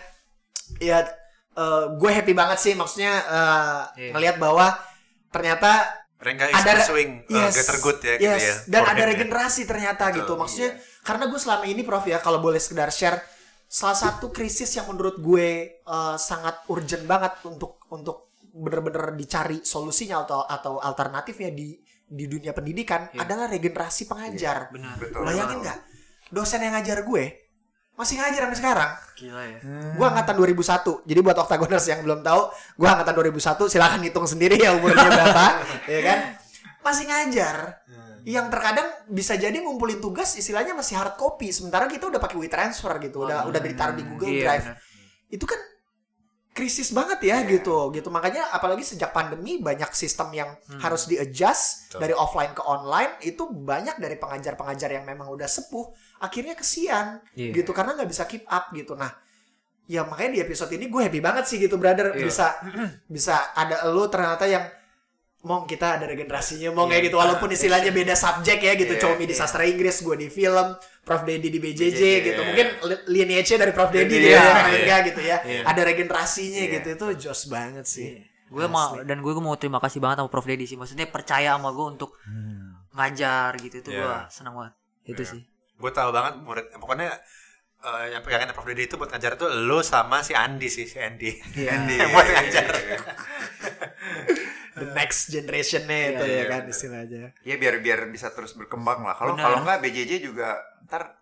ya 0.78 1.04
eh, 1.52 1.84
gue 1.92 2.10
happy 2.12 2.32
banget 2.32 2.58
sih 2.58 2.72
maksudnya 2.72 3.12
eh, 3.22 3.80
Iya. 3.96 4.10
ngelihat 4.12 4.36
bahwa 4.36 4.76
ternyata 5.30 5.84
Rengga 6.16 6.48
is 6.48 6.56
Ada- 6.56 6.80
pursuing 6.80 7.28
uh, 7.28 7.52
greater 7.52 7.78
good 7.78 7.98
ya 8.00 8.14
gitu 8.16 8.24
yes. 8.24 8.40
ya. 8.40 8.54
Dan 8.72 8.82
ada 8.88 8.96
him 8.96 9.04
ya. 9.04 9.06
regenerasi 9.12 9.62
ternyata 9.68 10.08
Betul, 10.08 10.16
gitu. 10.24 10.32
Maksudnya 10.40 10.70
iya. 10.72 10.80
karena 11.04 11.24
gue 11.28 11.36
selama 11.36 11.64
ini 11.68 11.82
Prof 11.84 12.04
ya 12.08 12.18
kalau 12.24 12.40
boleh 12.40 12.56
sekedar 12.56 12.88
share 12.88 13.20
salah 13.68 13.98
satu 13.98 14.32
krisis 14.32 14.72
yang 14.72 14.88
menurut 14.88 15.20
gue 15.20 15.48
eh, 15.76 16.16
sangat 16.16 16.64
urgent 16.72 17.04
banget 17.04 17.36
untuk 17.44 17.84
untuk 17.92 18.32
bener-bener 18.48 19.12
dicari 19.12 19.60
solusinya 19.60 20.24
atau 20.24 20.40
atau 20.40 20.80
alternatifnya 20.80 21.52
di 21.52 21.76
di 22.08 22.24
dunia 22.24 22.56
pendidikan 22.56 23.12
Iya. 23.12 23.28
adalah 23.28 23.52
regenerasi 23.52 24.08
pengajar. 24.08 24.72
Benar. 24.72 24.96
Betul. 24.96 25.20
Bayangin 25.20 25.58
nggak 25.60 25.78
dosen 26.32 26.64
yang 26.64 26.72
ngajar 26.80 27.04
gue 27.04 27.24
masih 27.96 28.20
ngajar 28.20 28.40
sampai 28.44 28.58
sekarang. 28.60 28.90
Gila 29.16 29.42
ya. 29.42 29.58
Gue 29.96 30.06
angkatan 30.06 30.34
2001. 30.36 31.08
Jadi 31.08 31.20
buat 31.24 31.36
Octagoners 31.40 31.84
yang 31.88 32.00
belum 32.04 32.20
tahu, 32.20 32.42
gue 32.52 32.88
angkatan 32.88 33.14
2001. 33.16 33.72
Silahkan 33.72 34.00
hitung 34.04 34.28
sendiri 34.28 34.60
ya 34.60 34.76
umurnya 34.76 35.08
berapa, 35.08 35.44
ya 35.96 36.00
kan? 36.04 36.18
Masih 36.84 37.04
ngajar. 37.08 37.56
Yang 38.26 38.46
terkadang 38.52 38.88
bisa 39.08 39.38
jadi 39.38 39.56
ngumpulin 39.62 40.02
tugas 40.02 40.36
istilahnya 40.36 40.74
masih 40.76 40.98
hard 40.98 41.16
copy, 41.16 41.54
sementara 41.54 41.86
kita 41.88 42.10
udah 42.10 42.20
pakai 42.20 42.36
WeTransfer 42.36 42.92
gitu, 43.00 43.24
udah 43.24 43.46
udah 43.48 43.60
ditaruh 43.62 43.94
di 43.94 44.02
Google 44.02 44.34
Iya, 44.34 44.42
Drive. 44.42 44.66
Itu 45.30 45.46
kan 45.46 45.60
krisis 46.56 46.88
banget 46.96 47.20
ya 47.20 47.44
gitu 47.44 47.92
gitu 47.92 48.08
makanya 48.08 48.48
apalagi 48.48 48.80
sejak 48.80 49.12
pandemi 49.12 49.60
banyak 49.60 49.92
sistem 49.92 50.32
yang 50.32 50.56
harus 50.80 51.04
di 51.04 51.20
adjust 51.20 51.92
Betul. 51.92 52.00
dari 52.00 52.14
offline 52.16 52.56
ke 52.56 52.64
online 52.64 53.20
itu 53.28 53.44
banyak 53.52 54.00
dari 54.00 54.16
pengajar-pengajar 54.16 54.88
yang 54.88 55.04
memang 55.04 55.28
udah 55.28 55.44
sepuh 55.44 55.92
akhirnya 56.18 56.54
kesian 56.54 57.20
Iya. 57.32 57.52
gitu 57.54 57.70
karena 57.70 57.94
nggak 57.94 58.08
bisa 58.08 58.24
keep 58.24 58.44
up 58.46 58.70
gitu 58.70 58.94
nah 58.94 59.12
ya 59.86 60.02
makanya 60.02 60.30
di 60.32 60.40
episode 60.42 60.70
ini 60.70 60.86
gue 60.86 60.98
happy 61.00 61.20
banget 61.20 61.44
sih 61.44 61.56
gitu 61.56 61.76
brother 61.76 62.10
Iya. 62.10 62.22
bisa 62.22 62.46
bisa 63.06 63.34
ada 63.52 63.86
lo 63.86 64.06
ternyata 64.06 64.44
yang 64.44 64.66
mong 65.40 65.62
kita 65.64 66.00
ada 66.00 66.04
regenerasinya 66.04 66.74
mong 66.74 66.90
Iya. 66.90 66.98
ya 66.98 67.04
gitu 67.06 67.16
walaupun 67.16 67.48
istilahnya 67.48 67.90
beda 67.90 68.14
subjek 68.14 68.58
ya 68.58 68.74
gitu 68.74 68.92
Iya, 68.92 69.00
Comi 69.00 69.24
di 69.24 69.30
iya. 69.30 69.38
sastra 69.38 69.62
Inggris 69.62 70.00
gue 70.00 70.16
di 70.16 70.26
film 70.26 70.74
Prof 71.06 71.22
Dedi 71.22 71.48
di 71.48 71.62
BJJ 71.62 71.86
BJJ, 71.86 72.02
gitu 72.24 72.40
iya. 72.40 72.46
mungkin 72.50 72.66
li- 72.82 73.04
lineage 73.14 73.54
dari 73.54 73.70
Prof 73.70 73.90
Dedi 73.90 74.10
Iya, 74.10 74.10
gitu 74.10 74.26
ya 74.26 74.42
iya. 74.42 74.74
enggak 74.74 75.00
gitu 75.06 75.20
ya 75.22 75.36
Iya. 75.40 75.62
ada 75.64 75.80
regenerasinya 75.84 76.60
Iya. 76.60 76.72
gitu 76.74 76.88
itu 76.92 77.06
jos 77.22 77.46
banget 77.46 77.86
sih 77.86 78.10
gue 78.46 78.66
mau 78.66 78.98
dan 79.00 79.18
gue 79.18 79.32
mau 79.36 79.54
terima 79.54 79.78
kasih 79.78 79.98
banget 79.98 80.18
sama 80.18 80.30
Prof 80.30 80.44
Dedi 80.44 80.66
sih 80.66 80.74
maksudnya 80.74 81.06
percaya 81.06 81.54
sama 81.54 81.70
gue 81.70 81.86
untuk 81.88 82.10
ngajar 82.92 83.54
gitu 83.60 83.76
itu 83.78 83.90
gue 83.92 84.02
Iya. 84.02 84.26
senang 84.26 84.56
banget 84.56 84.74
itu 85.04 85.22
Iya. 85.22 85.30
sih 85.30 85.42
gue 85.76 85.90
tahu 85.90 86.10
banget 86.10 86.34
murid 86.40 86.66
pokoknya 86.74 87.12
eh, 87.78 88.04
yang 88.10 88.22
pegangan 88.22 88.50
Prof 88.50 88.64
Didi 88.64 88.84
itu 88.84 88.96
buat 88.96 89.08
ngajar 89.08 89.36
tuh 89.36 89.48
lo 89.52 89.80
sama 89.80 90.20
si 90.20 90.32
Andi 90.32 90.66
sih 90.66 90.84
si 90.84 90.96
Andy. 90.96 91.30
Iya. 91.54 91.70
Andy, 91.76 91.94
Yang 91.94 92.08
iya, 92.08 92.14
buat 92.14 92.26
iya, 92.26 92.34
ngajar. 92.36 92.66
iya. 92.72 92.98
the 94.76 94.86
next 94.92 95.32
generationnya 95.32 95.98
itu 96.12 96.24
Iya, 96.24 96.36
ya 96.36 96.44
kan 96.46 96.60
benar. 96.64 96.72
istilahnya 96.72 97.24
Ya 97.42 97.54
biar 97.56 97.74
biar 97.80 98.00
bisa 98.08 98.28
terus 98.30 98.52
berkembang 98.52 99.00
lah. 99.02 99.16
Kalau 99.16 99.32
kalau 99.34 99.64
nggak 99.64 99.80
BJJ 99.80 100.12
juga 100.20 100.56
ntar 100.84 101.16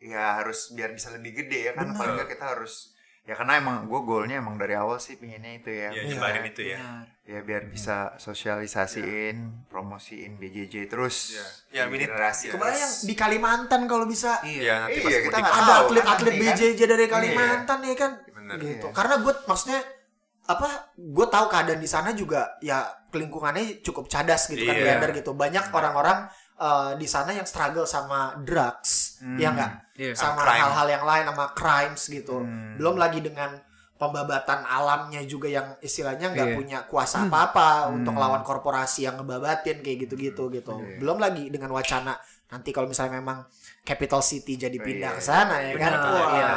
ya 0.00 0.40
harus 0.42 0.72
biar 0.72 0.90
bisa 0.90 1.12
lebih 1.12 1.44
gede 1.44 1.70
ya 1.70 1.72
kan. 1.74 1.90
Benar. 1.90 1.98
Paling 1.98 2.14
nggak 2.18 2.30
kita 2.30 2.46
harus 2.56 2.94
ya 3.22 3.36
karena 3.36 3.60
emang 3.60 3.86
gue 3.86 4.00
goalnya 4.02 4.40
emang 4.40 4.56
dari 4.56 4.74
awal 4.74 4.98
sih 4.98 5.14
pinginnya 5.14 5.54
itu 5.54 5.70
ya. 5.70 5.92
Ya, 5.92 6.02
Iya. 6.02 6.08
nyebarin 6.14 6.44
itu 6.46 6.62
ya. 6.66 6.78
Benar. 6.78 7.06
Ya 7.30 7.40
biar 7.40 7.62
bisa 7.64 8.18
sosialisasiin, 8.18 9.36
promosiin 9.66 10.34
BJJ 10.34 10.86
terus. 10.86 11.30
Iya. 11.30 11.46
Ya, 11.70 11.82
ini- 11.86 12.02
generasi. 12.02 12.50
kebayang 12.50 12.92
di 13.06 13.14
Kalimantan 13.14 13.86
kalau 13.86 14.02
bisa 14.04 14.42
Iya. 14.42 14.60
Ya, 14.60 14.74
nanti 14.82 14.98
Iya, 15.00 15.18
kita 15.22 15.36
nggak 15.38 15.54
ada 15.54 15.62
kan 15.62 15.80
atlet-atlet 15.86 16.32
kan. 16.32 16.42
BJJ 16.42 16.80
dari 16.82 17.06
Kalimantan 17.06 17.78
ya 17.80 17.94
kan 17.94 18.12
Bener. 18.28 18.56
gitu 18.58 18.86
Iya. 18.88 18.92
karena 18.92 19.14
gue 19.20 19.34
maksudnya 19.44 19.80
apa 20.44 20.68
gue 20.92 21.26
tahu 21.28 21.46
keadaan 21.46 21.78
di 21.78 21.86
sana 21.86 22.10
juga 22.10 22.58
ya 22.58 22.82
lingkungannya 23.08 23.78
cukup 23.80 24.10
cadas 24.10 24.50
gitu 24.50 24.60
kan 24.60 24.74
Iya. 24.74 24.98
beredar 24.98 25.10
gitu 25.14 25.30
banyak 25.32 25.70
orang-orang 25.70 26.26
eh, 26.58 26.92
di 26.94 27.06
sana 27.06 27.30
yang 27.30 27.46
struggle 27.46 27.86
sama 27.86 28.36
drugs 28.38 29.16
Hmm. 29.18 29.38
ya 29.38 29.48
enggak 29.48 29.70
Iya. 29.94 30.12
sama 30.12 30.42
hal-hal 30.44 30.88
yang 30.90 31.04
lain 31.04 31.24
sama 31.24 31.46
crimes 31.54 32.02
gitu 32.04 32.36
Hmm. 32.36 32.74
belum 32.76 32.98
lagi 32.98 33.22
dengan 33.22 33.54
pembabatan 34.00 34.64
alamnya 34.64 35.20
juga 35.28 35.44
yang 35.46 35.76
istilahnya 35.78 36.32
nggak 36.32 36.48
Iya. 36.48 36.56
punya 36.56 36.78
kuasa 36.88 37.28
apa-apa 37.28 37.92
Hmm. 37.92 38.00
untuk 38.00 38.16
lawan 38.16 38.40
korporasi 38.40 39.04
yang 39.04 39.20
ngebabatin 39.20 39.84
kayak 39.84 40.08
gitu-gitu 40.08 40.48
gitu 40.48 40.72
Iya. 40.80 40.96
belum 40.96 41.20
lagi 41.20 41.52
dengan 41.52 41.68
wacana 41.70 42.16
nanti 42.48 42.72
kalau 42.72 42.88
misalnya 42.88 43.20
memang 43.20 43.44
capital 43.84 44.24
city 44.24 44.56
jadi 44.56 44.74
Oh, 44.74 44.82
pindah 44.82 45.12
iya. 45.12 45.18
ke 45.20 45.22
sana 45.22 45.54
ya 45.60 45.74
kan 45.76 45.92
wah 46.00 46.28
iya. 46.32 46.48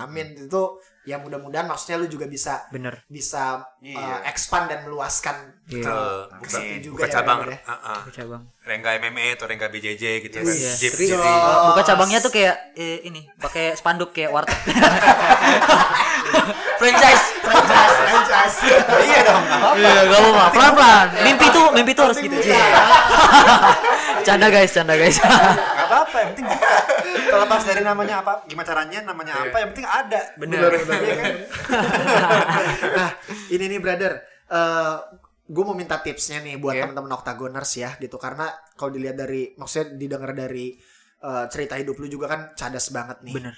amin 0.00 0.48
itu 0.48 0.62
ya 1.08 1.16
mudah-mudahan 1.16 1.64
maksudnya 1.64 1.96
lu 1.96 2.04
juga 2.04 2.28
bisa 2.28 2.68
Bener. 2.68 3.00
bisa 3.08 3.64
Iya. 3.80 3.96
uh, 3.96 4.20
expand 4.26 4.68
dan 4.68 4.84
meluaskan 4.84 5.56
Iya. 5.64 5.80
Betul. 5.80 6.16
ke 6.20 6.36
Buka, 6.38 6.48
situ 6.50 6.76
juga 6.82 6.94
buka 6.94 7.04
ya, 7.04 7.12
cabang 7.14 7.38
ya. 7.44 7.56
uh-uh. 7.62 7.98
Buka 8.02 8.12
cabang. 8.14 8.42
Rengga 8.60 8.90
MMA 8.98 9.26
atau 9.32 9.46
Rengga 9.46 9.68
BJJ 9.68 10.04
gitu 10.22 10.36
kan. 10.38 10.44
Iya. 10.46 10.72
Jeep, 10.74 10.92
Tapi 10.92 11.04
Jeep. 11.06 11.16
Jos. 11.16 11.64
buka 11.66 11.82
cabangnya 11.82 12.18
tuh 12.20 12.28
kayak 12.30 12.56
eh, 12.74 12.98
ini, 13.02 13.24
pakai 13.36 13.72
spanduk 13.72 14.12
kayak 14.12 14.28
warteg. 14.28 14.52
Franchise. 16.78 17.24
franchise 17.42 18.56
Iya 19.02 19.20
dong. 19.24 19.44
Iya, 19.74 19.90
gak 20.04 20.20
apa-apa. 20.20 20.52
Pelan-pelan. 20.52 21.06
Mimpi 21.22 21.46
tuh, 21.50 21.66
mimpi 21.72 21.92
tuh 21.92 22.04
harus 22.06 22.18
gitu. 22.18 22.36
canda 24.26 24.48
guys, 24.48 24.70
canda 24.72 24.94
guys. 24.94 25.16
Gak 25.18 25.88
apa-apa, 25.88 26.16
yang 26.20 26.30
penting 26.34 26.46
buka. 26.48 26.70
Terlepas 27.28 27.62
dari 27.64 27.82
namanya 27.84 28.14
apa, 28.24 28.32
gimana 28.48 28.66
caranya, 28.66 28.98
namanya 29.04 29.34
apa, 29.44 29.56
yang 29.60 29.70
penting 29.72 29.88
ada. 29.88 30.20
Bener. 30.36 30.70
Iya 30.74 31.14
kan? 31.16 31.34
nah 32.98 33.10
ini 33.52 33.64
nih 33.68 33.80
brother 33.80 34.12
gue 35.48 35.64
mau 35.64 35.72
minta 35.72 35.96
tipsnya 36.04 36.44
nih 36.44 36.60
buat 36.60 36.76
Oke. 36.76 36.80
teman-teman 36.84 37.12
octagoners 37.16 37.72
ya 37.80 37.96
gitu 37.96 38.20
karena 38.20 38.52
kalau 38.76 38.92
dilihat 38.92 39.16
dari 39.16 39.56
maksudnya 39.56 39.96
didengar 39.96 40.36
dari 40.36 40.76
uh, 41.24 41.48
cerita 41.48 41.80
hidup 41.80 41.96
lu 41.96 42.04
juga 42.04 42.28
kan 42.28 42.40
cadas 42.52 42.92
banget 42.92 43.24
nih 43.24 43.32
Bener. 43.32 43.56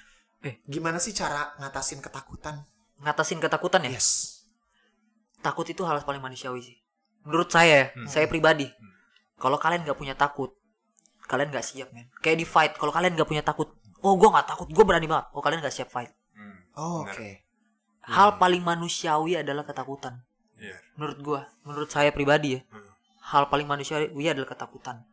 gimana 0.70 1.02
sih 1.02 1.10
cara 1.10 1.50
ngatasin 1.58 1.98
ketakutan 1.98 2.62
Ngatasin 3.00 3.40
ketakutan 3.40 3.82
ya. 3.88 3.96
yes 3.96 4.40
Takut 5.40 5.64
itu 5.64 5.80
hal 5.88 6.04
paling 6.04 6.20
manusiawi 6.20 6.60
sih. 6.60 6.76
Menurut 7.24 7.48
saya, 7.48 7.96
ya, 7.96 8.04
saya 8.04 8.28
pribadi. 8.28 8.68
Kalau 9.40 9.56
kalian 9.56 9.88
gak 9.88 9.96
punya 9.96 10.12
takut, 10.12 10.52
kalian 11.24 11.48
gak 11.48 11.64
siap 11.64 11.88
men. 11.96 12.12
Kayak 12.20 12.38
di 12.38 12.46
fight, 12.46 12.72
kalau 12.76 12.92
kalian 12.92 13.16
gak 13.16 13.24
punya 13.24 13.40
takut, 13.40 13.72
oh 14.04 14.14
gue 14.14 14.28
gak 14.28 14.44
takut, 14.46 14.68
gue 14.68 14.84
berani 14.84 15.08
banget. 15.08 15.32
Oh 15.32 15.40
kalian 15.40 15.64
gak 15.64 15.72
siap 15.72 15.88
fight. 15.88 16.12
Hmm, 16.36 16.60
oh, 16.76 17.08
oke 17.08 17.40
Hal 18.00 18.36
paling 18.36 18.60
manusiawi 18.60 19.40
adalah 19.40 19.64
ketakutan. 19.64 20.20
Iya. 20.60 20.76
menurut 20.92 21.18
gua 21.24 21.40
menurut 21.64 21.88
saya 21.88 22.12
pribadi 22.12 22.60
ya 22.60 22.60
Hmm. 22.68 22.84
hal 23.32 23.48
paling 23.48 23.64
manusiawi 23.64 24.28
adalah 24.28 24.44
ketakutan 24.44 25.08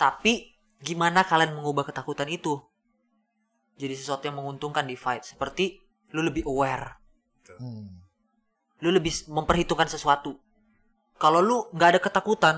tapi 0.00 0.56
gimana 0.80 1.28
kalian 1.28 1.52
mengubah 1.60 1.84
ketakutan 1.84 2.24
itu 2.32 2.56
jadi 3.76 3.92
sesuatu 3.92 4.24
yang 4.24 4.40
menguntungkan 4.40 4.88
di 4.88 4.96
fight 4.96 5.28
seperti 5.28 5.84
lu 6.16 6.24
lebih 6.24 6.48
aware 6.48 6.96
Hmm. 7.60 8.00
lu 8.80 8.88
lebih 8.88 9.12
memperhitungkan 9.28 9.92
sesuatu 9.92 10.40
kalau 11.20 11.44
lu 11.44 11.68
nggak 11.76 11.88
ada 11.92 12.00
ketakutan 12.00 12.56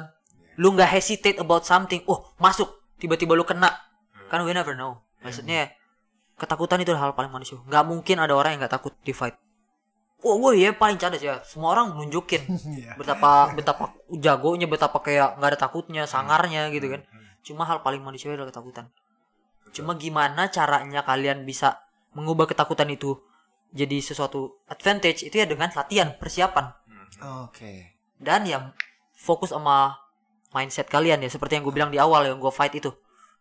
lu 0.60 0.76
nggak 0.76 0.92
hesitate 0.92 1.40
about 1.40 1.64
something 1.64 2.04
oh 2.04 2.28
masuk. 2.36 2.68
Tiba-tiba 3.00 3.32
lu 3.32 3.48
kena. 3.48 3.72
Kan 4.28 4.44
we 4.44 4.52
never 4.52 4.76
know. 4.76 5.00
Maksudnya 5.24 5.72
ketakutan 6.36 6.84
itu 6.84 6.92
hal 6.92 7.16
paling 7.16 7.32
manusiawi 7.32 7.64
nggak 7.64 7.84
mungkin 7.88 8.16
ada 8.20 8.36
orang 8.36 8.56
yang 8.56 8.60
nggak 8.64 8.76
takut 8.76 8.92
di 9.00 9.16
fight. 9.16 9.40
Oh 10.20 10.36
gue 10.36 10.60
ya 10.60 10.76
paling 10.76 11.00
cadas 11.00 11.24
ya. 11.24 11.40
Semua 11.40 11.72
orang 11.72 11.96
nunjukin. 11.96 12.44
Iya. 12.80 12.92
betapa 13.00 13.56
betapa 13.56 13.96
jagonya 14.12 14.68
betapa 14.68 15.00
kayak 15.00 15.40
nggak 15.40 15.48
ada 15.56 15.58
takutnya 15.58 16.02
sangarnya 16.04 16.68
gitu 16.68 16.92
kan. 16.92 17.02
cuma 17.40 17.64
hal 17.64 17.80
paling 17.80 18.04
manusiawi 18.04 18.36
adalah 18.36 18.52
ketakutan. 18.52 18.92
Cuma 19.72 19.96
gimana 19.96 20.52
caranya 20.52 21.00
kalian 21.00 21.48
bisa 21.48 21.80
mengubah 22.12 22.44
ketakutan 22.44 22.92
itu 22.92 23.16
jadi 23.72 23.96
sesuatu 24.04 24.60
advantage 24.68 25.24
itu 25.24 25.40
ya 25.40 25.48
dengan 25.48 25.72
latihan 25.72 26.12
persiapan. 26.20 26.68
Oke. 27.48 27.96
Dan 28.20 28.44
ya 28.44 28.76
fokus 29.16 29.56
sama 29.56 29.96
mindset 30.50 30.86
kalian 30.86 31.20
ya 31.20 31.28
seperti 31.28 31.56
yang 31.56 31.64
gue 31.64 31.72
bilang 31.72 31.90
di 31.90 31.98
awal 31.98 32.26
yang 32.26 32.38
gue 32.38 32.50
fight 32.50 32.74
itu 32.74 32.90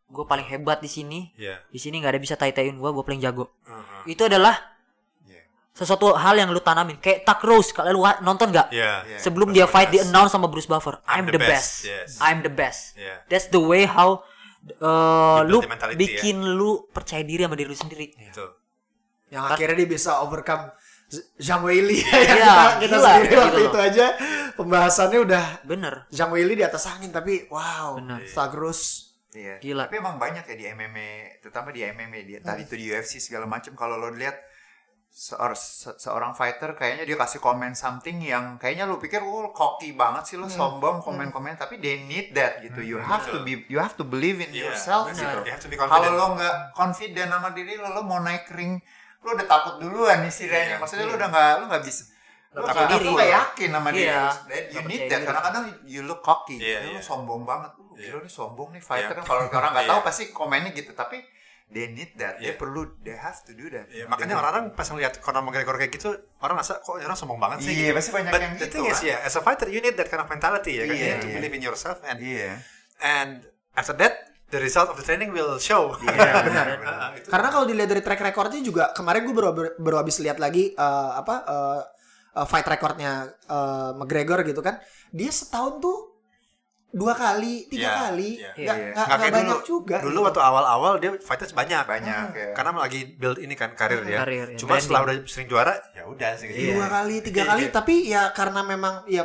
gue 0.05 0.25
paling 0.25 0.45
hebat 0.45 0.77
di 0.77 0.89
sini 0.89 1.29
Iya. 1.33 1.61
di 1.65 1.77
sini 1.77 2.01
nggak 2.01 2.17
ada 2.17 2.21
bisa 2.21 2.33
tai-taiin 2.33 2.75
gue 2.75 2.89
gue 2.89 3.03
paling 3.03 3.19
jago 3.19 3.49
Uh-huh. 3.65 4.01
itu 4.05 4.21
adalah 4.21 4.57
Iya. 5.21 5.45
sesuatu 5.71 6.13
hal 6.13 6.33
yang 6.35 6.49
lu 6.49 6.57
tanamin 6.59 6.97
kayak 6.97 7.21
Tuck 7.23 7.41
Rose 7.41 7.69
kalian 7.69 7.93
lu 7.93 8.01
nonton 8.21 8.49
nggak 8.49 8.73
Iya. 8.73 9.05
Iya. 9.05 9.17
sebelum 9.17 9.49
dia 9.49 9.65
fight 9.65 9.89
di 9.89 10.01
announce 10.01 10.33
sama 10.33 10.49
Bruce 10.49 10.65
Buffer 10.65 10.97
I'm, 11.05 11.25
the, 11.25 11.37
best, 11.37 11.85
yes. 11.85 12.17
I'm 12.17 12.41
the 12.41 12.49
best 12.49 12.97
Iya. 12.97 13.25
that's 13.25 13.49
the 13.49 13.61
way 13.61 13.85
how 13.85 14.25
uh, 14.81 15.45
lu 15.45 15.61
the 15.61 15.69
mentality, 15.69 15.97
bikin 15.97 16.41
lu 16.41 16.89
percaya 16.89 17.21
diri 17.21 17.45
sama 17.45 17.53
diri 17.53 17.69
lu 17.69 17.77
sendiri 17.77 18.09
Itu. 18.11 18.45
yang 19.29 19.45
akhirnya 19.45 19.77
dia 19.77 19.89
bisa 19.89 20.21
overcome 20.21 20.73
Zhang 21.35 21.61
Weili 21.61 21.97
Iya, 22.05 22.21
kita, 22.21 22.53
kita 22.79 22.95
gila, 22.95 23.09
sendiri 23.09 23.27
gitu 23.27 23.41
waktu 23.41 23.59
loh. 23.59 23.69
itu 23.69 23.79
aja 23.81 24.05
pembahasannya 24.53 25.19
udah 25.19 25.45
bener 25.63 25.93
Zhang 26.09 26.29
Weili 26.29 26.53
di 26.53 26.61
atas 26.61 26.85
angin 26.85 27.09
tapi 27.09 27.49
wow 27.49 27.97
Benar. 27.97 28.21
Tagrus 28.27 29.09
Iya. 29.29 29.61
Gila. 29.61 29.85
Tapi 29.85 30.01
emang 30.01 30.17
banyak 30.17 30.41
ya 30.41 30.55
di 30.57 30.65
MMA, 30.67 31.37
terutama 31.37 31.69
di 31.69 31.85
MMA 31.85 32.19
dia 32.25 32.39
tadi 32.41 32.65
itu 32.65 32.73
di 32.73 32.89
UFC 32.89 33.21
segala 33.21 33.45
macam 33.45 33.77
kalau 33.77 33.93
lo 33.93 34.09
lihat 34.09 34.33
seor- 35.07 35.53
se- 35.53 35.93
seorang 35.97 36.33
fighter 36.33 36.73
kayaknya 36.73 37.05
dia 37.05 37.13
kasih 37.13 37.37
komen 37.37 37.73
something 37.73 38.17
yang 38.21 38.57
kayaknya 38.57 38.85
lo 38.85 38.97
pikir 38.97 39.21
oh 39.21 39.49
cocky 39.51 39.93
banget 39.93 40.25
sih 40.25 40.37
lo 40.37 40.45
sombong 40.45 40.97
komen-komen 40.99 41.57
tapi 41.57 41.77
they 41.77 42.01
need 42.03 42.33
that 42.33 42.57
gitu. 42.59 42.81
You 42.81 42.97
have 42.97 43.25
to 43.27 43.41
be 43.41 43.69
you 43.69 43.77
have 43.77 43.93
to 43.93 44.03
believe 44.03 44.37
in 44.39 44.49
Iya, 44.49 44.73
yourself 44.73 45.09
benar. 45.09 45.45
gitu. 45.45 45.77
Kalau 45.77 46.09
lo 46.09 46.25
nggak 46.33 46.55
confident 46.73 47.29
sama 47.29 47.49
diri 47.51 47.73
lo, 47.75 47.89
lo 47.89 48.01
mau 48.01 48.17
naik 48.17 48.49
ring, 48.49 48.81
lo 49.19 49.29
udah 49.31 49.47
takut 49.47 49.73
duluan 49.77 50.17
Iya, 50.19 50.27
istilahnya. 50.27 50.75
Maksudnya 50.77 51.05
lo 51.05 51.13
udah 51.13 51.27
nggak 51.27 51.51
lo 51.59 51.65
nggak 51.67 51.83
bisa 51.83 52.03
lo 52.49 52.57
Nggak 52.59 52.67
percaya 52.71 52.87
lo 52.87 52.97
diri. 52.97 53.09
nggak 53.13 53.31
yakin 53.31 53.69
sama 53.69 53.89
Iya, 53.89 54.15
lo. 54.15 54.31
nggak 54.41 54.61
You 54.69 54.81
need 54.83 55.01
that 55.03 55.09
diri. 55.13 55.27
karena 55.27 55.41
kadang 55.43 55.65
you 55.85 56.01
look 56.01 56.21
cocky. 56.21 56.57
Iya, 56.57 56.79
iya. 56.87 56.99
sombong 56.99 57.43
banget. 57.43 57.71
Lo 57.75 57.93
Iya. 57.93 58.09
gila 58.09 58.19
nih 58.21 58.31
sombong 58.31 58.69
nih 58.71 58.81
fighter. 58.81 59.15
Iya. 59.15 59.23
Kalau 59.23 59.41
orang 59.47 59.71
nggak 59.71 59.87
tahu 59.87 59.99
Iya. 59.99 60.05
pasti 60.05 60.23
komennya 60.29 60.71
gitu. 60.71 60.91
Tapi 60.93 61.17
they 61.69 61.85
need 61.87 62.15
that. 62.15 62.37
Dia 62.37 62.49
Iya. 62.49 62.57
perlu 62.57 62.81
they 62.99 63.13
have 63.13 63.37
to 63.39 63.53
do 63.53 63.69
that. 63.69 63.85
Iya, 63.87 64.07
makanya 64.07 64.33
orang-orang 64.35 64.73
pas 64.73 64.87
ngeliat 64.87 65.19
Conor 65.19 65.43
McGregor 65.43 65.75
kayak 65.75 65.91
gitu, 65.91 66.09
orang 66.39 66.57
rasa 66.57 66.79
kok 66.79 66.97
orang 66.97 67.13
sombong 67.13 67.37
banget 67.37 67.61
sih. 67.61 67.73
Iya, 67.75 67.93
gitu. 67.93 67.97
pasti 67.99 68.11
banyak 68.11 68.31
But 68.31 68.41
yang 68.41 68.53
gitu, 68.57 68.77
is, 68.83 68.97
kan? 68.97 69.05
ya, 69.05 69.17
as 69.21 69.35
a 69.35 69.41
fighter, 69.41 69.67
you 69.67 69.77
need 69.77 69.93
that 69.93 70.07
kind 70.07 70.17
of 70.17 70.27
mentality 70.27 70.73
ya 70.75 70.83
kan. 70.83 70.89
You 70.89 70.97
Iya, 70.97 71.05
need 71.11 71.21
to 71.21 71.27
iya. 71.27 71.35
believe 71.37 71.53
in 71.53 71.61
yourself 71.61 72.01
and 72.01 72.17
Iya. 72.17 72.57
and 72.97 73.45
after 73.71 73.93
that, 73.93 74.28
the 74.49 74.59
result 74.59 74.89
of 74.89 74.97
the 74.97 75.03
training 75.03 75.29
will 75.29 75.57
show. 75.57 75.93
Iya, 75.95 76.33
benar. 76.43 76.65
Ah, 76.89 77.11
itu. 77.13 77.29
Karena 77.29 77.47
kalau 77.47 77.65
dilihat 77.65 77.89
dari 77.89 78.01
track 78.01 78.21
recordnya 78.23 78.59
juga 78.59 78.83
kemarin 78.91 79.21
gue 79.23 79.33
baru 79.33 79.49
baru 79.77 79.97
habis 79.97 80.17
lihat 80.19 80.37
lagi 80.37 80.73
eh, 80.73 81.11
apa 81.15 81.35
eh, 81.45 81.81
fight 82.43 82.65
recordnya 82.65 83.11
eh, 83.45 83.91
McGregor 83.93 84.41
gitu 84.43 84.59
kan. 84.59 84.77
Dia 85.09 85.29
setahun 85.29 85.79
tuh 85.79 85.97
dua 86.89 87.13
kali, 87.13 87.69
tiga 87.69 87.85
Iya, 87.85 87.93
kali, 88.01 88.29
iya. 88.33 88.49
nggak 88.57 88.77
Iya. 88.81 88.93
nggak 88.97 89.17
kayak 89.21 89.33
banyak 89.33 89.59
dulu. 89.61 89.69
juga. 89.69 89.97
Dulu 90.01 90.09
gitu. 90.09 90.25
waktu 90.25 90.41
awal-awal 90.41 90.93
dia 90.97 91.11
fighters 91.21 91.53
banyak. 91.53 91.85
Banyak 91.85 92.27
ya. 92.33 92.47
Karena 92.57 92.71
lagi 92.75 93.01
build 93.13 93.37
ini 93.37 93.53
kan 93.53 93.77
karir 93.77 94.01
ya. 94.01 94.25
Karir, 94.25 94.47
ya. 94.53 94.57
Cuma 94.57 94.81
setelah 94.81 95.05
udah 95.05 95.15
sering 95.29 95.45
juara, 95.45 95.77
ya 95.93 96.09
udah 96.09 96.33
sih. 96.33 96.49
gitu. 96.49 96.73
dua 96.73 96.89
kali, 96.89 97.21
tiga 97.21 97.45
Iya. 97.45 97.49
kali, 97.53 97.63
tapi 97.69 97.95
ya 98.09 98.21
karena 98.33 98.65
memang 98.65 99.05
ya 99.05 99.21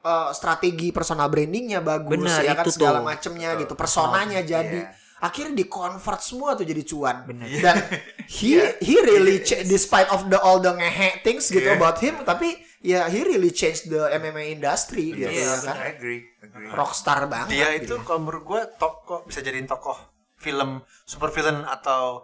eh, 0.00 0.30
strategi 0.30 0.88
personal 0.90 1.26
brandingnya 1.26 1.80
bagus 1.80 2.18
Benar, 2.20 2.40
ya 2.40 2.54
kan 2.54 2.64
itu 2.64 2.70
segala 2.74 2.98
macemnya 3.00 3.56
gitu, 3.56 3.74
personanya 3.74 4.40
jadi 4.40 4.80
Iya. 4.86 4.94
akhirnya 5.18 5.50
di 5.52 5.66
convert 5.66 6.22
semua 6.22 6.54
tuh 6.54 6.62
jadi 6.62 6.82
cuan 6.82 7.26
Benar. 7.26 7.46
dan 7.58 7.76
he 8.38 8.54
he 8.78 8.94
really 9.00 9.42
cha- 9.42 9.66
despite 9.66 10.06
of 10.08 10.30
the 10.30 10.38
all 10.38 10.58
the 10.58 10.70
ngehe 10.70 11.18
things 11.20 11.48
gitu 11.48 11.66
Iya. 11.66 11.74
about 11.74 11.98
him 11.98 12.14
tapi 12.22 12.54
ya 12.78 13.10
he 13.10 13.26
really 13.26 13.50
changed 13.50 13.90
the 13.90 14.06
MMA 14.14 14.54
industry 14.54 15.10
gitu 15.10 15.26
Iya, 15.26 15.42
ya 15.42 15.54
kan 15.60 15.74
I 15.74 15.86
agree. 15.90 16.22
agree. 16.38 16.70
rockstar 16.70 17.26
banget 17.26 17.58
Dia 17.58 17.68
itu 17.74 17.98
gitu. 17.98 18.06
kalau 18.06 18.22
menurut 18.22 18.46
gue 18.46 18.60
tokoh 18.78 19.26
bisa 19.26 19.42
jadiin 19.42 19.66
tokoh 19.66 19.98
film 20.38 20.78
super 21.02 21.34
villain 21.34 21.66
atau 21.66 22.22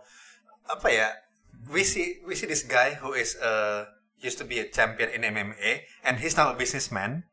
apa 0.64 0.86
ya 0.86 1.10
we 1.66 1.82
see 1.82 2.22
we 2.22 2.38
see 2.38 2.46
this 2.46 2.62
guy 2.62 2.94
who 2.94 3.10
is 3.12 3.34
uh 3.42 3.82
used 4.22 4.38
to 4.38 4.46
be 4.46 4.62
a 4.62 4.70
champion 4.70 5.10
in 5.10 5.26
MMA 5.26 5.82
and 6.00 6.16
he's 6.16 6.32
now 6.32 6.48
a 6.48 6.54
businessman. 6.54 7.26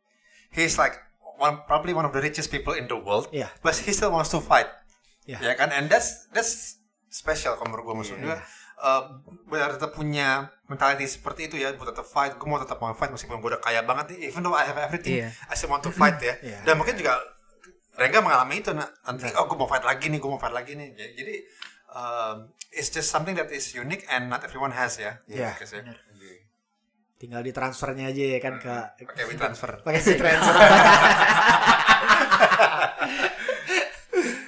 He's 0.51 0.75
like 0.75 0.99
one 1.39 1.63
probably 1.65 1.91
one 1.91 2.03
of 2.03 2.11
the 2.11 2.19
richest 2.19 2.51
people 2.51 2.75
in 2.75 2.85
the 2.85 2.95
world. 2.95 3.31
Yeah. 3.31 3.49
But 3.59 3.75
he 3.77 3.91
still 3.91 4.11
wants 4.11 4.29
to 4.31 4.39
fight. 4.39 4.67
Yeah. 5.23 5.41
Ya 5.41 5.55
kan? 5.55 5.71
And 5.71 5.87
that's 5.87 6.27
that's 6.29 6.77
special 7.07 7.55
kalau 7.55 7.71
menurut 7.71 7.83
gue 7.83 7.95
maksudnya. 7.97 8.39
Uh, 8.81 9.21
benar 9.45 9.77
tetap 9.77 9.93
punya 9.93 10.49
mentality 10.65 11.05
seperti 11.05 11.45
itu 11.45 11.61
ya 11.61 11.69
buat 11.77 11.93
tetap 11.93 12.01
fight 12.01 12.33
gue 12.33 12.47
mau 12.49 12.57
tetap 12.57 12.81
mau 12.81 12.89
fight 12.91 13.13
meskipun 13.13 13.37
gue 13.37 13.53
udah 13.53 13.61
kaya 13.61 13.85
banget 13.85 14.17
nih 14.17 14.33
even 14.33 14.41
though 14.41 14.57
I 14.57 14.65
have 14.65 14.73
everything 14.73 15.21
Iya. 15.21 15.29
I 15.29 15.53
still 15.53 15.69
want 15.69 15.85
to 15.85 15.93
fight 15.93 16.17
ya 16.17 16.33
Iya. 16.41 16.65
dan 16.65 16.81
mungkin 16.81 16.97
juga 16.97 17.13
Rengga 17.93 18.25
mengalami 18.25 18.57
itu 18.57 18.73
nah, 18.73 18.89
nanti 19.05 19.29
oh 19.37 19.45
gue 19.45 19.53
mau 19.53 19.69
fight 19.69 19.85
lagi 19.85 20.09
nih 20.09 20.17
gue 20.17 20.25
mau 20.25 20.41
fight 20.41 20.57
lagi 20.57 20.73
nih 20.73 20.97
Jadi- 20.97 21.13
jadi 21.13 21.35
um, 21.93 22.35
it's 22.73 22.89
just 22.89 23.13
something 23.13 23.37
that 23.37 23.53
is 23.53 23.69
unique 23.69 24.01
and 24.09 24.33
not 24.33 24.41
everyone 24.41 24.73
has 24.73 24.97
ya 24.97 25.21
Iya. 25.29 25.53
Guys, 25.61 25.77
ya. 25.77 25.85
Tinggal 27.21 27.45
di 27.45 27.53
transfernya 27.53 28.09
aja 28.09 28.23
ya 28.33 28.39
kan 28.41 28.57
ke 28.57 28.73
pakai 29.05 29.25
WeTransfer 29.29 29.77
transfer 29.77 29.85
pakai 29.85 30.01
si 30.01 30.17
transfer. 30.17 30.57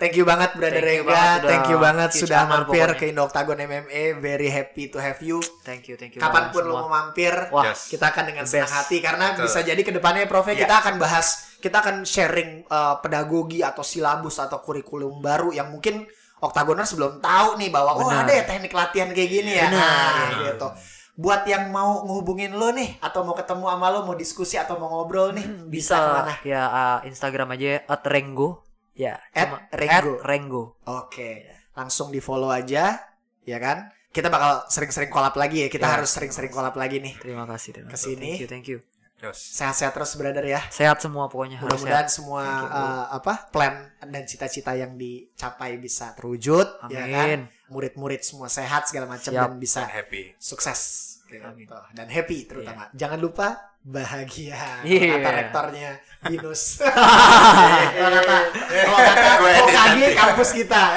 Thank 0.02 0.20
you 0.20 0.28
banget 0.28 0.52
Brother 0.60 0.84
Thank 0.84 1.00
you 1.00 1.08
Rega. 1.08 1.16
banget, 1.16 1.40
Thank 1.48 1.66
you 1.72 1.78
banget 1.80 2.10
sudah 2.12 2.42
mampir 2.44 2.84
pokoknya. 2.84 3.00
ke 3.00 3.06
Indo 3.08 3.24
Octagon 3.24 3.56
MMA. 3.56 4.04
Very 4.20 4.50
happy 4.52 4.92
to 4.92 5.00
have 5.00 5.16
you. 5.24 5.40
Thank 5.64 5.88
you, 5.88 5.96
thank 5.96 6.12
you. 6.12 6.20
Kapan 6.20 6.52
pun 6.52 6.68
lo 6.68 6.84
mau 6.84 6.92
mampir, 6.92 7.32
Wah, 7.56 7.72
Yes. 7.72 7.88
kita 7.88 8.12
akan 8.12 8.24
dengan 8.28 8.44
senang 8.44 8.68
hati 8.68 9.00
karena 9.00 9.32
Betul. 9.32 9.48
bisa 9.48 9.60
jadi 9.64 9.80
ke 9.80 9.96
depannya 9.96 10.28
Prof 10.28 10.44
Iya. 10.44 10.68
kita 10.68 10.76
akan 10.84 11.00
bahas, 11.00 11.56
kita 11.64 11.80
akan 11.80 11.96
sharing 12.04 12.68
uh, 12.68 13.00
pedagogi 13.00 13.64
atau 13.64 13.80
silabus 13.80 14.44
atau 14.44 14.60
kurikulum 14.60 15.24
baru 15.24 15.56
yang 15.56 15.72
mungkin 15.72 16.04
Octagoners 16.44 16.92
belum 17.00 17.24
tahu 17.24 17.56
nih 17.56 17.72
bahwa 17.72 17.96
oh 17.96 18.04
Benar. 18.04 18.28
ada 18.28 18.34
ya 18.36 18.44
teknik 18.44 18.76
latihan 18.76 19.08
kayak 19.16 19.30
gini 19.32 19.52
ya. 19.56 19.72
Benar. 19.72 20.12
Nah, 20.12 20.30
gitu. 20.52 20.68
Buat 21.14 21.46
yang 21.46 21.70
mau 21.70 22.02
ngehubungin 22.04 22.58
lo 22.58 22.74
nih 22.74 22.98
atau 22.98 23.22
mau 23.22 23.34
ketemu 23.34 23.70
sama 23.70 23.88
lo, 23.88 24.00
mau 24.02 24.18
diskusi 24.18 24.58
atau 24.58 24.82
mau 24.82 24.90
ngobrol 24.90 25.30
nih, 25.32 25.46
bisa, 25.70 25.94
bisa 25.94 25.96
ke 25.96 26.10
mana? 26.10 26.34
ya 26.42 26.62
uh, 26.66 27.00
Instagram 27.06 27.54
aja 27.54 27.86
at 27.86 28.02
Rengo. 28.04 28.66
Ya, 28.94 29.22
At 29.30 29.50
cuma- 29.50 29.62
Rengo. 29.70 29.94
at 29.94 30.26
Rengo. 30.26 30.64
Oke, 30.86 31.46
langsung 31.74 32.10
di 32.10 32.18
follow 32.18 32.50
aja, 32.50 32.98
ya 33.42 33.58
kan? 33.58 33.90
Kita 34.10 34.30
bakal 34.30 34.70
sering-sering 34.70 35.10
collab 35.10 35.34
lagi 35.34 35.66
ya. 35.66 35.68
Kita 35.68 35.86
Ya. 35.86 35.94
harus 35.98 36.10
sering-sering 36.10 36.50
collab 36.50 36.74
lagi 36.74 36.98
nih. 36.98 37.18
Terima 37.18 37.46
kasih, 37.46 37.74
terima 37.74 37.90
kasih. 37.90 37.94
Ke 37.94 37.98
sini. 38.14 38.30
Thank 38.30 38.42
you, 38.42 38.50
thank 38.50 38.68
you. 38.70 38.80
Sehat-sehat 39.24 39.96
terus, 39.96 40.14
brother 40.14 40.44
ya. 40.44 40.60
Sehat 40.68 41.00
semua 41.00 41.26
pokoknya 41.26 41.56
harus 41.58 41.80
Mudah-mudahan 41.80 42.06
semua 42.06 42.44
you, 42.44 42.68
uh, 42.68 43.06
apa 43.10 43.48
plan 43.50 43.74
dan 43.98 44.28
cita-cita 44.28 44.76
yang 44.76 44.94
dicapai 44.94 45.80
bisa 45.80 46.12
terwujud, 46.12 46.68
ya 46.92 47.06
kan? 47.08 47.48
Murid-murid 47.74 48.22
semua 48.22 48.48
sehat 48.54 48.86
segala 48.86 49.10
macam 49.10 49.34
dan 49.34 49.58
bisa 49.58 49.82
And 49.84 49.98
happy 49.98 50.38
sukses. 50.38 51.14
Amin. 51.42 51.66
Gitu. 51.66 51.74
Dan 51.98 52.08
happy 52.14 52.46
terutama. 52.46 52.94
Jangan 52.94 53.18
lupa 53.18 53.74
bahagia. 53.82 54.86
Iya. 54.86 55.18
Kata 55.18 55.30
rektornya 55.34 55.90
Binus. 56.24 56.80
Kalau 58.00 58.20
kata 58.24 59.32
kalau 59.44 59.68
kata 59.68 60.08
kampus 60.16 60.50
kita. 60.56 60.84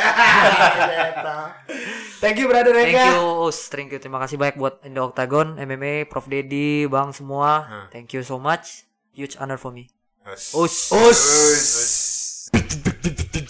Gitu. 0.86 1.38
Thank 2.22 2.36
you 2.40 2.46
brother 2.48 2.72
Thank 2.72 2.94
Rega. 2.94 3.12
you, 3.12 3.50
Us. 3.50 3.68
Thank 3.68 3.90
you. 3.92 3.98
Terima 4.00 4.22
kasih 4.22 4.40
banyak 4.40 4.56
buat 4.56 4.80
Indo 4.86 5.04
Octagon, 5.04 5.58
MMA, 5.60 6.08
Prof 6.08 6.30
Dedi, 6.30 6.88
Bang 6.88 7.12
semua. 7.12 7.66
Hmm. 7.66 7.86
Thank 7.92 8.16
you 8.16 8.22
so 8.24 8.40
much. 8.40 8.88
Huge 9.12 9.36
honor 9.36 9.60
for 9.60 9.74
me. 9.74 9.90
Yes. 10.24 10.54
Us. 10.54 10.92
Us. 10.92 11.20
Us. 12.52 13.45